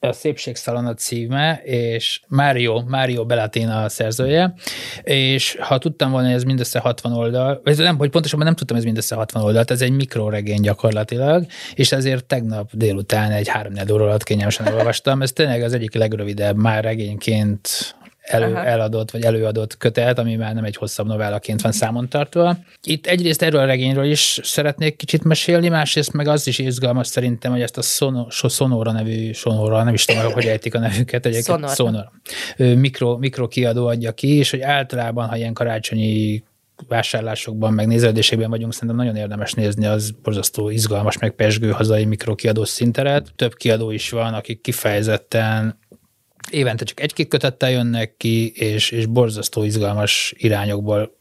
a 0.00 0.12
Szépségszalon 0.12 0.86
a 0.86 0.94
címe, 0.94 1.60
és 1.64 2.20
Mário, 2.28 2.82
Mário 2.86 3.26
Bellatina 3.26 3.82
a 3.82 3.88
szerzője, 3.88 4.54
és 5.02 5.56
ha 5.60 5.78
tudtam 5.78 6.10
volna, 6.10 6.26
hogy 6.26 6.36
ez 6.36 6.42
mindössze 6.42 6.78
60 6.78 7.12
oldal, 7.12 7.60
vagy 7.64 7.78
nem, 7.78 7.96
hogy 7.96 8.10
pontosabban 8.10 8.44
nem 8.46 8.54
tudtam, 8.54 8.76
ez 8.76 8.84
mindössze 8.84 9.14
60 9.14 9.42
oldal, 9.42 9.64
ez 9.66 9.82
egy 9.82 9.92
mikroregény 9.92 10.60
gyakorlatilag, 10.60 11.46
és 11.74 11.92
ezért 11.92 12.24
tegnap 12.24 12.70
délután 12.72 13.30
egy 13.30 13.48
3 13.48 13.72
óra 13.92 14.04
alatt 14.04 14.22
kényelmesen 14.22 14.66
olvastam. 14.66 15.22
Ez 15.22 15.32
tényleg 15.32 15.62
az 15.62 15.72
egyik 15.72 15.94
legrövidebb 15.94 16.56
már 16.56 16.84
regényként 16.84 17.96
elő, 18.28 18.56
eladott, 18.56 19.10
vagy 19.10 19.22
előadott 19.22 19.76
kötet, 19.76 20.18
ami 20.18 20.36
már 20.36 20.54
nem 20.54 20.64
egy 20.64 20.76
hosszabb 20.76 21.06
novellaként 21.06 21.60
van 21.60 21.72
számon 21.72 22.08
tartva. 22.08 22.56
Itt 22.82 23.06
egyrészt 23.06 23.42
erről 23.42 23.60
a 23.60 23.64
regényről 23.64 24.04
is 24.04 24.40
szeretnék 24.42 24.96
kicsit 24.96 25.24
mesélni, 25.24 25.68
másrészt 25.68 26.12
meg 26.12 26.26
az 26.26 26.46
is 26.46 26.58
izgalmas 26.58 27.06
szerintem, 27.06 27.52
hogy 27.52 27.62
ezt 27.62 27.78
a 27.78 27.82
Sono, 27.82 28.26
Sonora 28.30 28.92
nevű, 28.92 29.32
Sonora, 29.32 29.82
nem 29.82 29.94
is 29.94 30.04
tudom, 30.04 30.32
hogy 30.32 30.44
ejtik 30.44 30.74
a 30.74 30.78
nevüket, 30.78 31.26
egyébként 31.26 31.68
Sonora. 31.70 32.12
Sonora. 32.56 32.76
Mikro, 32.80 33.16
mikro 33.16 33.48
kiadó 33.48 33.86
adja 33.86 34.12
ki, 34.12 34.36
és 34.36 34.50
hogy 34.50 34.60
általában, 34.60 35.28
ha 35.28 35.36
ilyen 35.36 35.52
karácsonyi 35.52 36.42
vásárlásokban, 36.88 37.72
meg 37.72 37.86
nézelődésekben 37.86 38.50
vagyunk, 38.50 38.72
szerintem 38.72 38.96
nagyon 38.96 39.16
érdemes 39.16 39.52
nézni, 39.52 39.86
az 39.86 40.10
borzasztó 40.10 40.70
izgalmas, 40.70 41.18
meg 41.18 41.30
pesgő 41.30 41.70
hazai 41.70 42.04
mikrokiadós 42.04 42.68
szinteret. 42.68 43.32
Több 43.36 43.54
kiadó 43.54 43.90
is 43.90 44.10
van, 44.10 44.34
akik 44.34 44.60
kifejezetten 44.60 45.78
évente 46.50 46.84
csak 46.84 47.00
egy-két 47.00 47.28
kötettel 47.28 47.70
jönnek 47.70 48.14
ki, 48.16 48.52
és, 48.54 48.90
és 48.90 49.06
borzasztó 49.06 49.62
izgalmas 49.62 50.34
irányokból 50.36 51.18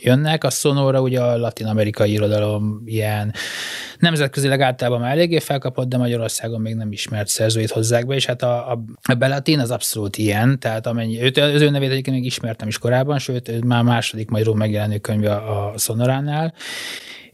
jönnek. 0.00 0.44
A 0.44 0.50
Sonora 0.50 1.00
ugye 1.00 1.20
a 1.20 1.36
latin-amerikai 1.36 2.12
irodalom 2.12 2.82
ilyen 2.84 3.34
nemzetközileg 3.98 4.60
általában 4.60 5.00
már 5.00 5.10
eléggé 5.10 5.38
felkapott, 5.38 5.88
de 5.88 5.96
Magyarországon 5.96 6.60
még 6.60 6.74
nem 6.74 6.92
ismert 6.92 7.28
szerzőit 7.28 7.70
hozzák 7.70 8.06
be, 8.06 8.14
és 8.14 8.26
hát 8.26 8.42
a, 8.42 8.70
a, 8.70 8.82
a 9.02 9.14
Belatin 9.14 9.58
az 9.58 9.70
abszolút 9.70 10.16
ilyen, 10.16 10.58
tehát 10.58 10.86
amennyi, 10.86 11.22
őt, 11.22 11.36
az 11.36 11.60
ő 11.60 11.70
nevét 11.70 11.90
egyébként 11.90 12.16
még 12.16 12.24
ismertem 12.24 12.68
is 12.68 12.78
korábban, 12.78 13.18
sőt, 13.18 13.48
ő 13.48 13.58
már 13.64 13.82
második 13.82 14.30
magyarul 14.30 14.56
megjelenő 14.56 14.98
könyve 14.98 15.34
a 15.34 15.72
Sonoránál, 15.76 16.54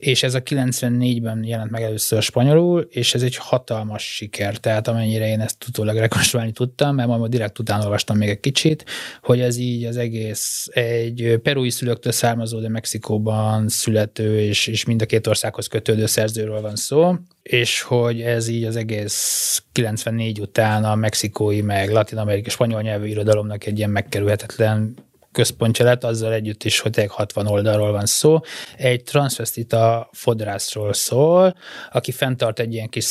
és 0.03 0.23
ez 0.23 0.35
a 0.35 0.43
94-ben 0.43 1.45
jelent 1.45 1.71
meg 1.71 1.83
először 1.83 2.23
spanyolul, 2.23 2.87
és 2.91 3.15
ez 3.15 3.23
egy 3.23 3.37
hatalmas 3.37 4.15
siker, 4.15 4.57
tehát 4.57 4.89
amennyire 4.89 5.27
én 5.27 5.41
ezt 5.41 5.65
utólag 5.69 5.97
rekonstruálni 5.97 6.53
tudtam, 6.53 6.95
mert 6.95 7.09
majd 7.09 7.31
direkt 7.31 7.59
utána 7.59 7.85
olvastam 7.85 8.17
még 8.17 8.29
egy 8.29 8.41
kicsit, 8.41 8.85
hogy 9.23 9.41
ez 9.41 9.57
így 9.57 9.85
az 9.85 9.97
egész 9.97 10.69
egy 10.71 11.39
perui 11.43 11.71
szülőktől 11.71 12.13
származó, 12.13 12.61
de 12.61 12.69
Mexikóban 12.69 13.69
születő, 13.69 14.41
és, 14.41 14.67
és 14.67 14.85
mind 14.85 15.03
a 15.03 15.07
két 15.07 15.27
országhoz 15.27 15.67
kötődő 15.67 16.07
szerzőről 16.07 16.61
van 16.61 16.77
szó, 16.77 17.15
és 17.43 17.81
hogy 17.81 18.21
ez 18.21 18.49
így 18.49 18.65
az 18.65 18.77
egész 18.77 19.63
94 19.73 20.41
után 20.41 20.85
a 20.85 20.95
mexikói, 20.95 21.61
meg 21.61 21.91
latin-amerikai, 21.91 22.51
spanyol 22.51 22.83
nyelvű 22.83 23.07
irodalomnak 23.07 23.67
egy 23.67 23.79
ilyen 23.79 23.91
megkerülhetetlen 23.91 24.95
központja 25.33 25.85
lett, 25.85 26.05
azzal 26.05 26.33
együtt 26.33 26.65
is, 26.65 26.81
hogy 26.81 27.07
60 27.09 27.47
oldalról 27.47 27.93
van 27.93 28.07
szó. 28.07 28.41
Egy 28.77 29.03
transvestita 29.03 30.09
fodrászról 30.13 30.93
szól, 30.93 31.55
aki 31.93 32.13
fenntart 32.13 32.59
egy 32.59 32.73
ilyen 32.73 32.89
kis 32.89 33.05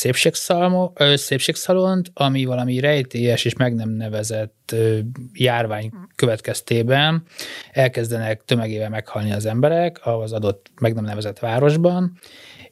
szépségszalont, 1.16 2.12
ami 2.14 2.46
valami 2.46 2.80
rejtélyes 2.80 3.46
és 3.46 3.56
meg 3.56 3.76
nem 3.76 3.90
nevezett 3.90 4.76
járvány 5.34 5.92
következtében 6.16 7.24
elkezdenek 7.72 8.44
tömegével 8.46 8.90
meghalni 8.90 9.32
az 9.32 9.46
emberek 9.46 10.00
az 10.04 10.34
adott 10.34 10.72
meg 10.82 10.94
nem 10.94 11.04
nevezett 11.04 11.40
városban, 11.40 12.20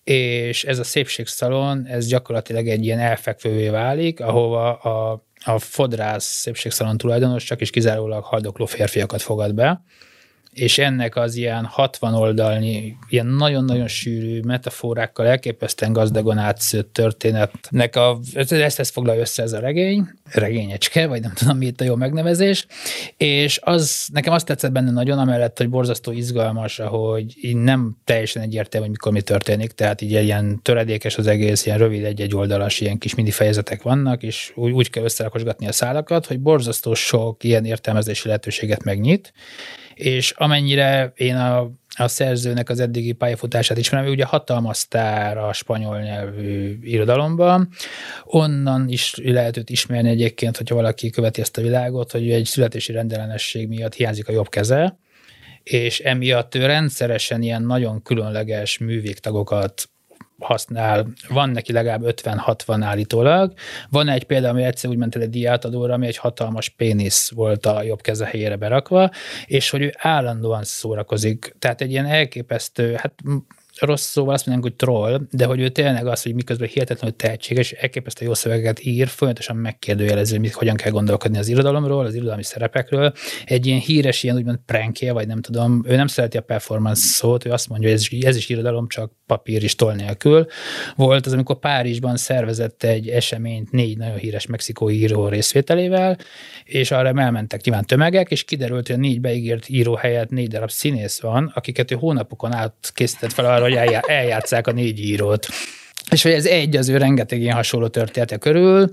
és 0.04 0.64
ez 0.64 0.80
a 0.80 0.84
szépségszalon, 0.84 1.86
ez 1.86 2.08
gyakorlatilag 2.08 2.68
egy 2.68 2.86
ilyen 2.86 3.00
elfekvővé 3.00 3.70
válik, 3.70 4.20
ahova 4.20 4.74
a 4.74 5.24
a 5.50 5.60
fodrász 5.60 6.26
szépségszalon 6.26 6.98
tulajdonos 6.98 7.44
csak 7.44 7.62
is 7.62 7.70
kizárólag 7.70 8.24
haldokló 8.24 8.66
férfiakat 8.66 9.22
fogad 9.22 9.54
be, 9.54 9.84
és 10.54 10.78
ennek 10.78 11.16
az 11.16 11.36
ilyen 11.36 11.66
60 11.66 12.14
oldalnyi, 12.14 12.96
ilyen 13.10 13.26
nagyon-nagyon 13.26 13.88
sűrű 13.88 14.40
metaforákkal 14.40 15.26
elképesztően 15.26 15.94
gazdagon 15.94 16.38
átszőtt 16.38 16.94
történetnek 16.94 17.96
a, 17.96 18.20
ezt, 18.34 18.80
ezt 18.80 18.92
foglalja 18.92 19.22
össze 19.22 19.44
ez 19.44 19.54
a 19.54 19.60
regény, 19.60 20.10
regényecske, 20.32 21.08
vagy 21.08 21.22
nem 21.22 21.34
tudom, 21.34 21.58
mi 21.58 21.66
itt 21.66 21.82
a 21.82 21.84
jó 21.84 21.96
megnevezés, 21.96 22.66
és 23.18 23.60
az, 23.64 24.08
nekem 24.14 24.34
azt 24.34 24.46
tetszett 24.46 24.72
benne 24.72 24.92
nagyon, 24.92 25.20
amellett, 25.20 25.58
hogy 25.58 25.70
borzasztó 25.70 26.12
izgalmas, 26.12 26.78
hogy 26.78 27.36
nem 27.54 27.98
teljesen 28.04 28.42
egyértelmű, 28.42 28.88
hogy 28.88 28.96
mikor 28.96 29.12
mi 29.12 29.22
történik, 29.22 29.72
tehát 29.72 30.02
így 30.02 30.12
ilyen 30.12 30.60
töredékes 30.62 31.18
az 31.18 31.28
egész, 31.28 31.66
ilyen 31.66 31.78
rövid 31.78 32.04
egy-egy 32.04 32.36
oldalas, 32.36 32.80
ilyen 32.80 32.98
kis 32.98 33.16
mini 33.16 33.32
fejezetek 33.32 33.82
vannak, 33.82 34.24
és 34.24 34.52
úgy, 34.56 34.72
úgy 34.72 34.90
kell 34.90 35.04
összerakosgatni 35.04 35.68
a 35.68 35.72
szálakat, 35.72 36.26
hogy 36.26 36.40
borzasztó 36.40 36.94
sok 36.94 37.44
ilyen 37.44 37.66
értelmezési 37.66 38.28
lehetőséget 38.28 38.84
megnyit, 38.84 39.34
és 40.00 40.32
amennyire 40.32 41.14
én 41.16 41.36
a, 41.36 41.72
a 41.96 42.08
szerzőnek 42.08 42.70
az 42.70 42.80
eddigi 42.80 43.12
pályafutását 43.12 43.78
ismerem, 43.78 44.08
ő 44.08 44.12
ugye 44.12 44.26
hatalmas 44.26 44.88
a 45.38 45.54
spanyol 45.54 46.00
nyelvű 46.00 46.80
irodalomban, 46.82 47.70
onnan 48.26 48.90
is 48.90 49.14
lehet 49.24 49.58
őt 49.58 49.70
ismerni 49.70 50.10
egyébként, 50.10 50.58
hogyha 50.58 50.76
valaki 50.76 51.10
követi 51.10 51.42
ezt 51.42 51.58
a 51.58 51.62
világot, 51.62 52.12
hogy 52.12 52.32
egy 52.32 52.46
születési 52.46 52.92
rendellenesség 52.92 53.68
miatt 53.68 53.94
hiányzik 53.94 54.28
a 54.28 54.32
jobb 54.32 54.50
keze, 54.50 54.98
és 55.64 56.00
emiatt 56.00 56.56
ő 56.56 56.66
rendszeresen 56.66 57.42
ilyen 57.42 57.64
nagyon 57.64 58.02
különleges 58.02 58.78
művégtagokat 58.78 59.90
használ, 60.40 61.08
van 61.30 61.50
neki 61.50 61.72
legalább 61.72 62.02
50-60 62.06 62.80
állítólag. 62.82 63.54
Van 63.90 64.08
egy 64.08 64.24
példa, 64.24 64.50
ami 64.50 64.64
egyszer 64.64 64.90
úgy 64.90 64.98
ment 64.98 65.16
el 65.16 65.22
egy 65.22 65.30
diátadóra, 65.30 65.94
ami 65.94 66.08
egy 66.08 66.18
hatalmas 66.18 66.70
pénisz 66.70 67.32
volt 67.32 67.66
a 67.66 67.84
jobb 67.84 68.02
keze 68.02 68.26
helyére 68.26 68.56
berakva, 68.56 69.12
és 69.46 69.70
hogy 69.70 69.82
ő 69.82 69.94
állandóan 69.98 70.64
szórakozik. 70.64 71.56
Tehát 71.60 71.82
egy 71.82 71.92
ilyen 71.92 72.06
elképesztő, 72.06 72.94
hát 72.94 73.14
rossz 73.80 74.10
szóval 74.10 74.34
azt 74.34 74.46
mondanánk, 74.46 74.76
hogy 74.78 74.88
troll, 74.88 75.22
de 75.32 75.46
hogy 75.46 75.60
ő 75.60 75.70
tényleg 75.70 76.08
az, 76.08 76.24
hogy 76.24 76.34
miközben 76.34 76.68
hihetetlenül 76.68 77.16
tehetséges, 77.16 77.72
elképesztő 77.72 78.26
jó 78.26 78.34
szövegeket 78.34 78.86
ír, 78.86 79.08
folyamatosan 79.08 79.56
megkérdőjelező, 79.56 80.38
hogy 80.38 80.54
hogyan 80.54 80.76
kell 80.76 80.92
gondolkodni 80.92 81.38
az 81.38 81.48
irodalomról, 81.48 82.06
az 82.06 82.16
irodalmi 82.16 82.44
szerepekről. 82.44 83.14
Egy 83.46 83.66
ilyen 83.66 83.80
híres, 83.80 84.24
ilyen 84.24 84.36
úgymond 84.36 84.60
prankje, 84.66 85.14
vagy 85.14 85.28
nem 85.28 85.42
tudom, 85.42 85.84
ő 85.88 85.96
nem 85.96 86.08
szereti 86.08 86.38
a 86.38 86.42
performance 86.42 87.02
szót, 87.02 87.46
ő 87.46 87.52
azt 87.52 87.70
mondja, 87.70 87.90
hogy 87.90 87.98
ez 87.98 88.08
is, 88.10 88.24
ez 88.24 88.36
is 88.36 88.50
irodalom, 88.50 88.88
csak 88.88 89.12
papír 89.26 89.64
is 89.64 89.76
toll 89.76 89.96
nélkül. 89.96 90.46
Volt 90.96 91.26
az, 91.26 91.34
amikor 91.34 91.60
Párizsban 91.60 92.18
szervezett 92.18 92.84
egy 92.84 93.10
eseményt 93.10 93.72
négy 93.72 93.98
nagyon 93.98 94.18
híres 94.18 94.46
mexikói 94.46 95.00
író 95.00 95.28
részvételével, 95.28 96.18
és 96.64 96.92
arra 96.92 97.08
elmentek 97.22 97.64
nyilván 97.64 97.86
tömegek, 97.86 98.32
és 98.32 98.44
kiderült, 98.44 98.88
hogy 98.88 98.96
a 98.96 99.00
négy 99.00 99.22
beígért 99.22 99.70
író 99.70 99.96
helyett 99.96 100.30
négy 100.30 100.48
darab 100.48 100.70
színész 100.70 101.20
van, 101.20 101.52
akiket 101.56 101.92
ő 101.92 101.96
hónapokon 101.96 102.54
át 102.54 102.92
készített 102.94 103.34
fel 103.34 103.46
arra, 103.46 103.69
hogy 103.78 103.98
eljátszák 104.08 104.68
a 104.68 104.72
négy 104.72 105.00
írót. 105.00 105.48
És 106.12 106.24
hogy 106.24 106.32
ez 106.32 106.46
egy 106.46 106.76
az 106.76 106.90
ő 106.90 106.98
rengeteg 106.98 107.42
ilyen 107.42 107.56
hasonló 107.56 107.88
története 107.88 108.38
körül. 108.38 108.92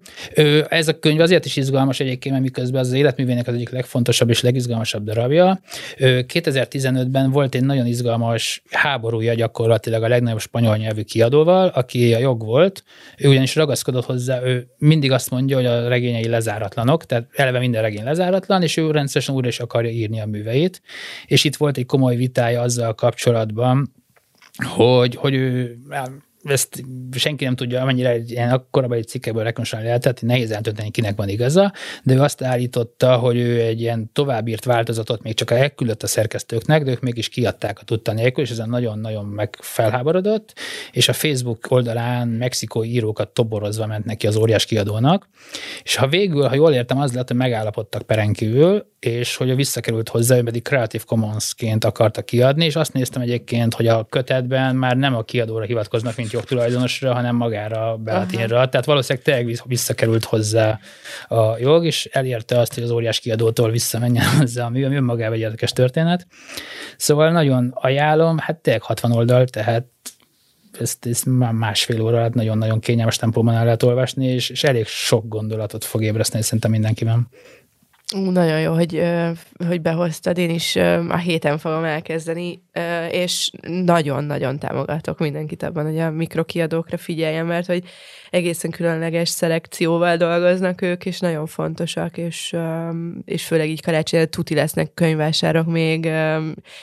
Ez 0.68 0.88
a 0.88 0.98
könyv 0.98 1.20
azért 1.20 1.44
is 1.44 1.56
izgalmas 1.56 2.00
egyébként, 2.00 2.34
mert 2.34 2.46
miközben 2.46 2.80
az, 2.80 2.86
az 2.86 2.92
életművének 2.92 3.46
az 3.46 3.54
egyik 3.54 3.70
legfontosabb 3.70 4.28
és 4.28 4.40
legizgalmasabb 4.40 5.04
darabja. 5.04 5.60
2015-ben 5.98 7.30
volt 7.30 7.54
egy 7.54 7.64
nagyon 7.64 7.86
izgalmas 7.86 8.62
háborúja 8.70 9.34
gyakorlatilag 9.34 10.02
a 10.02 10.08
legnagyobb 10.08 10.40
spanyol 10.40 10.76
nyelvű 10.76 11.02
kiadóval, 11.02 11.68
aki 11.68 12.14
a 12.14 12.18
jog 12.18 12.44
volt. 12.44 12.84
Ő 13.18 13.28
ugyanis 13.28 13.54
ragaszkodott 13.54 14.04
hozzá, 14.04 14.42
ő 14.42 14.66
mindig 14.78 15.12
azt 15.12 15.30
mondja, 15.30 15.56
hogy 15.56 15.66
a 15.66 15.88
regényei 15.88 16.28
lezáratlanok, 16.28 17.06
tehát 17.06 17.28
eleve 17.32 17.58
minden 17.58 17.82
regény 17.82 18.04
lezáratlan, 18.04 18.62
és 18.62 18.76
ő 18.76 18.90
rendszeresen 18.90 19.34
újra 19.34 19.48
is 19.48 19.60
akarja 19.60 19.90
írni 19.90 20.20
a 20.20 20.26
műveit. 20.26 20.82
És 21.26 21.44
itt 21.44 21.56
volt 21.56 21.76
egy 21.76 21.86
komoly 21.86 22.16
vitája 22.16 22.60
azzal 22.60 22.94
kapcsolatban, 22.94 23.94
hogy, 24.64 25.14
hogy 25.14 25.34
ő 25.34 25.78
ezt 26.46 26.84
senki 27.12 27.44
nem 27.44 27.56
tudja, 27.56 27.80
amennyire 27.80 28.10
egy 28.10 28.30
ilyen 28.30 28.66
egy 28.90 29.06
cikkekből 29.06 29.42
rekonstruálni 29.42 29.88
lehetett, 29.88 30.22
nehéz 30.22 30.50
eltölteni, 30.50 30.90
kinek 30.90 31.16
van 31.16 31.28
igaza, 31.28 31.72
de 32.02 32.14
ő 32.14 32.20
azt 32.20 32.42
állította, 32.42 33.16
hogy 33.16 33.36
ő 33.36 33.60
egy 33.60 33.80
ilyen 33.80 34.10
továbbírt 34.12 34.64
változatot 34.64 35.22
még 35.22 35.34
csak 35.34 35.50
elküldött 35.50 36.02
a 36.02 36.06
szerkesztőknek, 36.06 36.84
de 36.84 36.90
ők 36.90 37.00
mégis 37.00 37.28
kiadták 37.28 37.78
a 37.80 37.84
tudta 37.84 38.12
nélkül, 38.12 38.44
és 38.44 38.50
ezen 38.50 38.68
nagyon-nagyon 38.68 39.24
megfelháborodott, 39.24 40.54
és 40.92 41.08
a 41.08 41.12
Facebook 41.12 41.66
oldalán 41.68 42.28
mexikói 42.28 42.90
írókat 42.90 43.28
toborozva 43.28 43.86
ment 43.86 44.04
neki 44.04 44.26
az 44.26 44.36
óriás 44.36 44.64
kiadónak, 44.64 45.28
és 45.82 45.96
ha 45.96 46.08
végül, 46.08 46.46
ha 46.46 46.54
jól 46.54 46.72
értem, 46.72 46.98
az 46.98 47.12
lett, 47.12 47.28
hogy 47.28 47.36
megállapodtak 47.36 48.02
perenkívül, 48.02 48.86
és 48.98 49.36
hogy 49.36 49.54
visszakerült 49.56 50.08
hozzá, 50.08 50.36
ő 50.36 50.42
pedig 50.42 50.62
Creative 50.62 51.04
Commons-ként 51.06 51.84
akarta 51.84 52.22
kiadni, 52.22 52.64
és 52.64 52.76
azt 52.76 52.92
néztem 52.92 53.22
egyébként, 53.22 53.74
hogy 53.74 53.86
a 53.86 54.04
kötetben 54.04 54.76
már 54.76 54.96
nem 54.96 55.14
a 55.14 55.22
kiadóra 55.22 55.64
hivatkoznak, 55.64 56.16
mint 56.16 56.32
jogtulajdonosra, 56.36 57.14
hanem 57.14 57.36
magára 57.36 57.92
a 57.92 57.96
Beatinra. 57.96 58.68
Tehát 58.68 58.86
valószínűleg 58.86 59.24
tényleg 59.24 59.60
visszakerült 59.64 60.24
hozzá 60.24 60.78
a 61.28 61.58
jog, 61.58 61.84
és 61.84 62.08
elérte 62.12 62.58
azt, 62.58 62.74
hogy 62.74 62.82
az 62.82 62.90
óriás 62.90 63.20
kiadótól 63.20 63.70
visszamenjen 63.70 64.26
hozzá 64.38 64.64
a 64.64 64.68
mű, 64.68 64.84
ami 64.84 64.96
önmagában 64.96 65.34
egy 65.34 65.40
érdekes 65.40 65.72
történet. 65.72 66.26
Szóval 66.96 67.30
nagyon 67.30 67.72
ajánlom, 67.74 68.38
hát 68.38 68.56
tényleg 68.56 68.82
60 68.82 69.12
oldal, 69.12 69.44
tehát 69.44 69.86
ezt, 70.80 71.06
ezt 71.06 71.26
már 71.26 71.52
másfél 71.52 72.00
óra 72.00 72.18
alatt 72.18 72.34
nagyon-nagyon 72.34 72.80
kényelmes 72.80 73.16
tempóban 73.16 73.54
el 73.54 73.64
lehet 73.64 73.82
olvasni, 73.82 74.26
és, 74.26 74.50
és 74.50 74.64
elég 74.64 74.86
sok 74.86 75.28
gondolatot 75.28 75.84
fog 75.84 76.02
ébreszteni 76.02 76.42
szerintem 76.42 76.70
mindenkiben. 76.70 77.28
Ú, 78.14 78.30
nagyon 78.30 78.60
jó, 78.60 78.74
hogy, 78.74 79.02
hogy 79.66 79.80
behoztad. 79.80 80.38
Én 80.38 80.50
is 80.50 80.76
a 81.08 81.16
héten 81.16 81.58
fogom 81.58 81.84
elkezdeni, 81.84 82.62
és 83.10 83.50
nagyon-nagyon 83.62 84.58
támogatok 84.58 85.18
mindenkit 85.18 85.62
abban, 85.62 85.84
hogy 85.84 85.98
a 85.98 86.10
mikrokiadókra 86.10 86.96
figyeljen, 86.96 87.46
mert 87.46 87.66
hogy 87.66 87.84
egészen 88.30 88.70
különleges 88.70 89.28
szelekcióval 89.28 90.16
dolgoznak 90.16 90.82
ők, 90.82 91.06
és 91.06 91.20
nagyon 91.20 91.46
fontosak, 91.46 92.16
és, 92.16 92.56
és 93.24 93.46
főleg 93.46 93.68
így 93.68 93.82
karácsonyra 93.82 94.26
tuti 94.26 94.54
lesznek 94.54 94.94
könyvásárok 94.94 95.66
még. 95.66 96.04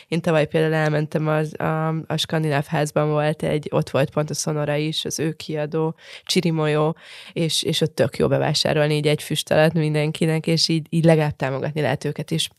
Én 0.08 0.22
tavaly 0.22 0.48
például 0.48 0.74
elmentem 0.74 1.28
az, 1.28 1.60
a, 1.60 1.88
a 1.88 2.18
Skandináv 2.18 2.66
házban 2.66 3.10
volt 3.10 3.44
egy, 3.44 3.68
ott 3.72 3.90
volt 3.90 4.10
pont 4.10 4.30
a 4.30 4.34
Sonora 4.34 4.76
is, 4.76 5.06
az 5.06 5.20
ő 5.20 5.32
kiadó, 5.32 5.96
Csirimolyó, 6.24 6.96
és, 7.34 7.64
és 7.64 7.82
ott 7.82 7.96
tök 7.96 8.18
jó 8.18 8.28
bevásárolni 8.28 8.96
így 8.96 9.08
egy 9.08 9.24
füst 9.24 9.52
alatt 9.52 9.74
mindenkinek, 9.74 10.48
és 10.48 10.68
így, 10.68 10.88
így 10.90 11.04
legalább 11.04 11.36
támogatni 11.36 11.82
lehet 11.82 12.06
őket 12.06 12.32
is. 12.32 12.50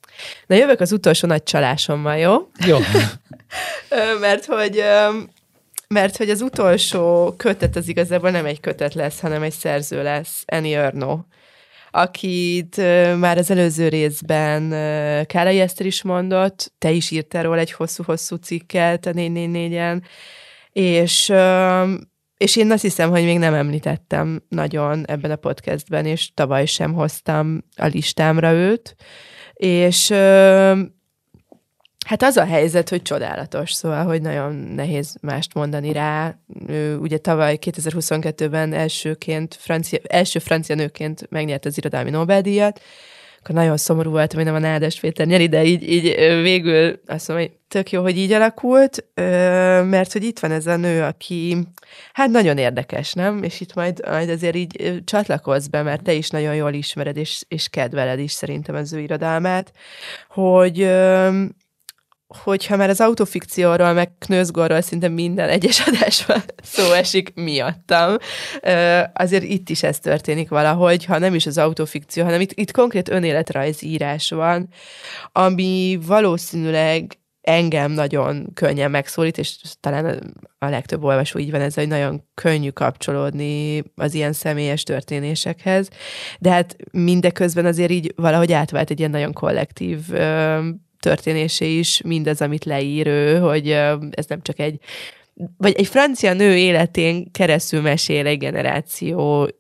Na 0.47 0.57
jövök 0.57 0.80
az 0.80 0.93
utolsó 0.93 1.28
nagy 1.28 1.43
csalásommal, 1.43 2.16
jó? 2.16 2.35
Jó. 2.66 2.78
mert 4.20 4.45
hogy 4.45 4.83
mert 5.89 6.16
hogy 6.16 6.31
az 6.31 6.41
utolsó 6.41 7.35
kötet 7.37 7.77
az 7.77 7.89
igazából 7.89 8.31
nem 8.31 8.45
egy 8.45 8.61
kötet 8.61 8.95
lesz, 8.95 9.20
hanem 9.20 9.43
egy 9.43 9.53
szerző 9.53 10.03
lesz, 10.03 10.43
Annie 10.47 10.81
Erno, 10.81 11.18
akit 11.91 12.77
már 13.18 13.39
az 13.39 13.51
előző 13.51 13.89
részben 13.89 14.70
Kálai 15.27 15.61
Eszter 15.61 15.87
is 15.87 16.03
mondott, 16.03 16.72
te 16.79 16.91
is 16.91 17.11
írtál 17.11 17.43
róla 17.43 17.59
egy 17.59 17.72
hosszú-hosszú 17.72 18.37
cikket 18.37 19.07
a 19.07 19.12
444-en, 19.12 20.03
és 20.72 21.33
és 22.37 22.57
én 22.57 22.70
azt 22.70 22.83
hiszem, 22.83 23.11
hogy 23.11 23.25
még 23.25 23.39
nem 23.39 23.55
említettem 23.55 24.43
nagyon 24.49 25.07
ebben 25.07 25.31
a 25.31 25.37
podcastben, 25.37 26.07
és 26.07 26.31
tavaly 26.35 26.66
sem 26.66 26.93
hoztam 26.93 27.64
a 27.77 27.87
listámra 27.87 28.53
őt, 28.53 28.95
és 29.55 30.09
Hát 32.05 32.23
az 32.23 32.37
a 32.37 32.45
helyzet, 32.45 32.89
hogy 32.89 33.03
csodálatos, 33.03 33.73
szóval, 33.73 34.05
hogy 34.05 34.23
nagyon 34.23 34.55
nehéz 34.55 35.17
mást 35.21 35.55
mondani 35.55 35.93
rá. 35.93 36.39
Ő 36.67 36.97
ugye 36.99 37.19
tavaly 37.19 37.59
2022-ben 37.61 38.73
elsőként, 38.73 39.57
francia, 39.61 39.99
első 40.09 40.39
francia 40.39 40.75
nőként 40.75 41.27
megnyert 41.31 41.65
az 41.65 41.79
irodalmi 41.79 42.11
Nobel-díjat, 42.11 42.81
akkor 43.39 43.55
nagyon 43.55 43.77
szomorú 43.77 44.11
voltam, 44.11 44.37
hogy 44.37 44.47
nem 44.47 44.55
a 44.55 44.67
Nádas 44.67 45.01
Péter 45.01 45.27
nyeri, 45.27 45.49
de 45.49 45.65
így, 45.65 45.89
így 45.93 46.15
végül 46.43 47.01
azt 47.07 47.29
mondom, 47.29 47.47
hogy 47.47 47.57
tök 47.69 47.91
jó, 47.91 48.03
hogy 48.03 48.19
így 48.19 48.33
alakult, 48.33 49.05
mert 49.85 50.13
hogy 50.13 50.25
itt 50.25 50.39
van 50.39 50.51
ez 50.51 50.67
a 50.67 50.77
nő, 50.77 51.03
aki 51.03 51.57
hát 52.13 52.29
nagyon 52.29 52.59
érdekes, 52.59 53.13
nem? 53.13 53.43
És 53.43 53.61
itt 53.61 53.75
majd, 53.75 54.07
majd 54.07 54.29
azért 54.29 54.55
így 54.55 55.03
csatlakozz 55.05 55.67
be, 55.67 55.83
mert 55.83 56.03
te 56.03 56.13
is 56.13 56.31
nagyon 56.31 56.55
jól 56.55 56.73
ismered, 56.73 57.17
és, 57.17 57.45
és 57.49 57.69
kedveled 57.69 58.19
is 58.19 58.33
szerintem 58.33 58.75
az 58.75 58.93
ő 58.93 59.01
irodalmát, 59.01 59.73
hogy 60.29 60.79
hogyha 62.43 62.76
már 62.76 62.89
az 62.89 63.01
autofikcióról, 63.01 63.93
meg 63.93 64.18
Knőzgorról 64.18 64.80
szinte 64.80 65.09
minden 65.09 65.49
egyes 65.49 65.80
adásban 65.89 66.43
szó 66.62 66.93
esik 66.93 67.35
miattam, 67.35 68.16
azért 69.12 69.45
itt 69.45 69.68
is 69.68 69.82
ez 69.82 69.99
történik 69.99 70.49
valahogy, 70.49 71.05
ha 71.05 71.18
nem 71.18 71.35
is 71.35 71.47
az 71.47 71.59
autofikció, 71.59 72.24
hanem 72.24 72.41
itt, 72.41 72.53
itt 72.53 72.70
konkrét 72.70 73.09
önéletrajz 73.09 73.82
írás 73.82 74.30
van, 74.30 74.68
ami 75.32 75.99
valószínűleg 76.07 77.18
engem 77.41 77.93
nagyon 77.93 78.51
könnyen 78.55 78.91
megszólít, 78.91 79.39
és 79.39 79.57
talán 79.80 80.35
a 80.59 80.68
legtöbb 80.68 81.03
olvasó 81.03 81.39
így 81.39 81.51
van 81.51 81.61
ez, 81.61 81.74
hogy 81.74 81.89
nagyon 81.89 82.22
könnyű 82.35 82.70
kapcsolódni 82.70 83.82
az 83.95 84.14
ilyen 84.14 84.32
személyes 84.32 84.82
történésekhez, 84.82 85.89
de 86.39 86.51
hát 86.51 86.76
mindeközben 86.93 87.66
azért 87.66 87.91
így 87.91 88.12
valahogy 88.16 88.53
átvált 88.53 88.91
egy 88.91 88.99
ilyen 88.99 89.11
nagyon 89.11 89.32
kollektív 89.32 89.99
történésé 91.05 91.79
is 91.79 92.01
mindez, 92.05 92.41
amit 92.41 92.65
leír 92.65 93.07
ő, 93.07 93.39
hogy 93.39 93.71
ez 94.11 94.27
nem 94.29 94.43
csak 94.43 94.59
egy 94.59 94.79
vagy 95.57 95.75
egy 95.77 95.87
francia 95.87 96.33
nő 96.33 96.57
életén 96.57 97.31
keresztül 97.31 97.81
mesél 97.81 98.27
egy 98.27 98.39
generáció 98.39 99.51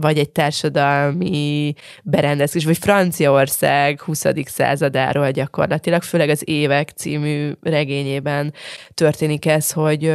vagy 0.00 0.18
egy 0.18 0.30
társadalmi 0.30 1.74
berendezés, 2.02 2.64
vagy 2.64 2.78
Franciaország 2.78 4.00
20. 4.00 4.24
századáról 4.44 5.30
gyakorlatilag, 5.30 6.02
főleg 6.02 6.28
az 6.28 6.42
Évek 6.44 6.90
című 6.90 7.52
regényében 7.60 8.54
történik 8.94 9.46
ez, 9.46 9.72
hogy 9.72 10.06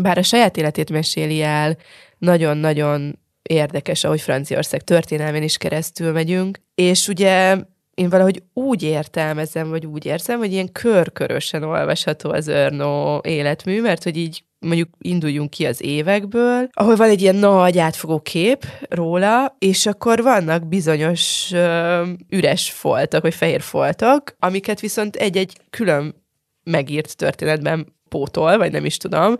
bár 0.00 0.18
a 0.18 0.22
saját 0.22 0.56
életét 0.56 0.90
meséli 0.90 1.42
el, 1.42 1.76
nagyon-nagyon 2.18 3.18
érdekes, 3.42 4.04
ahogy 4.04 4.20
Franciaország 4.20 4.82
történelmén 4.82 5.42
is 5.42 5.56
keresztül 5.56 6.12
megyünk, 6.12 6.60
és 6.74 7.08
ugye 7.08 7.56
én 7.94 8.08
valahogy 8.08 8.42
úgy 8.52 8.82
értelmezem, 8.82 9.68
vagy 9.68 9.86
úgy 9.86 10.06
érzem, 10.06 10.38
hogy 10.38 10.52
ilyen 10.52 10.72
körkörösen 10.72 11.62
olvasható 11.62 12.30
az 12.30 12.46
Örnó 12.46 13.20
életmű, 13.24 13.80
mert 13.80 14.02
hogy 14.02 14.16
így 14.16 14.44
mondjuk 14.58 14.88
induljunk 14.98 15.50
ki 15.50 15.66
az 15.66 15.82
évekből, 15.82 16.68
ahol 16.72 16.96
van 16.96 17.08
egy 17.08 17.22
ilyen 17.22 17.36
nagy 17.36 17.78
átfogó 17.78 18.20
kép 18.20 18.64
róla, 18.88 19.56
és 19.58 19.86
akkor 19.86 20.22
vannak 20.22 20.68
bizonyos 20.68 21.50
ö, 21.52 22.02
üres 22.28 22.70
foltok, 22.70 23.22
vagy 23.22 23.34
fehér 23.34 23.60
foltok, 23.60 24.36
amiket 24.38 24.80
viszont 24.80 25.16
egy-egy 25.16 25.56
külön 25.70 26.24
megírt 26.62 27.16
történetben 27.16 27.94
pótol, 28.08 28.58
vagy 28.58 28.72
nem 28.72 28.84
is 28.84 28.96
tudom. 28.96 29.36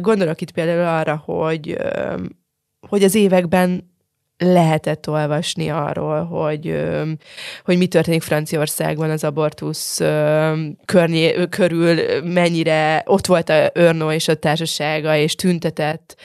Gondolok 0.00 0.40
itt 0.40 0.50
például 0.50 0.98
arra, 0.98 1.22
hogy, 1.24 1.76
hogy 2.88 3.02
az 3.02 3.14
években 3.14 3.95
lehetett 4.38 5.08
olvasni 5.08 5.68
arról, 5.68 6.24
hogy, 6.24 6.84
hogy 7.64 7.78
mi 7.78 7.86
történik 7.86 8.22
Franciaországban 8.22 9.10
az 9.10 9.24
abortusz 9.24 10.00
környé, 10.84 11.46
körül, 11.50 12.22
mennyire 12.22 13.02
ott 13.06 13.26
volt 13.26 13.48
a 13.48 13.70
Örnó 13.72 14.10
és 14.10 14.28
a 14.28 14.34
társasága, 14.34 15.16
és 15.16 15.34
tüntetett 15.34 16.16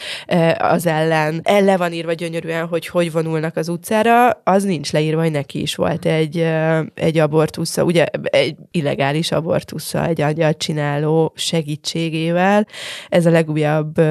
az 0.58 0.86
ellen. 0.86 1.42
Elle 1.44 1.78
van 1.78 1.94
írva 1.94 2.14
gyönyörűen, 2.14 2.68
hogy 2.68 2.88
hogy 2.88 3.12
vonulnak 3.12 3.58
az 3.58 3.70
utcára, 3.70 4.30
az 4.44 4.64
nincs 4.64 4.92
leírva, 4.92 5.22
hogy 5.22 5.32
neki 5.32 5.62
is 5.62 5.76
volt 5.76 6.06
egy, 6.06 6.48
egy 6.94 7.18
abortusza, 7.18 7.84
ugye 7.84 8.06
egy 8.24 8.56
illegális 8.72 9.32
abortusza, 9.32 10.08
egy 10.08 10.22
angyal 10.22 10.54
csináló 10.54 11.34
segítségével. 11.36 12.68
Ez 13.10 13.26
a 13.26 13.30
legújabb 13.30 14.02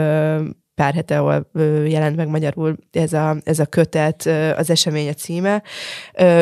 pár 0.81 0.95
hete, 0.95 1.45
jelent 1.87 2.17
meg 2.17 2.29
magyarul 2.29 2.77
ez 2.93 3.13
a, 3.13 3.37
ez 3.45 3.59
a 3.59 3.67
kötet, 3.67 4.27
az 4.57 4.71
esemény 4.71 5.09
a 5.09 5.13
címe. 5.13 5.63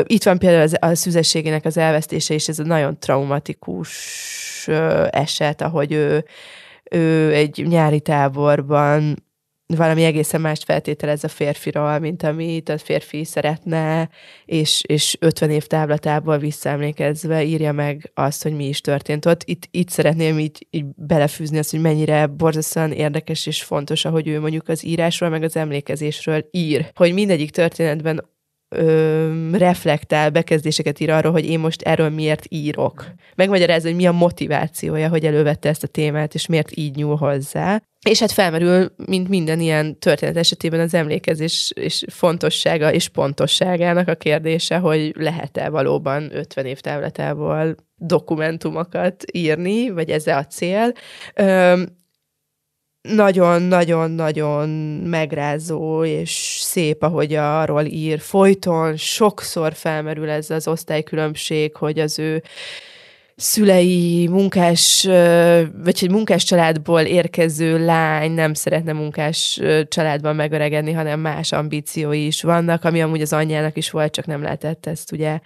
Itt 0.03 0.23
van 0.23 0.39
például 0.39 0.63
az, 0.63 0.77
a 0.81 0.95
szüzességének 0.95 1.65
az 1.65 1.77
elvesztése, 1.77 2.35
és 2.35 2.49
ez 2.49 2.59
a 2.59 2.65
nagyon 2.65 2.99
traumatikus 2.99 4.69
eset, 5.11 5.63
ahogy 5.63 5.93
ő, 5.93 6.25
ő 6.91 7.35
egy 7.35 7.67
nyári 7.69 8.01
táborban 8.01 9.28
valami 9.77 10.05
egészen 10.05 10.41
mást 10.41 10.65
feltételez 10.65 11.25
a 11.25 11.29
férfiról, 11.29 11.99
mint 11.99 12.23
amit 12.23 12.69
a 12.69 12.79
férfi 12.79 13.25
szeretne, 13.25 14.09
és, 14.45 14.83
és 14.87 15.17
50 15.21 15.51
év 15.51 15.67
távlatából 15.67 16.39
visszaemlékezve 16.39 17.45
írja 17.45 17.73
meg 17.73 18.11
azt, 18.15 18.43
hogy 18.43 18.53
mi 18.53 18.69
is 18.69 18.81
történt 18.81 19.27
ott. 19.27 19.43
Itt, 19.45 19.69
itt 19.71 19.89
szeretném 19.89 20.39
így, 20.39 20.67
így 20.71 20.85
belefűzni 20.97 21.59
azt, 21.59 21.71
hogy 21.71 21.81
mennyire 21.81 22.27
borzasztóan 22.27 22.93
érdekes 22.93 23.47
és 23.47 23.63
fontos, 23.63 24.05
ahogy 24.05 24.29
ő 24.29 24.41
mondjuk 24.41 24.69
az 24.69 24.85
írásról, 24.85 25.29
meg 25.29 25.43
az 25.43 25.57
emlékezésről 25.57 26.49
ír. 26.51 26.91
Hogy 26.95 27.13
mindegyik 27.13 27.51
történetben 27.51 28.25
ö, 28.69 29.51
reflektál, 29.53 30.31
bekezdéseket 30.31 31.01
ír 31.01 31.11
arról, 31.11 31.33
hogy 31.33 31.51
én 31.51 31.59
most 31.59 31.83
erről 31.83 32.09
miért 32.09 32.45
írok. 32.49 33.07
Megmagyarázza, 33.35 33.87
hogy 33.87 33.97
mi 33.97 34.07
a 34.07 34.13
motivációja, 34.13 35.09
hogy 35.09 35.25
elővette 35.25 35.69
ezt 35.69 35.83
a 35.83 35.87
témát, 35.87 36.35
és 36.35 36.47
miért 36.47 36.77
így 36.77 36.97
nyúl 36.97 37.17
hozzá. 37.17 37.83
És 38.07 38.21
hát 38.21 38.33
felmerül, 38.33 38.93
mint 39.07 39.29
minden 39.29 39.61
ilyen 39.61 39.99
történet 39.99 40.37
esetében 40.37 40.81
az 40.81 40.95
emlékezés 40.95 41.73
és 41.75 42.05
fontossága 42.11 42.93
és 42.93 43.09
pontosságának 43.09 44.09
a 44.09 44.15
kérdése, 44.15 44.77
hogy 44.77 45.13
lehet-e 45.17 45.69
valóban 45.69 46.37
50 46.37 46.67
év 46.67 46.81
távlatából 46.81 47.75
dokumentumokat 47.97 49.25
írni, 49.33 49.91
vagy 49.91 50.11
ez 50.11 50.27
a 50.27 50.45
cél 50.45 50.93
nagyon-nagyon-nagyon 53.15 54.69
megrázó 55.09 56.05
és 56.05 56.59
szép, 56.61 57.03
ahogy 57.03 57.35
arról 57.35 57.85
ír. 57.85 58.21
Folyton 58.21 58.97
sokszor 58.97 59.75
felmerül 59.75 60.31
ez 60.31 60.51
az 60.51 60.69
osztálykülönbség, 60.69 61.77
hogy 61.77 61.99
az 61.99 62.19
ő 62.19 62.43
szülei 63.37 64.29
munkás, 64.29 65.05
vagy 65.83 65.99
egy 66.01 66.11
munkás 66.11 66.45
családból 66.45 67.01
érkező 67.01 67.85
lány 67.85 68.31
nem 68.31 68.55
szeretne 68.55 68.93
munkás 68.93 69.61
családban 69.89 70.37
megöregedni, 70.37 70.93
hanem 70.93 71.21
más 71.21 71.53
ambíciói 71.53 72.27
is 72.27 72.43
vannak, 72.43 72.85
ami 72.85 73.03
amúgy 73.03 73.21
az 73.21 73.33
anyjának 73.33 73.77
is 73.77 73.91
volt, 73.91 74.13
csak 74.13 74.27
nem 74.27 74.43
lehetett 74.43 74.87
ezt 74.87 75.13
ugye 75.13 75.39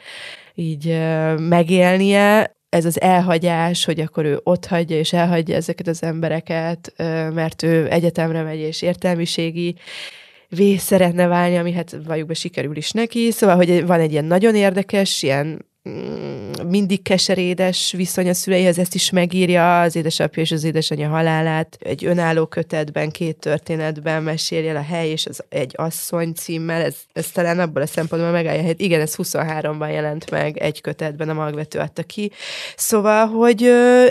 így 0.54 0.98
megélnie 1.36 2.56
ez 2.72 2.84
az 2.84 3.00
elhagyás, 3.00 3.84
hogy 3.84 4.00
akkor 4.00 4.24
ő 4.24 4.40
ott 4.42 4.66
hagyja 4.66 4.98
és 4.98 5.12
elhagyja 5.12 5.56
ezeket 5.56 5.86
az 5.86 6.02
embereket, 6.02 6.92
mert 7.34 7.62
ő 7.62 7.90
egyetemre 7.90 8.42
megy 8.42 8.58
és 8.58 8.82
értelmiségi 8.82 9.76
vész 10.48 10.82
szeretne 10.82 11.26
válni, 11.26 11.56
ami 11.56 11.72
hát 11.72 11.96
valljuk 12.06 12.28
be 12.28 12.34
sikerül 12.34 12.76
is 12.76 12.90
neki. 12.90 13.30
Szóval, 13.30 13.56
hogy 13.56 13.86
van 13.86 14.00
egy 14.00 14.12
ilyen 14.12 14.24
nagyon 14.24 14.54
érdekes, 14.54 15.22
ilyen 15.22 15.66
mindig 16.66 17.02
keserédes 17.02 17.92
viszony 17.96 18.28
a 18.28 18.34
szüleihez, 18.34 18.78
ezt 18.78 18.94
is 18.94 19.10
megírja 19.10 19.80
az 19.80 19.96
édesapja 19.96 20.42
és 20.42 20.50
az 20.50 20.64
édesanyja 20.64 21.08
halálát. 21.08 21.78
Egy 21.80 22.04
önálló 22.04 22.46
kötetben, 22.46 23.10
két 23.10 23.36
történetben 23.36 24.22
meséli 24.22 24.68
el 24.68 24.76
a 24.76 24.82
hely 24.82 25.10
és 25.10 25.26
az 25.26 25.44
egy 25.48 25.72
asszony 25.76 26.32
címmel. 26.32 26.82
Ez, 26.82 26.96
ez 27.12 27.30
talán 27.30 27.58
abból 27.58 27.82
a 27.82 27.86
szempontból 27.86 28.30
megállja, 28.32 28.62
hogy 28.62 28.80
igen, 28.80 29.00
ez 29.00 29.14
23-ban 29.16 29.92
jelent 29.92 30.30
meg 30.30 30.58
egy 30.58 30.80
kötetben, 30.80 31.28
a 31.28 31.32
magvető 31.32 31.78
adta 31.78 32.02
ki. 32.02 32.30
Szóval, 32.76 33.26
hogy 33.26 33.62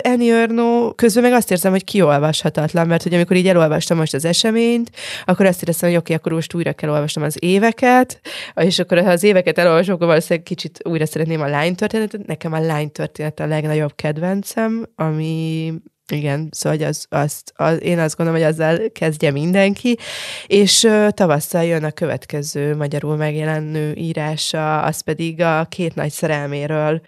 Eni 0.02 0.30
Örnó 0.30 0.92
közben 0.92 1.22
meg 1.22 1.32
azt 1.32 1.50
érzem, 1.50 1.70
hogy 1.70 1.84
kiolvashatatlan, 1.84 2.86
mert 2.86 3.02
hogy 3.02 3.14
amikor 3.14 3.36
így 3.36 3.48
elolvastam 3.48 3.96
most 3.96 4.14
az 4.14 4.24
eseményt, 4.24 4.90
akkor 5.24 5.46
azt 5.46 5.62
éreztem, 5.62 5.88
hogy 5.88 5.98
oké, 5.98 6.12
okay, 6.12 6.16
akkor 6.16 6.32
most 6.32 6.54
újra 6.54 6.72
kell 6.72 6.90
olvasnom 6.90 7.24
az 7.24 7.36
éveket, 7.38 8.20
és 8.54 8.78
akkor 8.78 9.02
ha 9.02 9.10
az 9.10 9.22
éveket 9.22 9.58
elolvasom, 9.58 9.94
akkor 9.94 10.06
valószínűleg 10.06 10.44
kicsit 10.44 10.80
újra 10.84 11.06
szeretném 11.06 11.40
a 11.40 11.46
lány 11.62 11.74
történetet. 11.74 12.26
Nekem 12.26 12.52
a 12.52 12.60
lány 12.60 12.92
történet 12.92 13.40
a 13.40 13.46
legnagyobb 13.46 13.94
kedvencem, 13.94 14.86
ami 14.94 15.72
igen, 16.12 16.48
szóval 16.50 16.86
az, 16.86 17.06
azt, 17.08 17.52
az, 17.56 17.82
én 17.82 17.98
azt 17.98 18.16
gondolom, 18.16 18.40
hogy 18.40 18.50
azzal 18.50 18.78
kezdje 18.92 19.30
mindenki, 19.30 19.98
és 20.46 20.82
uh, 20.82 21.08
tavasszal 21.08 21.64
jön 21.64 21.84
a 21.84 21.90
következő 21.90 22.76
magyarul 22.76 23.16
megjelenő 23.16 23.92
írása, 23.92 24.82
az 24.82 25.00
pedig 25.00 25.40
a 25.40 25.66
két 25.68 25.94
nagy 25.94 26.10
szerelméről 26.10 27.00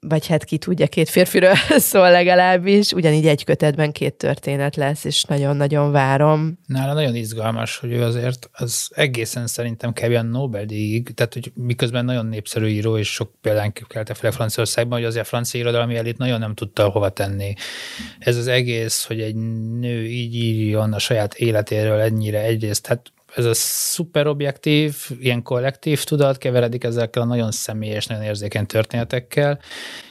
vagy 0.00 0.26
hát 0.26 0.44
ki 0.44 0.58
tudja, 0.58 0.86
két 0.86 1.08
férfiről 1.08 1.54
szól 1.90 2.10
legalábbis, 2.10 2.92
ugyanígy 2.92 3.26
egy 3.26 3.44
kötetben 3.44 3.92
két 3.92 4.14
történet 4.14 4.76
lesz, 4.76 5.04
és 5.04 5.22
nagyon-nagyon 5.22 5.90
várom. 5.90 6.58
Nála 6.66 6.92
nagyon 6.92 7.14
izgalmas, 7.14 7.78
hogy 7.78 7.92
ő 7.92 8.02
azért 8.02 8.50
az 8.52 8.90
egészen 8.94 9.46
szerintem 9.46 9.92
a 10.14 10.22
Nobel-díjig, 10.22 11.14
tehát 11.14 11.32
hogy 11.32 11.52
miközben 11.54 12.04
nagyon 12.04 12.26
népszerű 12.26 12.66
író, 12.66 12.98
és 12.98 13.12
sok 13.12 13.32
példán 13.40 13.72
kelte 13.72 14.14
fel 14.14 14.30
Franciaországban, 14.30 14.98
hogy 14.98 15.06
azért 15.06 15.24
a 15.24 15.28
francia 15.28 15.60
irodalmi 15.60 15.96
elit 15.96 16.18
nagyon 16.18 16.38
nem 16.38 16.54
tudta 16.54 16.88
hova 16.88 17.08
tenni. 17.08 17.54
Ez 18.18 18.36
az 18.36 18.46
egész, 18.46 19.04
hogy 19.04 19.20
egy 19.20 19.34
nő 19.78 20.04
így 20.04 20.34
írjon 20.34 20.92
a 20.92 20.98
saját 20.98 21.34
életéről 21.34 22.00
ennyire 22.00 22.42
egyrészt, 22.42 22.86
hát 22.86 23.12
ez 23.34 23.44
a 23.44 23.54
szuper 23.54 24.26
objektív, 24.26 24.96
ilyen 25.20 25.42
kollektív 25.42 26.04
tudat 26.04 26.38
keveredik 26.38 26.84
ezekkel 26.84 27.22
a 27.22 27.26
nagyon 27.26 27.50
személyes, 27.50 28.06
nagyon 28.06 28.22
érzékeny 28.22 28.66
történetekkel, 28.66 29.60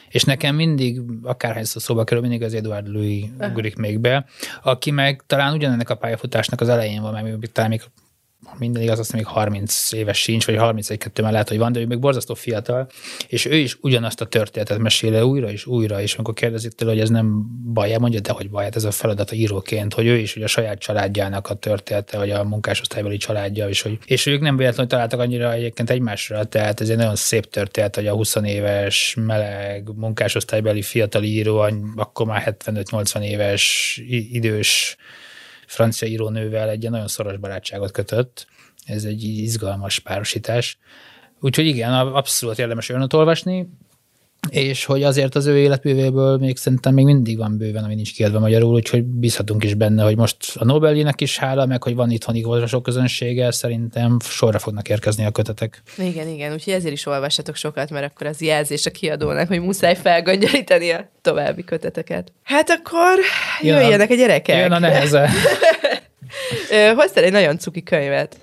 és 0.09 0.23
nekem 0.23 0.55
mindig, 0.55 1.01
akárhányszor 1.23 1.81
szóba 1.81 2.03
kerül, 2.03 2.21
mindig 2.21 2.43
az 2.43 2.53
Eduard 2.53 2.87
Louis 2.87 3.25
ugrik 3.39 3.75
még 3.75 3.99
be, 3.99 4.25
aki 4.63 4.91
meg 4.91 5.23
talán 5.27 5.53
ugyanennek 5.53 5.89
a 5.89 5.95
pályafutásnak 5.95 6.61
az 6.61 6.69
elején 6.69 7.01
van, 7.01 7.13
mert 7.23 7.51
talán 7.51 7.69
még 7.69 7.81
minden 8.57 8.81
igaz, 8.83 8.99
azt 8.99 9.13
még 9.13 9.25
30 9.25 9.91
éves 9.91 10.17
sincs, 10.21 10.45
vagy 10.45 10.55
31-2 10.59 11.21
mellett, 11.21 11.47
hogy 11.47 11.57
van, 11.57 11.71
de 11.71 11.79
ő 11.79 11.85
még 11.85 11.99
borzasztó 11.99 12.33
fiatal, 12.33 12.87
és 13.27 13.45
ő 13.45 13.55
is 13.55 13.77
ugyanazt 13.81 14.21
a 14.21 14.25
történetet 14.25 14.77
mesél 14.77 15.21
újra 15.21 15.51
és 15.51 15.65
újra, 15.65 16.01
és 16.01 16.13
amikor 16.13 16.33
kérdezik 16.33 16.71
tőle, 16.71 16.91
hogy 16.91 17.01
ez 17.01 17.09
nem 17.09 17.45
baj, 17.73 17.95
mondja, 17.97 18.19
de 18.19 18.31
hogy 18.31 18.49
baj, 18.49 18.63
hát 18.63 18.75
ez 18.75 18.83
a 18.83 18.91
feladat 18.91 19.31
a 19.31 19.35
íróként, 19.35 19.93
hogy 19.93 20.05
ő 20.05 20.17
is 20.17 20.33
hogy 20.33 20.43
a 20.43 20.47
saját 20.47 20.79
családjának 20.79 21.47
a 21.47 21.53
története, 21.53 22.17
vagy 22.17 22.31
a 22.31 22.43
munkásosztálybeli 22.43 23.17
családja, 23.17 23.69
és, 23.69 23.81
hogy, 23.81 23.97
és 24.05 24.25
ők 24.25 24.41
nem 24.41 24.57
véletlenül 24.57 24.91
találtak 24.91 25.19
annyira 25.19 25.53
egyébként 25.53 25.89
egymásra, 25.89 26.43
tehát 26.43 26.81
ez 26.81 26.89
egy 26.89 26.97
nagyon 26.97 27.15
szép 27.15 27.45
történet, 27.45 27.95
hogy 27.95 28.07
a 28.07 28.13
20 28.13 28.35
éves, 28.35 29.15
meleg, 29.19 29.89
munkásosztálybeli 29.95 30.81
fiatal 30.81 31.23
író, 31.23 31.65
akkor 31.95 32.25
már 32.25 32.55
75-80 32.65 33.21
éves, 33.21 34.01
idős 34.31 34.97
francia 35.69 36.07
írónővel 36.07 36.69
egy 36.69 36.89
nagyon 36.89 37.07
szoros 37.07 37.37
barátságot 37.37 37.91
kötött. 37.91 38.47
Ez 38.85 39.03
egy 39.03 39.23
izgalmas 39.23 39.99
párosítás. 39.99 40.77
Úgyhogy 41.39 41.65
igen, 41.65 41.93
abszolút 41.93 42.59
érdemes 42.59 42.89
önöt 42.89 43.13
olvasni 43.13 43.69
és 44.49 44.85
hogy 44.85 45.03
azért 45.03 45.35
az 45.35 45.45
ő 45.45 45.57
életművéből 45.57 46.37
még 46.37 46.57
szerintem 46.57 46.93
még 46.93 47.05
mindig 47.05 47.37
van 47.37 47.57
bőven, 47.57 47.83
ami 47.83 47.95
nincs 47.95 48.13
kiadva 48.13 48.39
magyarul, 48.39 48.73
úgyhogy 48.73 49.03
bízhatunk 49.03 49.63
is 49.63 49.73
benne, 49.73 50.03
hogy 50.03 50.17
most 50.17 50.37
a 50.55 50.65
Nobelinek 50.65 51.21
is 51.21 51.37
hála, 51.37 51.65
meg 51.65 51.83
hogy 51.83 51.95
van 51.95 52.11
itthoni 52.11 52.43
olvasók 52.43 52.83
közönsége, 52.83 53.51
szerintem 53.51 54.17
sorra 54.21 54.59
fognak 54.59 54.89
érkezni 54.89 55.25
a 55.25 55.31
kötetek. 55.31 55.81
Igen, 55.97 56.27
igen, 56.27 56.53
úgyhogy 56.53 56.73
ezért 56.73 56.93
is 56.93 57.05
olvassatok 57.05 57.55
sokat, 57.55 57.89
mert 57.89 58.05
akkor 58.05 58.27
az 58.27 58.41
jelzés 58.41 58.85
a 58.85 58.91
kiadónak, 58.91 59.47
hogy 59.47 59.61
muszáj 59.61 59.95
felgöngyölíteni 59.95 60.89
a 60.89 61.09
további 61.21 61.63
köteteket. 61.63 62.31
Hát 62.43 62.69
akkor 62.69 63.19
jöjjenek 63.61 64.09
a, 64.09 64.13
a 64.13 64.17
gyerekek. 64.17 64.57
Jön 64.57 64.71
a 64.71 64.79
neheze. 64.79 65.29
Hoztál 66.95 67.23
egy 67.23 67.31
nagyon 67.31 67.57
cuki 67.57 67.83
könyvet. 67.83 68.37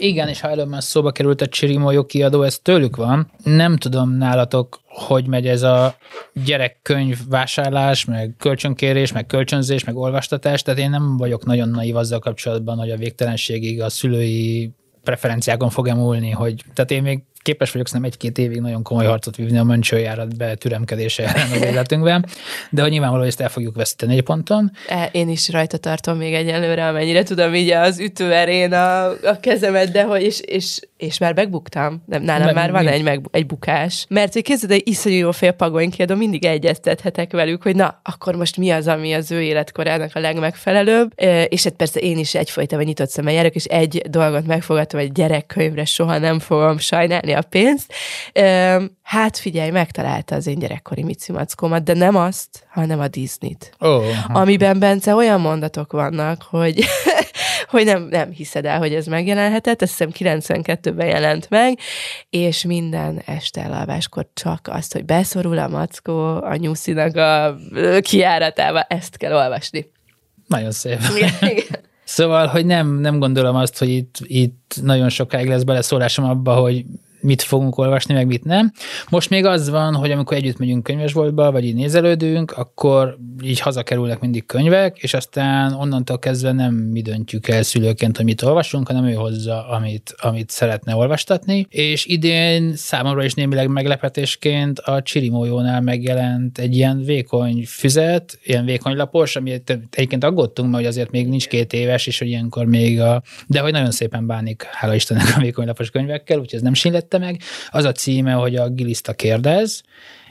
Igen, 0.00 0.28
és 0.28 0.40
ha 0.40 0.48
előbb 0.48 0.68
már 0.68 0.82
szóba 0.82 1.10
került 1.10 1.40
a 1.40 1.46
Csirimolyó 1.48 2.04
kiadó, 2.04 2.42
ez 2.42 2.58
tőlük 2.58 2.96
van. 2.96 3.30
Nem 3.44 3.76
tudom 3.76 4.16
nálatok, 4.16 4.80
hogy 4.86 5.26
megy 5.26 5.46
ez 5.46 5.62
a 5.62 5.96
gyerekkönyv 6.44 7.18
vásárlás, 7.28 8.04
meg 8.04 8.34
kölcsönkérés, 8.38 9.12
meg 9.12 9.26
kölcsönzés, 9.26 9.84
meg 9.84 9.96
olvastatás, 9.96 10.62
tehát 10.62 10.80
én 10.80 10.90
nem 10.90 11.16
vagyok 11.16 11.44
nagyon 11.44 11.68
naív 11.68 11.96
azzal 11.96 12.18
kapcsolatban, 12.18 12.78
hogy 12.78 12.90
a 12.90 12.96
végtelenségig 12.96 13.82
a 13.82 13.88
szülői 13.88 14.70
preferenciákon 15.02 15.70
fog-e 15.70 15.94
múlni, 15.94 16.30
hogy 16.30 16.64
tehát 16.74 16.90
én 16.90 17.02
még 17.02 17.22
képes 17.42 17.72
vagyok 17.72 17.86
szerintem 17.86 18.12
egy-két 18.12 18.38
évig 18.38 18.60
nagyon 18.60 18.82
komoly 18.82 19.04
harcot 19.04 19.36
vívni 19.36 19.58
a 19.58 19.64
mancsőjárat 19.64 20.36
be 20.36 20.54
türemkedése 20.54 21.26
ellen 21.34 21.50
az 21.50 21.62
életünkben, 21.62 22.26
de 22.70 22.82
hogy 22.82 22.90
nyilvánvalóan 22.90 23.26
ezt 23.26 23.40
el 23.40 23.48
fogjuk 23.48 23.76
veszíteni 23.76 24.16
egy 24.16 24.22
ponton. 24.22 24.70
E, 24.88 25.08
én 25.12 25.28
is 25.28 25.48
rajta 25.48 25.76
tartom 25.76 26.16
még 26.16 26.34
egyelőre, 26.34 26.86
amennyire 26.88 27.22
tudom 27.22 27.54
így 27.54 27.70
az 27.70 27.98
ütőerén 27.98 28.72
a, 28.72 29.06
a 29.08 29.40
kezemet, 29.40 29.90
de 29.90 30.04
hogy, 30.04 30.22
és, 30.22 30.40
és, 30.40 30.80
és 30.96 31.18
már 31.18 31.34
megbuktam. 31.34 32.02
Nem, 32.06 32.22
nálam 32.22 32.46
Me, 32.46 32.52
már 32.52 32.70
van 32.70 32.86
egy, 32.86 33.02
meg, 33.02 33.20
egy 33.30 33.46
bukás. 33.46 34.06
Mert 34.08 34.32
hogy 34.32 34.42
kézzed, 34.42 34.70
egy 34.70 34.88
iszonyú 34.88 35.16
jó 35.16 35.30
fél 35.30 35.52
pagonykiadó, 35.52 36.14
mindig 36.14 36.44
egyeztethetek 36.44 37.32
velük, 37.32 37.62
hogy 37.62 37.76
na, 37.76 38.00
akkor 38.04 38.34
most 38.34 38.56
mi 38.56 38.70
az, 38.70 38.86
ami 38.86 39.12
az 39.12 39.30
ő 39.30 39.42
életkorának 39.42 40.10
a 40.14 40.20
legmegfelelőbb. 40.20 41.12
E, 41.16 41.44
és 41.44 41.64
hát 41.64 41.72
persze 41.72 42.00
én 42.00 42.18
is 42.18 42.34
egyfolytában 42.34 42.84
nyitott 42.84 43.10
szemmel 43.10 43.32
járok, 43.32 43.54
és 43.54 43.64
egy 43.64 44.02
dolgot 44.10 44.46
megfogadtam, 44.46 45.00
hogy 45.00 45.12
gyerekkönyvre 45.12 45.84
soha 45.84 46.18
nem 46.18 46.38
fogom 46.38 46.78
sajnálni 46.78 47.29
a 47.32 47.42
pénzt. 47.42 47.92
Hát 49.02 49.38
figyelj, 49.38 49.70
megtalálta 49.70 50.34
az 50.34 50.46
én 50.46 50.58
gyerekkori 50.58 51.02
Mici 51.02 51.32
Mackómat, 51.32 51.82
de 51.82 51.94
nem 51.94 52.16
azt, 52.16 52.66
hanem 52.68 53.00
a 53.00 53.08
Disney-t. 53.08 53.74
Oh, 53.78 54.04
amiben 54.28 54.78
Bence 54.78 55.14
olyan 55.14 55.40
mondatok 55.40 55.92
vannak, 55.92 56.42
hogy 56.50 56.84
hogy 57.70 57.84
nem, 57.84 58.02
nem 58.02 58.30
hiszed 58.30 58.64
el, 58.64 58.78
hogy 58.78 58.94
ez 58.94 59.06
megjelenhetett, 59.06 59.82
azt 59.82 59.90
hiszem 59.90 60.38
92-ben 60.38 61.06
jelent 61.06 61.50
meg, 61.50 61.78
és 62.30 62.64
minden 62.64 63.22
este 63.26 63.62
elalváskor 63.62 64.26
csak 64.34 64.68
azt, 64.70 64.92
hogy 64.92 65.04
beszorul 65.04 65.58
a 65.58 65.68
mackó 65.68 66.42
a 66.42 66.56
nyuszinak 66.56 67.16
a 67.16 67.56
kiáratába, 68.00 68.80
ezt 68.80 69.16
kell 69.16 69.32
olvasni. 69.32 69.90
Nagyon 70.46 70.70
szép. 70.70 70.98
Igen, 71.16 71.32
igen. 71.40 71.88
Szóval, 72.04 72.46
hogy 72.46 72.66
nem, 72.66 73.00
nem 73.00 73.18
gondolom 73.18 73.56
azt, 73.56 73.78
hogy 73.78 73.88
itt, 73.88 74.16
itt 74.22 74.74
nagyon 74.82 75.08
sokáig 75.08 75.48
lesz 75.48 75.62
beleszólásom 75.62 76.24
abba, 76.24 76.54
hogy 76.54 76.84
mit 77.20 77.42
fogunk 77.42 77.78
olvasni, 77.78 78.14
meg 78.14 78.26
mit 78.26 78.44
nem. 78.44 78.72
Most 79.08 79.30
még 79.30 79.44
az 79.44 79.70
van, 79.70 79.94
hogy 79.94 80.10
amikor 80.10 80.36
együtt 80.36 80.58
megyünk 80.58 80.82
könyvesboltba, 80.82 81.52
vagy 81.52 81.64
így 81.64 81.74
nézelődünk, 81.74 82.50
akkor 82.50 83.18
így 83.42 83.60
hazakerülnek 83.60 84.20
mindig 84.20 84.46
könyvek, 84.46 84.98
és 84.98 85.14
aztán 85.14 85.72
onnantól 85.72 86.18
kezdve 86.18 86.52
nem 86.52 86.74
mi 86.74 87.02
döntjük 87.02 87.48
el 87.48 87.62
szülőként, 87.62 88.16
hogy 88.16 88.24
mit 88.24 88.42
olvasunk, 88.42 88.86
hanem 88.86 89.04
ő 89.04 89.12
hozza, 89.12 89.68
amit, 89.68 90.14
amit 90.18 90.50
szeretne 90.50 90.94
olvastatni. 90.94 91.66
És 91.68 92.06
idén 92.06 92.76
számomra 92.76 93.24
is 93.24 93.34
némileg 93.34 93.68
meglepetésként 93.68 94.78
a 94.78 95.02
Csirimójónál 95.02 95.80
megjelent 95.80 96.58
egy 96.58 96.76
ilyen 96.76 97.02
vékony 97.04 97.64
füzet, 97.66 98.38
ilyen 98.44 98.64
vékony 98.64 98.96
lapos, 98.96 99.36
ami 99.36 99.50
egyébként 99.50 100.24
aggódtunk, 100.24 100.72
mert 100.72 100.86
azért 100.86 101.10
még 101.10 101.28
nincs 101.28 101.48
két 101.48 101.72
éves, 101.72 102.06
és 102.06 102.18
hogy 102.18 102.28
ilyenkor 102.28 102.66
még 102.66 103.00
a... 103.00 103.22
De 103.46 103.60
hogy 103.60 103.72
nagyon 103.72 103.90
szépen 103.90 104.26
bánik, 104.26 104.62
hála 104.62 104.94
Istennek 104.94 105.36
a 105.36 105.40
vékony 105.40 105.66
lapos 105.66 105.90
könyvekkel, 105.90 106.38
úgyhogy 106.38 106.54
ez 106.54 106.62
nem 106.62 106.74
sínlett 106.74 107.09
meg. 107.18 107.40
Az 107.70 107.84
a 107.84 107.92
címe, 107.92 108.32
hogy 108.32 108.56
a 108.56 108.68
Giliszta 108.68 109.12
kérdez, 109.12 109.82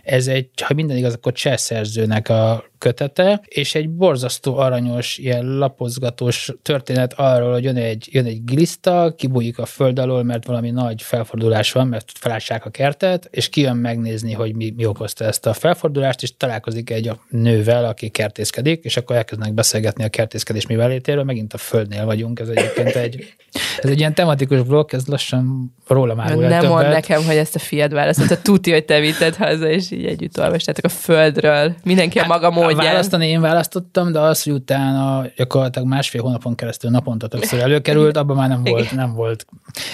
ez 0.03 0.27
egy, 0.27 0.49
ha 0.63 0.73
minden 0.73 0.97
igaz, 0.97 1.13
akkor 1.13 1.31
cseh 1.31 1.57
szerzőnek 1.57 2.29
a 2.29 2.68
kötete, 2.79 3.41
és 3.47 3.75
egy 3.75 3.89
borzasztó 3.89 4.57
aranyos, 4.57 5.17
ilyen 5.17 5.57
lapozgatós 5.57 6.51
történet 6.61 7.13
arról, 7.13 7.51
hogy 7.51 7.63
jön 7.63 7.75
egy, 7.75 8.07
jön 8.11 8.25
egy 8.25 8.43
gliszta, 8.43 9.13
kibújik 9.17 9.59
a 9.59 9.65
föld 9.65 9.99
alól, 9.99 10.23
mert 10.23 10.45
valami 10.45 10.71
nagy 10.71 11.01
felfordulás 11.01 11.71
van, 11.71 11.87
mert 11.87 12.11
felássák 12.19 12.65
a 12.65 12.69
kertet, 12.69 13.27
és 13.31 13.49
kijön 13.49 13.75
megnézni, 13.75 14.33
hogy 14.33 14.55
mi, 14.55 14.73
mi 14.75 14.85
okozta 14.85 15.25
ezt 15.25 15.45
a 15.45 15.53
felfordulást, 15.53 16.23
és 16.23 16.37
találkozik 16.37 16.89
egy 16.89 17.11
nővel, 17.29 17.85
aki 17.85 18.09
kertészkedik, 18.09 18.83
és 18.83 18.97
akkor 18.97 19.15
elkezdenek 19.15 19.53
beszélgetni 19.53 20.03
a 20.03 20.09
kertészkedés 20.09 20.67
művelétéről, 20.67 21.23
megint 21.23 21.53
a 21.53 21.57
földnél 21.57 22.05
vagyunk, 22.05 22.39
ez 22.39 22.47
egyébként 22.47 22.95
egy, 22.95 23.33
ez 23.81 23.89
egy 23.89 23.99
ilyen 23.99 24.13
tematikus 24.13 24.61
blokk, 24.61 24.91
ez 24.91 25.05
lassan 25.05 25.73
róla 25.87 26.15
már 26.15 26.35
Nem 26.35 26.67
mond 26.67 26.87
nekem, 26.87 27.23
hogy 27.23 27.35
ezt 27.35 27.55
a 27.55 27.59
fiad 27.59 27.93
választott, 27.93 28.43
tuti, 28.43 28.71
hogy 28.71 28.85
te 28.85 28.99
vitted 28.99 29.35
haza, 29.35 29.69
és 29.69 29.91
így 29.91 30.05
együtt 30.05 30.39
olvastátok 30.39 30.85
a 30.85 30.89
földről. 30.89 31.75
Mindenki 31.83 32.19
hát, 32.19 32.29
a 32.29 32.33
maga 32.33 32.49
módján. 32.49 32.68
Választani 32.75 33.27
én 33.27 33.41
választottam, 33.41 34.11
de 34.11 34.19
az, 34.19 34.43
hogy 34.43 34.53
utána 34.53 35.25
gyakorlatilag 35.35 35.87
másfél 35.87 36.21
hónapon 36.21 36.55
keresztül 36.55 36.89
naponta 36.89 37.27
többször 37.27 37.59
előkerült, 37.59 38.17
abban 38.17 38.35
már 38.35 38.49
nem 38.49 38.63
volt, 38.63 38.91
nem 38.91 39.13
volt. 39.13 39.45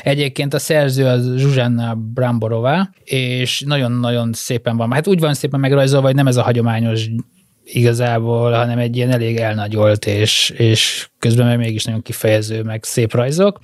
Egyébként 0.04 0.54
a 0.54 0.60
szerző 0.60 1.06
az 1.06 1.36
Zsuzsanna 1.36 1.96
Bramborová, 1.96 2.90
és 3.04 3.64
nagyon-nagyon 3.66 4.34
szépen 4.34 4.78
van. 4.78 4.92
Hát 4.92 5.08
úgy 5.08 5.20
van 5.20 5.34
szépen 5.34 5.60
megrajzolva, 5.60 6.06
hogy 6.06 6.16
nem 6.16 6.28
ez 6.28 6.38
a 6.38 6.44
hagyományos 6.44 7.10
igazából, 7.66 8.52
hanem 8.52 8.78
egy 8.78 8.96
ilyen 8.96 9.12
elég 9.12 9.38
elnagyolt, 9.38 10.06
és, 10.06 10.50
és 10.50 11.10
közben 11.20 11.46
meg 11.46 11.58
mégis 11.58 11.84
nagyon 11.84 12.02
kifejező, 12.02 12.62
meg 12.64 12.84
szép 12.84 13.14
rajzok. 13.14 13.60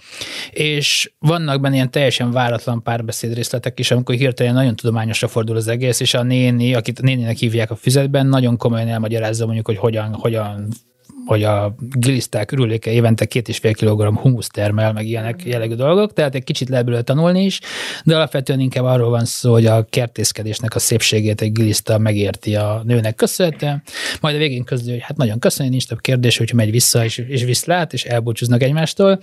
És 0.52 1.12
vannak 1.20 1.62
benne 1.62 1.76
ilyen 1.76 1.92
teljesen 1.92 2.32
váratlan 2.32 2.84
párbeszéd 2.84 3.34
részletek 3.34 3.80
is, 3.80 3.92
amikor 3.92 4.16
hirtelen 4.16 4.54
nagyon 4.54 4.76
tudományosra 4.76 5.28
fordul 5.28 5.56
az 5.56 5.68
egész, 5.68 6.00
és 6.00 6.14
a 6.14 6.24
néni, 6.24 6.74
akit 6.74 7.00
a 7.00 7.04
néninek 7.04 7.38
hívják 7.38 7.72
a 7.72 7.76
füzetben, 7.76 8.28
nagyon 8.28 8.58
komolyan 8.58 8.88
elmagyarázza 8.88 9.46
mondjuk, 9.46 9.66
hogy 9.66 9.78
hogyan, 9.78 10.14
hogyan 10.14 10.68
hogy 11.32 11.44
a 11.44 11.76
giliszták 11.92 12.52
ürüléke 12.52 12.92
évente 12.92 13.26
két 13.26 13.48
és 13.48 13.58
fél 13.58 13.74
kilogramm 13.74 14.16
humusz 14.16 14.48
termel, 14.48 14.94
meg 14.94 15.08
ilyenek 15.08 15.42
jellegű 15.46 15.74
dolgok, 15.74 16.14
tehát 16.14 16.36
egy 16.36 16.44
kicsit 16.44 16.70
lehet 16.70 16.86
belőle 16.86 17.04
tanulni 17.04 17.44
is, 17.44 17.60
de 18.04 18.16
alapvetően 18.16 18.60
inkább 18.60 18.84
arról 18.84 19.10
van 19.10 19.26
szó, 19.26 19.52
hogy 19.52 19.66
a 19.66 19.86
kertészkedésnek 19.90 20.76
a 20.76 20.80
szépségét 20.80 21.42
egy 21.42 21.52
giliszta 21.52 21.98
megérti 21.98 22.56
a 22.56 22.82
nőnek 22.86 23.16
köszönhetően, 23.16 23.84
majd 24.22 24.36
a 24.36 24.38
végén 24.38 24.64
közül, 24.64 24.92
hogy 24.92 25.02
hát 25.02 25.18
nagyon 25.18 25.40
köszönjük, 25.40 25.74
nincs 25.74 25.88
több 25.88 26.02
kérdés, 26.02 26.38
hogyha 26.38 26.56
megy 26.56 26.72
vissza 26.72 27.04
és, 27.04 27.18
és 27.18 27.44
viszlát, 27.44 27.94
és 27.94 28.04
elbúcsúznak 28.04 28.64
egymástól. 28.64 29.20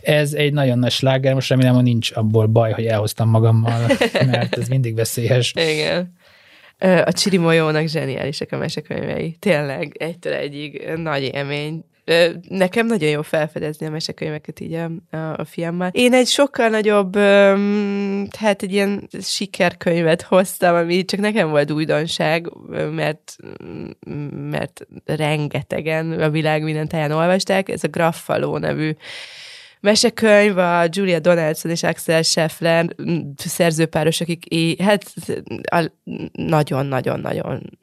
Ez 0.00 0.32
egy 0.32 0.52
nagyon 0.52 0.78
nagy 0.78 0.92
sláger, 0.92 1.34
most 1.34 1.48
remélem, 1.48 1.74
hogy 1.74 1.82
nincs 1.82 2.10
abból 2.14 2.46
baj, 2.46 2.72
hogy 2.72 2.86
elhoztam 2.86 3.28
magammal, 3.28 3.86
mert 4.30 4.58
ez 4.58 4.68
mindig 4.68 4.94
veszélyes. 4.94 5.52
Igen. 5.72 6.16
A 6.78 7.12
Csirimolyónak 7.12 7.86
zseniálisak 7.86 8.52
a 8.52 8.56
mesekönyvei. 8.56 9.36
Tényleg, 9.38 9.96
egytől 9.98 10.32
egyig 10.32 10.92
nagy 10.96 11.22
élmény. 11.34 11.84
Nekem 12.48 12.86
nagyon 12.86 13.08
jó 13.08 13.22
felfedezni 13.22 13.86
a 13.86 13.90
mesekönyveket 13.90 14.60
így 14.60 14.72
a, 14.72 15.16
a, 15.16 15.44
fiammal. 15.44 15.90
Én 15.92 16.12
egy 16.12 16.26
sokkal 16.26 16.68
nagyobb, 16.68 17.16
hát 18.38 18.62
egy 18.62 18.72
ilyen 18.72 19.08
sikerkönyvet 19.20 20.22
hoztam, 20.22 20.74
ami 20.74 21.04
csak 21.04 21.20
nekem 21.20 21.50
volt 21.50 21.70
újdonság, 21.70 22.50
mert, 22.90 23.36
mert 24.50 24.86
rengetegen 25.04 26.12
a 26.20 26.30
világ 26.30 26.62
minden 26.62 26.88
táján 26.88 27.10
olvasták. 27.10 27.68
Ez 27.68 27.84
a 27.84 27.88
Graffaló 27.88 28.58
nevű 28.58 28.90
mesekönyv, 29.80 30.58
a 30.58 30.86
Julia 30.90 31.18
Donaldson 31.18 31.70
és 31.70 31.82
Axel 31.82 32.22
Scheffler 32.22 32.94
szerzőpáros, 33.36 34.20
akik 34.20 34.44
é, 34.44 34.82
hát 34.82 35.14
nagyon-nagyon-nagyon 36.32 37.78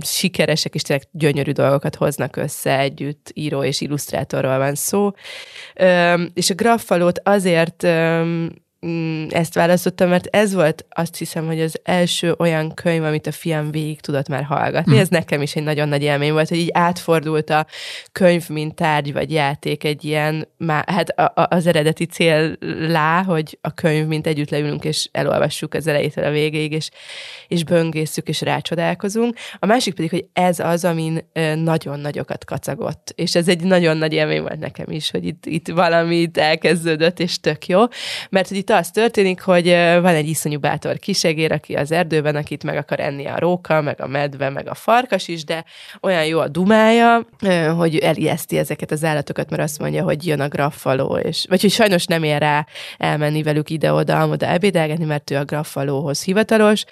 sikeresek, 0.00 0.74
és 0.74 0.82
tényleg 0.82 1.06
gyönyörű 1.10 1.52
dolgokat 1.52 1.94
hoznak 1.94 2.36
össze 2.36 2.78
együtt, 2.78 3.30
író 3.34 3.64
és 3.64 3.80
illusztrátorról 3.80 4.58
van 4.58 4.74
szó. 4.74 5.10
És 6.34 6.50
a 6.50 6.54
Graffalót 6.54 7.20
azért 7.24 7.86
Mm, 8.22 8.46
ezt 9.28 9.54
választottam, 9.54 10.08
mert 10.08 10.26
ez 10.30 10.54
volt 10.54 10.86
azt 10.88 11.16
hiszem, 11.16 11.46
hogy 11.46 11.60
az 11.60 11.80
első 11.82 12.34
olyan 12.38 12.74
könyv, 12.74 13.04
amit 13.04 13.26
a 13.26 13.32
fiam 13.32 13.70
végig 13.70 14.00
tudott 14.00 14.28
már 14.28 14.42
hallgatni. 14.42 14.94
Mm. 14.94 14.98
Ez 14.98 15.08
nekem 15.08 15.42
is 15.42 15.56
egy 15.56 15.62
nagyon 15.62 15.88
nagy 15.88 16.02
élmény 16.02 16.32
volt, 16.32 16.48
hogy 16.48 16.58
így 16.58 16.70
átfordult 16.72 17.50
a 17.50 17.66
könyv, 18.12 18.48
mint 18.48 18.74
tárgy 18.74 19.12
vagy 19.12 19.32
játék 19.32 19.84
egy 19.84 20.04
ilyen, 20.04 20.48
má, 20.56 20.84
hát 20.86 21.08
a, 21.08 21.22
a, 21.22 21.46
az 21.50 21.66
eredeti 21.66 22.04
cél 22.04 22.56
lá, 22.88 23.22
hogy 23.22 23.58
a 23.60 23.74
könyv, 23.74 24.06
mint 24.06 24.26
együtt 24.26 24.50
leülünk 24.50 24.84
és 24.84 25.08
elolvassuk 25.12 25.74
az 25.74 25.86
elejétől 25.86 26.24
a 26.24 26.30
végéig, 26.30 26.72
és, 26.72 26.90
és 27.48 27.64
böngészük 27.64 28.28
és 28.28 28.40
rácsodálkozunk. 28.40 29.36
A 29.58 29.66
másik 29.66 29.94
pedig, 29.94 30.10
hogy 30.10 30.24
ez 30.32 30.58
az, 30.58 30.84
amin 30.84 31.30
nagyon 31.54 32.00
nagyokat 32.00 32.44
kacagott, 32.44 33.12
és 33.14 33.34
ez 33.34 33.48
egy 33.48 33.64
nagyon 33.64 33.96
nagy 33.96 34.12
élmény 34.12 34.40
volt 34.40 34.58
nekem 34.58 34.90
is, 34.90 35.10
hogy 35.10 35.26
itt, 35.26 35.46
itt 35.46 35.68
valamit 35.68 36.38
elkezdődött, 36.38 37.20
és 37.20 37.40
tök 37.40 37.66
jó, 37.66 37.84
mert 38.30 38.48
hogy 38.48 38.56
itt 38.56 38.70
az 38.72 38.90
történik, 38.90 39.40
hogy 39.40 39.68
van 40.00 40.14
egy 40.14 40.28
iszonyú 40.28 40.58
bátor 40.58 40.98
kisegér, 40.98 41.52
aki 41.52 41.74
az 41.74 41.92
erdőben, 41.92 42.36
akit 42.36 42.64
meg 42.64 42.76
akar 42.76 43.00
enni 43.00 43.26
a 43.26 43.38
róka, 43.38 43.80
meg 43.80 44.00
a 44.00 44.06
medve, 44.06 44.50
meg 44.50 44.68
a 44.68 44.74
farkas 44.74 45.28
is, 45.28 45.44
de 45.44 45.64
olyan 46.00 46.24
jó 46.24 46.38
a 46.38 46.48
dumája, 46.48 47.26
hogy 47.76 47.96
elijeszti 47.98 48.58
ezeket 48.58 48.90
az 48.90 49.04
állatokat, 49.04 49.50
mert 49.50 49.62
azt 49.62 49.78
mondja, 49.78 50.02
hogy 50.02 50.26
jön 50.26 50.40
a 50.40 50.48
graffaló, 50.48 51.16
és, 51.16 51.44
vagy 51.48 51.60
hogy 51.60 51.70
sajnos 51.70 52.06
nem 52.06 52.22
ér 52.22 52.38
rá 52.38 52.66
elmenni 52.98 53.42
velük 53.42 53.70
ide-oda, 53.70 54.26
oda 54.26 54.46
ebédelgetni, 54.46 55.04
mert 55.04 55.30
ő 55.30 55.36
a 55.36 55.44
graffalóhoz 55.44 56.24
hivatalos, 56.24 56.84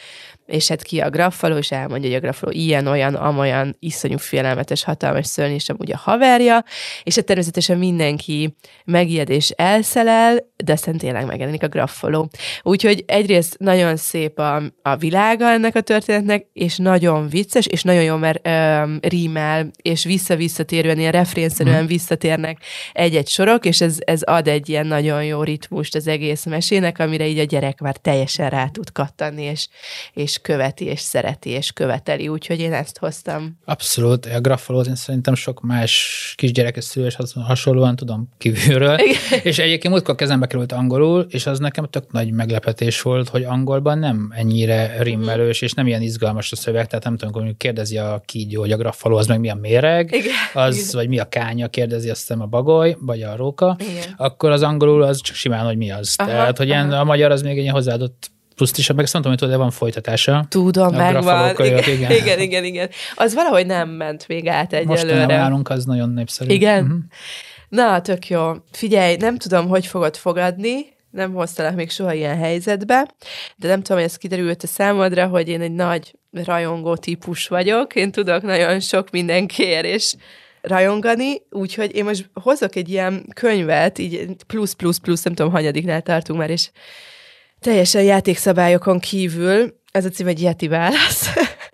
és 0.51 0.68
hát 0.68 0.82
ki 0.82 1.01
a 1.01 1.11
graffaló, 1.11 1.57
és 1.57 1.70
elmondja, 1.70 2.09
hogy 2.09 2.18
a 2.18 2.20
graffaló 2.20 2.53
ilyen, 2.53 2.86
olyan, 2.86 3.14
amolyan, 3.14 3.76
iszonyú 3.78 4.18
félelmetes, 4.18 4.84
hatalmas 4.84 5.26
szörny, 5.26 5.53
és 5.53 5.68
amúgy 5.68 5.92
a 5.92 5.96
haverja, 5.96 6.64
és 7.03 7.14
hát 7.14 7.24
természetesen 7.24 7.78
mindenki 7.78 8.57
megijed 8.84 9.28
és 9.28 9.51
elszelel, 9.51 10.48
de 10.64 10.72
aztán 10.72 10.96
tényleg 10.96 11.26
megjelenik 11.26 11.62
a 11.62 11.68
graffaló. 11.68 12.28
Úgyhogy 12.62 13.05
egyrészt 13.07 13.59
nagyon 13.59 13.96
szép 13.96 14.38
a, 14.38 14.62
a 14.82 14.96
világa 14.96 15.51
ennek 15.51 15.74
a 15.76 15.80
történetnek, 15.80 16.46
és 16.53 16.76
nagyon 16.76 17.28
vicces, 17.28 17.66
és 17.66 17.82
nagyon 17.82 18.03
jó, 18.03 18.16
mert 18.16 18.48
um, 18.48 18.98
rímel, 19.03 19.70
és 19.82 20.05
vissza-visszatérően, 20.05 20.98
ilyen 20.98 21.12
refrénszerűen 21.12 21.82
mm. 21.82 21.86
visszatérnek 21.86 22.59
egy-egy 22.92 23.28
sorok, 23.28 23.64
és 23.64 23.80
ez, 23.80 23.96
ez 24.05 24.22
ad 24.22 24.48
egy 24.48 24.68
ilyen 24.68 24.86
nagyon 24.86 25.24
jó 25.24 25.42
ritmust 25.42 25.94
az 25.94 26.07
egész 26.07 26.44
mesének, 26.44 26.98
amire 26.98 27.26
így 27.26 27.38
a 27.38 27.44
gyerek 27.44 27.80
már 27.80 27.96
teljesen 27.96 28.51
rá 28.51 28.68
tud 28.68 28.92
kattanni, 28.92 29.42
és, 29.42 29.68
és 30.12 30.39
követi, 30.43 30.84
és 30.84 31.01
szereti, 31.01 31.51
és 31.51 31.72
követeli, 31.72 32.28
úgyhogy 32.28 32.61
én 32.61 32.72
ezt 32.72 32.99
hoztam. 32.99 33.59
Abszolút, 33.64 34.26
a 34.26 34.41
graffolót 34.41 34.86
én 34.86 34.95
szerintem 34.95 35.34
sok 35.34 35.61
más 35.61 36.34
kisgyerekes 36.36 36.84
szülés 36.84 37.16
hasonlóan 37.34 37.97
tudom 37.97 38.28
kívülről, 38.38 38.99
Igen. 38.99 39.41
és 39.43 39.59
egyébként 39.59 39.93
múltkor 39.93 40.14
kezembe 40.14 40.47
került 40.47 40.72
angolul, 40.72 41.26
és 41.28 41.47
az 41.47 41.59
nekem 41.59 41.84
tök 41.84 42.12
nagy 42.12 42.32
meglepetés 42.32 43.03
volt, 43.03 43.28
hogy 43.28 43.43
angolban 43.43 43.99
nem 43.99 44.32
ennyire 44.36 45.03
rimmelős, 45.03 45.61
és 45.61 45.72
nem 45.72 45.86
ilyen 45.86 46.03
izgalmas 46.03 46.53
a 46.53 46.57
szöveg, 46.57 46.86
tehát 46.86 47.05
nem 47.05 47.16
tudom, 47.16 47.45
hogy 47.45 47.57
kérdezi 47.57 47.99
a 47.99 48.22
kígyó, 48.24 48.61
hogy 48.61 48.72
a 48.72 48.76
graffaló 48.76 49.16
az 49.16 49.26
meg 49.26 49.41
mi 49.41 49.51
a 49.51 49.55
méreg, 49.55 50.12
Igen. 50.12 50.32
az, 50.53 50.93
vagy 50.93 51.09
mi 51.09 51.18
a 51.18 51.28
kánya, 51.28 51.68
kérdezi 51.68 52.11
azt 52.11 52.20
hiszem 52.20 52.41
a 52.41 52.47
bagoly, 52.47 52.97
vagy 53.01 53.22
a 53.22 53.36
róka, 53.36 53.76
Igen. 53.78 54.14
akkor 54.16 54.51
az 54.51 54.62
angolul 54.62 55.03
az 55.03 55.20
csak 55.20 55.36
simán, 55.36 55.64
hogy 55.64 55.76
mi 55.76 55.91
az. 55.91 56.14
Aha, 56.16 56.30
Tehát, 56.30 56.59
hogy 56.59 56.70
aha. 56.70 56.97
a 56.97 57.05
magyar 57.05 57.30
az 57.30 57.43
még 57.43 57.59
egy 57.59 57.68
hozzáadott 57.68 58.30
plusztisabb, 58.61 58.97
meg 58.97 59.05
azt 59.05 59.13
mondtam, 59.13 59.35
hogy 59.35 59.43
tudod, 59.43 59.61
van 59.61 59.71
folytatása. 59.71 60.47
Tudom, 60.49 60.95
megvan. 60.95 61.55
Igen, 61.59 61.79
igen. 61.89 62.11
igen, 62.11 62.41
igen, 62.41 62.65
igen. 62.65 62.89
Az 63.15 63.35
valahogy 63.35 63.67
nem 63.67 63.89
ment 63.89 64.29
még 64.29 64.47
át 64.49 64.73
egyelőre. 64.73 65.15
Most 65.15 65.27
nálunk 65.27 65.71
az 65.71 65.85
nagyon 65.85 66.11
népszerű. 66.11 66.53
Igen? 66.53 66.83
Uh-huh. 66.83 66.99
Na, 67.69 68.01
tök 68.01 68.29
jó. 68.29 68.53
Figyelj, 68.73 69.17
nem 69.17 69.37
tudom, 69.37 69.69
hogy 69.69 69.87
fogod 69.87 70.17
fogadni, 70.17 70.87
nem 71.11 71.33
hoztalak 71.33 71.75
még 71.75 71.91
soha 71.91 72.13
ilyen 72.13 72.37
helyzetbe, 72.37 73.09
de 73.57 73.69
nem 73.69 73.83
tudom, 73.83 73.97
hogy 73.97 74.07
ez 74.07 74.17
kiderült 74.17 74.63
a 74.63 74.67
számodra, 74.67 75.27
hogy 75.27 75.49
én 75.49 75.61
egy 75.61 75.73
nagy 75.73 76.15
rajongó 76.45 76.97
típus 76.97 77.49
vagyok, 77.49 77.95
én 77.95 78.13
tudok 78.13 78.43
nagyon 78.43 78.81
sok 78.81 79.11
mindenkiért, 79.11 79.85
és 79.85 80.15
rajongani, 80.61 81.43
úgyhogy 81.51 81.95
én 81.95 82.05
most 82.05 82.31
hozok 82.35 82.77
egy 82.77 82.89
ilyen 82.89 83.27
könyvet, 83.35 83.99
így 83.99 84.27
plusz, 84.47 84.73
plusz, 84.73 84.99
plusz, 84.99 85.23
nem 85.23 85.35
tudom, 85.35 85.53
hanyadiknál 85.53 86.03
tartunk 86.03 86.39
már, 86.39 86.51
és 86.51 86.71
teljesen 87.61 88.03
játékszabályokon 88.03 88.99
kívül, 88.99 89.81
ez 89.93 90.05
a 90.05 90.09
cím 90.09 90.27
egy 90.27 90.43
Yeti 90.43 90.69
válasz. 90.69 91.31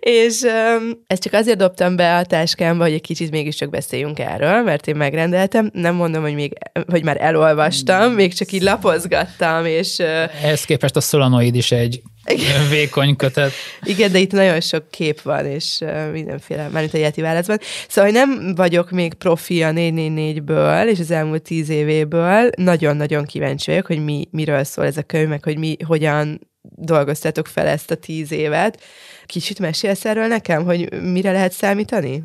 És 0.07 0.41
um, 0.41 1.03
ezt 1.07 1.21
csak 1.21 1.33
azért 1.33 1.57
dobtam 1.57 1.95
be 1.95 2.17
a 2.17 2.25
táskámba, 2.25 2.83
hogy 2.83 2.93
egy 2.93 3.01
kicsit 3.01 3.31
mégiscsak 3.31 3.69
beszéljünk 3.69 4.19
erről, 4.19 4.61
mert 4.61 4.87
én 4.87 4.95
megrendeltem. 4.95 5.69
Nem 5.73 5.95
mondom, 5.95 6.21
hogy 6.21 6.33
még, 6.33 6.53
hogy 6.87 7.03
már 7.03 7.17
elolvastam, 7.21 8.13
még 8.13 8.33
csak 8.33 8.51
így 8.51 8.61
lapozgattam, 8.61 9.65
és... 9.65 9.97
Uh, 9.97 10.07
Ehhez 10.43 10.63
képest 10.63 10.95
a 10.95 11.01
szolanoid 11.01 11.55
is 11.55 11.71
egy 11.71 12.01
igen. 12.25 12.69
vékony 12.69 13.15
kötet. 13.15 13.51
Igen, 13.83 14.11
de 14.11 14.19
itt 14.19 14.31
nagyon 14.31 14.61
sok 14.61 14.89
kép 14.89 15.21
van, 15.21 15.45
és 15.45 15.77
uh, 15.81 16.11
mindenféle, 16.11 16.67
már 16.67 16.89
a 16.93 16.97
Yeti 16.97 17.21
válaszban. 17.21 17.57
Szóval, 17.87 18.11
hogy 18.11 18.19
nem 18.19 18.55
vagyok 18.55 18.91
még 18.91 19.13
profi 19.13 19.63
a 19.63 19.71
444-ből, 19.71 20.89
és 20.89 20.99
az 20.99 21.11
elmúlt 21.11 21.41
tíz 21.41 21.69
évéből. 21.69 22.49
Nagyon-nagyon 22.57 23.25
kíváncsi 23.25 23.71
vagyok, 23.71 23.85
hogy 23.85 24.03
mi, 24.03 24.27
miről 24.31 24.63
szól 24.63 24.85
ez 24.85 24.97
a 24.97 25.03
könyv, 25.03 25.27
meg 25.27 25.43
hogy 25.43 25.57
mi, 25.57 25.75
hogyan 25.85 26.39
dolgoztatok 26.75 27.47
fel 27.47 27.67
ezt 27.67 27.91
a 27.91 27.95
tíz 27.95 28.31
évet. 28.31 28.81
Kicsit 29.27 29.59
mesélsz 29.59 30.05
erről 30.05 30.27
nekem, 30.27 30.63
hogy 30.63 31.01
mire 31.01 31.31
lehet 31.31 31.51
számítani? 31.51 32.23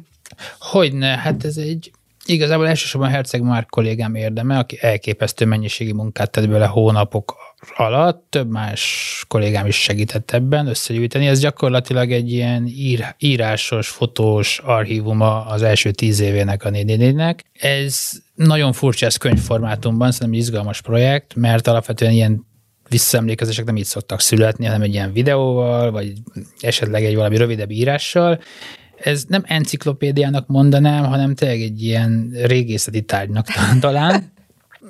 Hogyne, 0.58 1.16
hát 1.16 1.44
ez 1.44 1.56
egy 1.56 1.90
Igazából 2.24 2.68
elsősorban 2.68 3.10
Herceg 3.10 3.42
már 3.42 3.66
kollégám 3.66 4.14
érdeme, 4.14 4.58
aki 4.58 4.78
elképesztő 4.80 5.44
mennyiségi 5.44 5.92
munkát 5.92 6.30
tett 6.30 6.48
bele 6.48 6.66
hónapok 6.66 7.36
alatt, 7.76 8.26
több 8.30 8.50
más 8.50 9.24
kollégám 9.28 9.66
is 9.66 9.76
segített 9.76 10.30
ebben 10.30 10.66
összegyűjteni. 10.66 11.26
Ez 11.26 11.40
gyakorlatilag 11.40 12.12
egy 12.12 12.32
ilyen 12.32 12.66
ír, 12.66 13.14
írásos, 13.18 13.88
fotós 13.88 14.58
archívuma 14.64 15.46
az 15.46 15.62
első 15.62 15.90
tíz 15.90 16.20
évének 16.20 16.64
a 16.64 16.70
444-nek. 16.70 17.38
Ez 17.52 18.10
nagyon 18.34 18.72
furcsa 18.72 19.06
ez 19.06 19.16
könyvformátumban, 19.16 20.12
szerintem 20.12 20.40
izgalmas 20.40 20.80
projekt, 20.80 21.34
mert 21.34 21.66
alapvetően 21.66 22.12
ilyen 22.12 22.46
visszaemlékezések 22.88 23.64
nem 23.64 23.76
így 23.76 23.84
szoktak 23.84 24.20
születni, 24.20 24.64
hanem 24.64 24.82
egy 24.82 24.92
ilyen 24.92 25.12
videóval, 25.12 25.90
vagy 25.90 26.12
esetleg 26.60 27.04
egy 27.04 27.14
valami 27.14 27.36
rövidebb 27.36 27.70
írással. 27.70 28.40
Ez 28.96 29.24
nem 29.28 29.42
enciklopédiának 29.46 30.46
mondanám, 30.46 31.04
hanem 31.04 31.34
tényleg 31.34 31.60
egy 31.60 31.82
ilyen 31.82 32.30
régészeti 32.42 33.02
tárgynak 33.02 33.46
talán. 33.80 34.22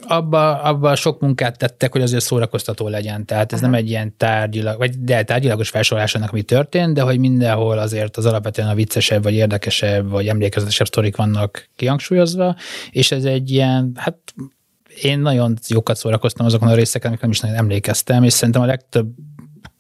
Abba, 0.07 0.63
abba 0.63 0.95
sok 0.95 1.21
munkát 1.21 1.59
tettek, 1.59 1.93
hogy 1.93 2.03
azért 2.03 2.25
szórakoztató 2.25 2.89
legyen. 2.89 3.27
Tehát 3.27 3.53
ez 3.53 3.59
Aha. 3.59 3.71
nem 3.71 3.81
egy 3.81 3.89
ilyen 3.89 4.17
tárgyilag, 4.17 4.79
vagy 4.79 4.99
de 4.99 5.23
tárgyilagos 5.23 5.69
felsorolás 5.69 6.15
annak, 6.15 6.31
mi 6.31 6.43
történt, 6.43 6.95
de 6.95 7.03
hogy 7.03 7.19
mindenhol 7.19 7.79
azért 7.79 8.17
az 8.17 8.27
alapvetően 8.27 8.69
a 8.69 8.75
viccesebb, 8.75 9.23
vagy 9.23 9.35
érdekesebb, 9.35 10.11
vagy 10.11 10.29
emlékezetesebb 10.29 10.87
sztorik 10.87 11.17
vannak 11.17 11.69
kihangsúlyozva, 11.77 12.57
és 12.91 13.13
ez 13.13 13.25
egy 13.25 13.51
ilyen, 13.51 13.93
hát 13.95 14.19
én 15.01 15.19
nagyon 15.19 15.59
jókat 15.69 15.97
szórakoztam 15.97 16.47
azokon 16.47 16.69
a 16.69 16.75
részeken, 16.75 17.09
amikre 17.09 17.27
nem 17.27 17.35
is 17.35 17.41
nagyon 17.41 17.57
emlékeztem, 17.57 18.23
és 18.23 18.33
szerintem 18.33 18.63
a 18.63 18.67
legtöbb 18.67 19.07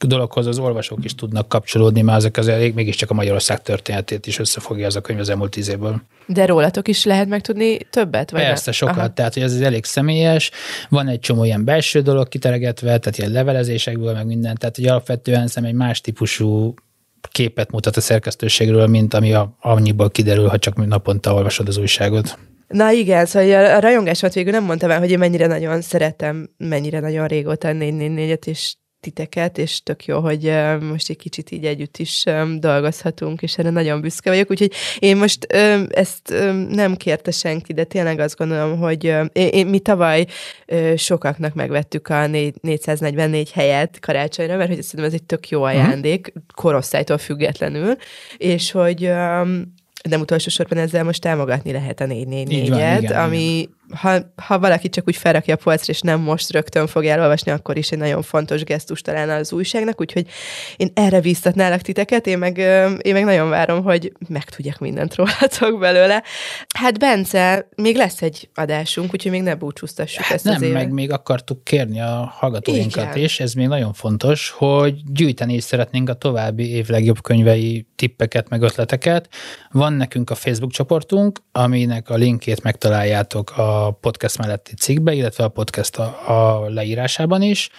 dologhoz 0.06 0.46
az 0.46 0.58
olvasók 0.58 1.04
is 1.04 1.14
tudnak 1.14 1.48
kapcsolódni, 1.48 2.02
mert 2.02 2.18
azok 2.18 2.36
azért 2.36 2.74
mégiscsak 2.74 3.10
a 3.10 3.14
Magyarország 3.14 3.62
történetét 3.62 4.26
is 4.26 4.38
összefogja 4.38 4.86
az 4.86 4.96
a 4.96 5.00
könyv 5.00 5.18
az 5.18 5.28
elmúlt 5.28 5.50
tíz 5.50 5.68
évből. 5.68 6.02
De 6.26 6.46
rólatok 6.46 6.88
is 6.88 7.04
lehet 7.04 7.28
megtudni 7.28 7.78
többet? 7.90 8.30
Vagy 8.30 8.42
Persze, 8.42 8.72
sokat. 8.72 8.96
Aha. 8.96 9.12
Tehát, 9.12 9.34
hogy 9.34 9.42
ez 9.42 9.60
elég 9.60 9.84
személyes. 9.84 10.50
Van 10.88 11.08
egy 11.08 11.20
csomó 11.20 11.44
ilyen 11.44 11.64
belső 11.64 12.00
dolog 12.00 12.28
kiteregetve, 12.28 12.98
tehát 12.98 13.18
ilyen 13.18 13.30
levelezésekből, 13.30 14.12
meg 14.12 14.26
minden. 14.26 14.54
Tehát, 14.54 14.76
hogy 14.76 14.86
alapvetően 14.86 15.46
szem 15.46 15.64
egy 15.64 15.74
más 15.74 16.00
típusú 16.00 16.74
képet 17.30 17.70
mutat 17.70 17.96
a 17.96 18.00
szerkesztőségről, 18.00 18.86
mint 18.86 19.14
ami 19.14 19.32
a, 19.32 19.56
annyiból 19.60 20.10
kiderül, 20.10 20.46
ha 20.46 20.58
csak 20.58 20.86
naponta 20.86 21.34
olvasod 21.34 21.68
az 21.68 21.76
újságot. 21.76 22.38
Na 22.72 22.90
igen, 22.90 23.26
szóval 23.26 23.64
a 23.64 23.78
rajongásomat 23.78 24.34
végül 24.34 24.52
nem 24.52 24.64
mondtam 24.64 24.90
el, 24.90 24.98
hogy 24.98 25.10
én 25.10 25.18
mennyire 25.18 25.46
nagyon 25.46 25.80
szeretem, 25.80 26.48
mennyire 26.56 27.00
nagyon 27.00 27.26
régóta 27.26 27.68
444-et, 27.72 28.46
és 28.46 28.74
titeket, 29.02 29.58
és 29.58 29.82
tök 29.82 30.04
jó, 30.04 30.20
hogy 30.20 30.52
most 30.80 31.10
egy 31.10 31.16
kicsit 31.16 31.50
így 31.50 31.64
együtt 31.64 31.98
is 31.98 32.24
dolgozhatunk, 32.58 33.42
és 33.42 33.58
erre 33.58 33.70
nagyon 33.70 34.00
büszke 34.00 34.30
vagyok, 34.30 34.50
úgyhogy 34.50 34.72
én 34.98 35.16
most 35.16 35.44
ezt 35.90 36.34
nem 36.68 36.96
kérte 36.96 37.30
senki, 37.30 37.72
de 37.72 37.84
tényleg 37.84 38.18
azt 38.18 38.36
gondolom, 38.36 38.78
hogy 38.78 39.14
én, 39.32 39.66
mi 39.66 39.78
tavaly 39.78 40.26
sokaknak 40.96 41.54
megvettük 41.54 42.08
a 42.08 42.26
444 42.26 43.50
helyet 43.52 43.98
karácsonyra, 44.00 44.56
mert 44.56 44.74
hogy 44.74 44.82
szerintem 44.82 45.14
ez 45.14 45.20
egy 45.20 45.26
tök 45.26 45.48
jó 45.48 45.62
ajándék, 45.62 46.26
uh-huh. 46.26 46.42
korosztálytól 46.54 47.18
függetlenül, 47.18 47.96
és 48.36 48.70
hogy 48.70 49.10
nem 50.08 50.20
utolsó 50.20 50.48
sorban 50.48 50.78
ezzel 50.78 51.04
most 51.04 51.20
támogatni 51.20 51.72
lehet 51.72 52.00
a 52.00 52.04
444-et, 52.04 53.24
ami 53.24 53.68
igen 53.81 53.81
ha, 53.94 54.18
ha 54.36 54.58
valaki 54.58 54.88
csak 54.88 55.04
úgy 55.06 55.16
felrakja 55.16 55.54
a 55.54 55.56
polcra, 55.56 55.92
és 55.92 56.00
nem 56.00 56.20
most 56.20 56.52
rögtön 56.52 56.86
fog 56.86 57.04
elolvasni, 57.04 57.50
akkor 57.50 57.76
is 57.76 57.90
egy 57.90 57.98
nagyon 57.98 58.22
fontos 58.22 58.64
gesztus 58.64 59.00
talán 59.00 59.30
az 59.30 59.52
újságnak, 59.52 60.00
úgyhogy 60.00 60.26
én 60.76 60.90
erre 60.94 61.20
bíztatnálak 61.20 61.80
titeket, 61.80 62.26
én 62.26 62.38
meg, 62.38 62.58
én 63.02 63.12
meg 63.12 63.24
nagyon 63.24 63.48
várom, 63.48 63.82
hogy 63.82 64.12
megtudjak 64.28 64.78
mindent 64.78 65.14
rólatok 65.14 65.78
belőle. 65.80 66.22
Hát 66.78 66.98
Bence, 66.98 67.68
még 67.76 67.96
lesz 67.96 68.22
egy 68.22 68.48
adásunk, 68.54 69.12
úgyhogy 69.12 69.30
még 69.30 69.42
ne 69.42 69.54
búcsúztassuk 69.54 70.24
hát 70.24 70.32
ezt 70.32 70.44
nem, 70.44 70.54
az 70.54 70.62
évet. 70.62 70.76
meg 70.76 70.92
még 70.92 71.12
akartuk 71.12 71.64
kérni 71.64 72.00
a 72.00 72.32
hallgatóinkat 72.36 73.16
is, 73.16 73.40
ez 73.40 73.52
még 73.52 73.66
nagyon 73.66 73.92
fontos, 73.92 74.50
hogy 74.50 74.94
gyűjteni 75.12 75.54
is 75.54 75.62
szeretnénk 75.62 76.08
a 76.08 76.14
további 76.14 76.70
év 76.70 76.88
legjobb 76.88 77.22
könyvei 77.22 77.86
tippeket, 77.96 78.48
meg 78.48 78.62
ötleteket. 78.62 79.28
Van 79.70 79.92
nekünk 79.92 80.30
a 80.30 80.34
Facebook 80.34 80.72
csoportunk, 80.72 81.38
aminek 81.52 82.10
a 82.10 82.14
linkét 82.14 82.62
megtaláljátok 82.62 83.58
a 83.58 83.81
podcast 83.90 84.38
melletti 84.38 84.74
cikkbe, 84.74 85.12
illetve 85.12 85.44
a 85.44 85.48
podcast 85.48 85.98
a, 85.98 86.18
a 86.26 86.68
leírásában 86.68 87.42
is, 87.42 87.70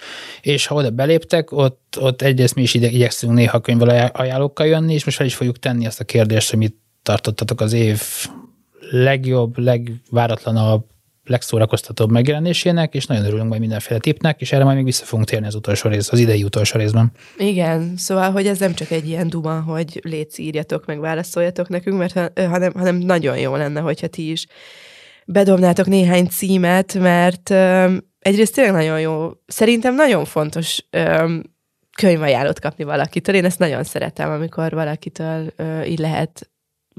és 0.42 0.66
ha 0.66 0.76
oda 0.76 0.90
beléptek, 0.90 1.52
ott, 1.52 1.98
ott 2.00 2.22
egyrészt 2.22 2.56
mi 2.56 2.62
is 2.62 2.74
ide 2.74 2.88
igyekszünk 2.88 3.34
néha 3.34 3.60
könyvvel 3.60 4.12
ajánlókkal 4.14 4.68
jönni, 4.68 4.94
és 4.94 5.06
most 5.06 5.18
fel 5.18 5.26
is 5.26 5.36
fogjuk 5.36 5.60
tenni 5.60 5.86
azt 5.86 6.00
a 6.00 6.04
kérdést, 6.04 6.50
hogy 6.50 6.60
mit 6.60 6.76
tartottatok 7.04 7.62
az 7.62 7.74
év 7.74 8.02
legjobb, 8.90 9.58
legváratlanabb, 9.58 10.84
legszórakoztatóbb 11.26 12.12
megjelenésének, 12.12 12.94
és 12.94 13.06
nagyon 13.06 13.26
örülünk 13.26 13.50
majd 13.50 13.60
mindenféle 13.60 14.00
tipnek, 14.00 14.42
és 14.42 14.52
erre 14.52 14.64
majd 14.64 14.76
még 14.76 14.86
vissza 14.86 15.06
fogunk 15.06 15.28
térni 15.28 15.48
az 15.48 15.56
utolsó 15.56 15.90
rész, 15.90 16.12
az 16.12 16.20
idei 16.20 16.44
utolsó 16.44 16.80
részben. 16.80 17.12
Igen, 17.38 17.94
szóval, 17.98 18.32
hogy 18.32 18.48
ez 18.48 18.60
nem 18.60 18.74
csak 18.74 18.92
egy 18.92 19.08
ilyen 19.08 19.30
duma, 19.30 19.62
hogy 19.62 20.00
létsz 20.04 20.38
írjatok, 20.38 20.86
meg 20.86 21.00
válaszoljatok 21.00 21.70
nekünk, 21.70 21.98
mert 21.98 22.32
hanem, 22.36 22.74
hanem 22.74 22.96
nagyon 22.96 23.38
jó 23.38 23.56
lenne, 23.56 23.80
hogyha 23.80 24.08
ti 24.08 24.32
is 24.32 24.46
bedobnátok 25.26 25.86
néhány 25.86 26.28
címet, 26.28 26.94
mert 26.94 27.50
um, 27.50 27.98
egyrészt 28.20 28.54
tényleg 28.54 28.74
nagyon 28.74 29.00
jó, 29.00 29.30
szerintem 29.46 29.96
nagyon 29.96 30.26
fontos 30.26 30.86
um, 30.98 31.42
könyvajánlót 31.98 32.60
kapni 32.60 32.84
valakitől. 32.84 33.36
Én 33.36 33.46
ezt 33.46 33.60
nagyon 33.60 33.84
szeretem, 33.84 34.32
amikor 34.32 34.72
valakitől 34.72 35.54
ö, 35.56 35.82
így 35.82 36.00
lehet 36.00 36.52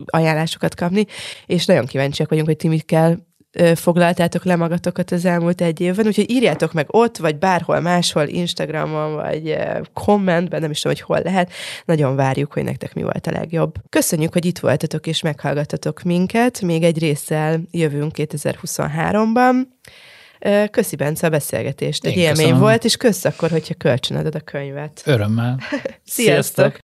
ajánlásokat 0.07 0.75
kapni, 0.75 1.05
és 1.47 1.67
nagyon 1.67 1.87
kíváncsiak 1.87 2.29
vagyunk, 2.29 2.47
hogy 2.47 2.57
ti 2.57 2.69
mit 2.69 2.85
kell 2.85 3.17
foglaltátok 3.75 4.45
le 4.45 4.57
magatokat 4.57 5.11
az 5.11 5.25
elmúlt 5.25 5.61
egy 5.61 5.81
évben, 5.81 6.07
úgyhogy 6.07 6.31
írjátok 6.31 6.73
meg 6.73 6.87
ott, 6.91 7.17
vagy 7.17 7.37
bárhol 7.37 7.81
máshol, 7.81 8.27
Instagramon, 8.27 9.15
vagy 9.15 9.57
kommentben, 9.93 10.61
nem 10.61 10.71
is 10.71 10.81
tudom, 10.81 10.97
hogy 10.97 11.07
hol 11.07 11.21
lehet. 11.25 11.53
Nagyon 11.85 12.17
várjuk, 12.17 12.53
hogy 12.53 12.65
nektek 12.65 12.95
mi 12.95 13.03
volt 13.03 13.27
a 13.27 13.31
legjobb. 13.31 13.75
Köszönjük, 13.89 14.33
hogy 14.33 14.45
itt 14.45 14.59
voltatok 14.59 15.07
és 15.07 15.23
meghallgattatok 15.23 16.03
minket. 16.03 16.61
Még 16.61 16.83
egy 16.83 16.99
résszel 16.99 17.61
jövünk 17.71 18.13
2023-ban. 18.17 19.55
Köszi, 20.71 20.97
Bence, 20.97 21.27
a 21.27 21.31
beszélgetést. 21.31 22.05
Egy 22.05 22.13
Én 22.17 22.19
élmény 22.19 22.35
köszönöm. 22.37 22.59
volt, 22.61 22.85
és 22.85 22.97
kösz 22.97 23.25
akkor, 23.25 23.51
hogyha 23.51 23.75
kölcsönadod 23.75 24.35
a 24.35 24.41
könyvet. 24.41 25.03
Örömmel. 25.05 25.59
Sziasztok! 25.61 26.03
Sziasztok. 26.05 26.81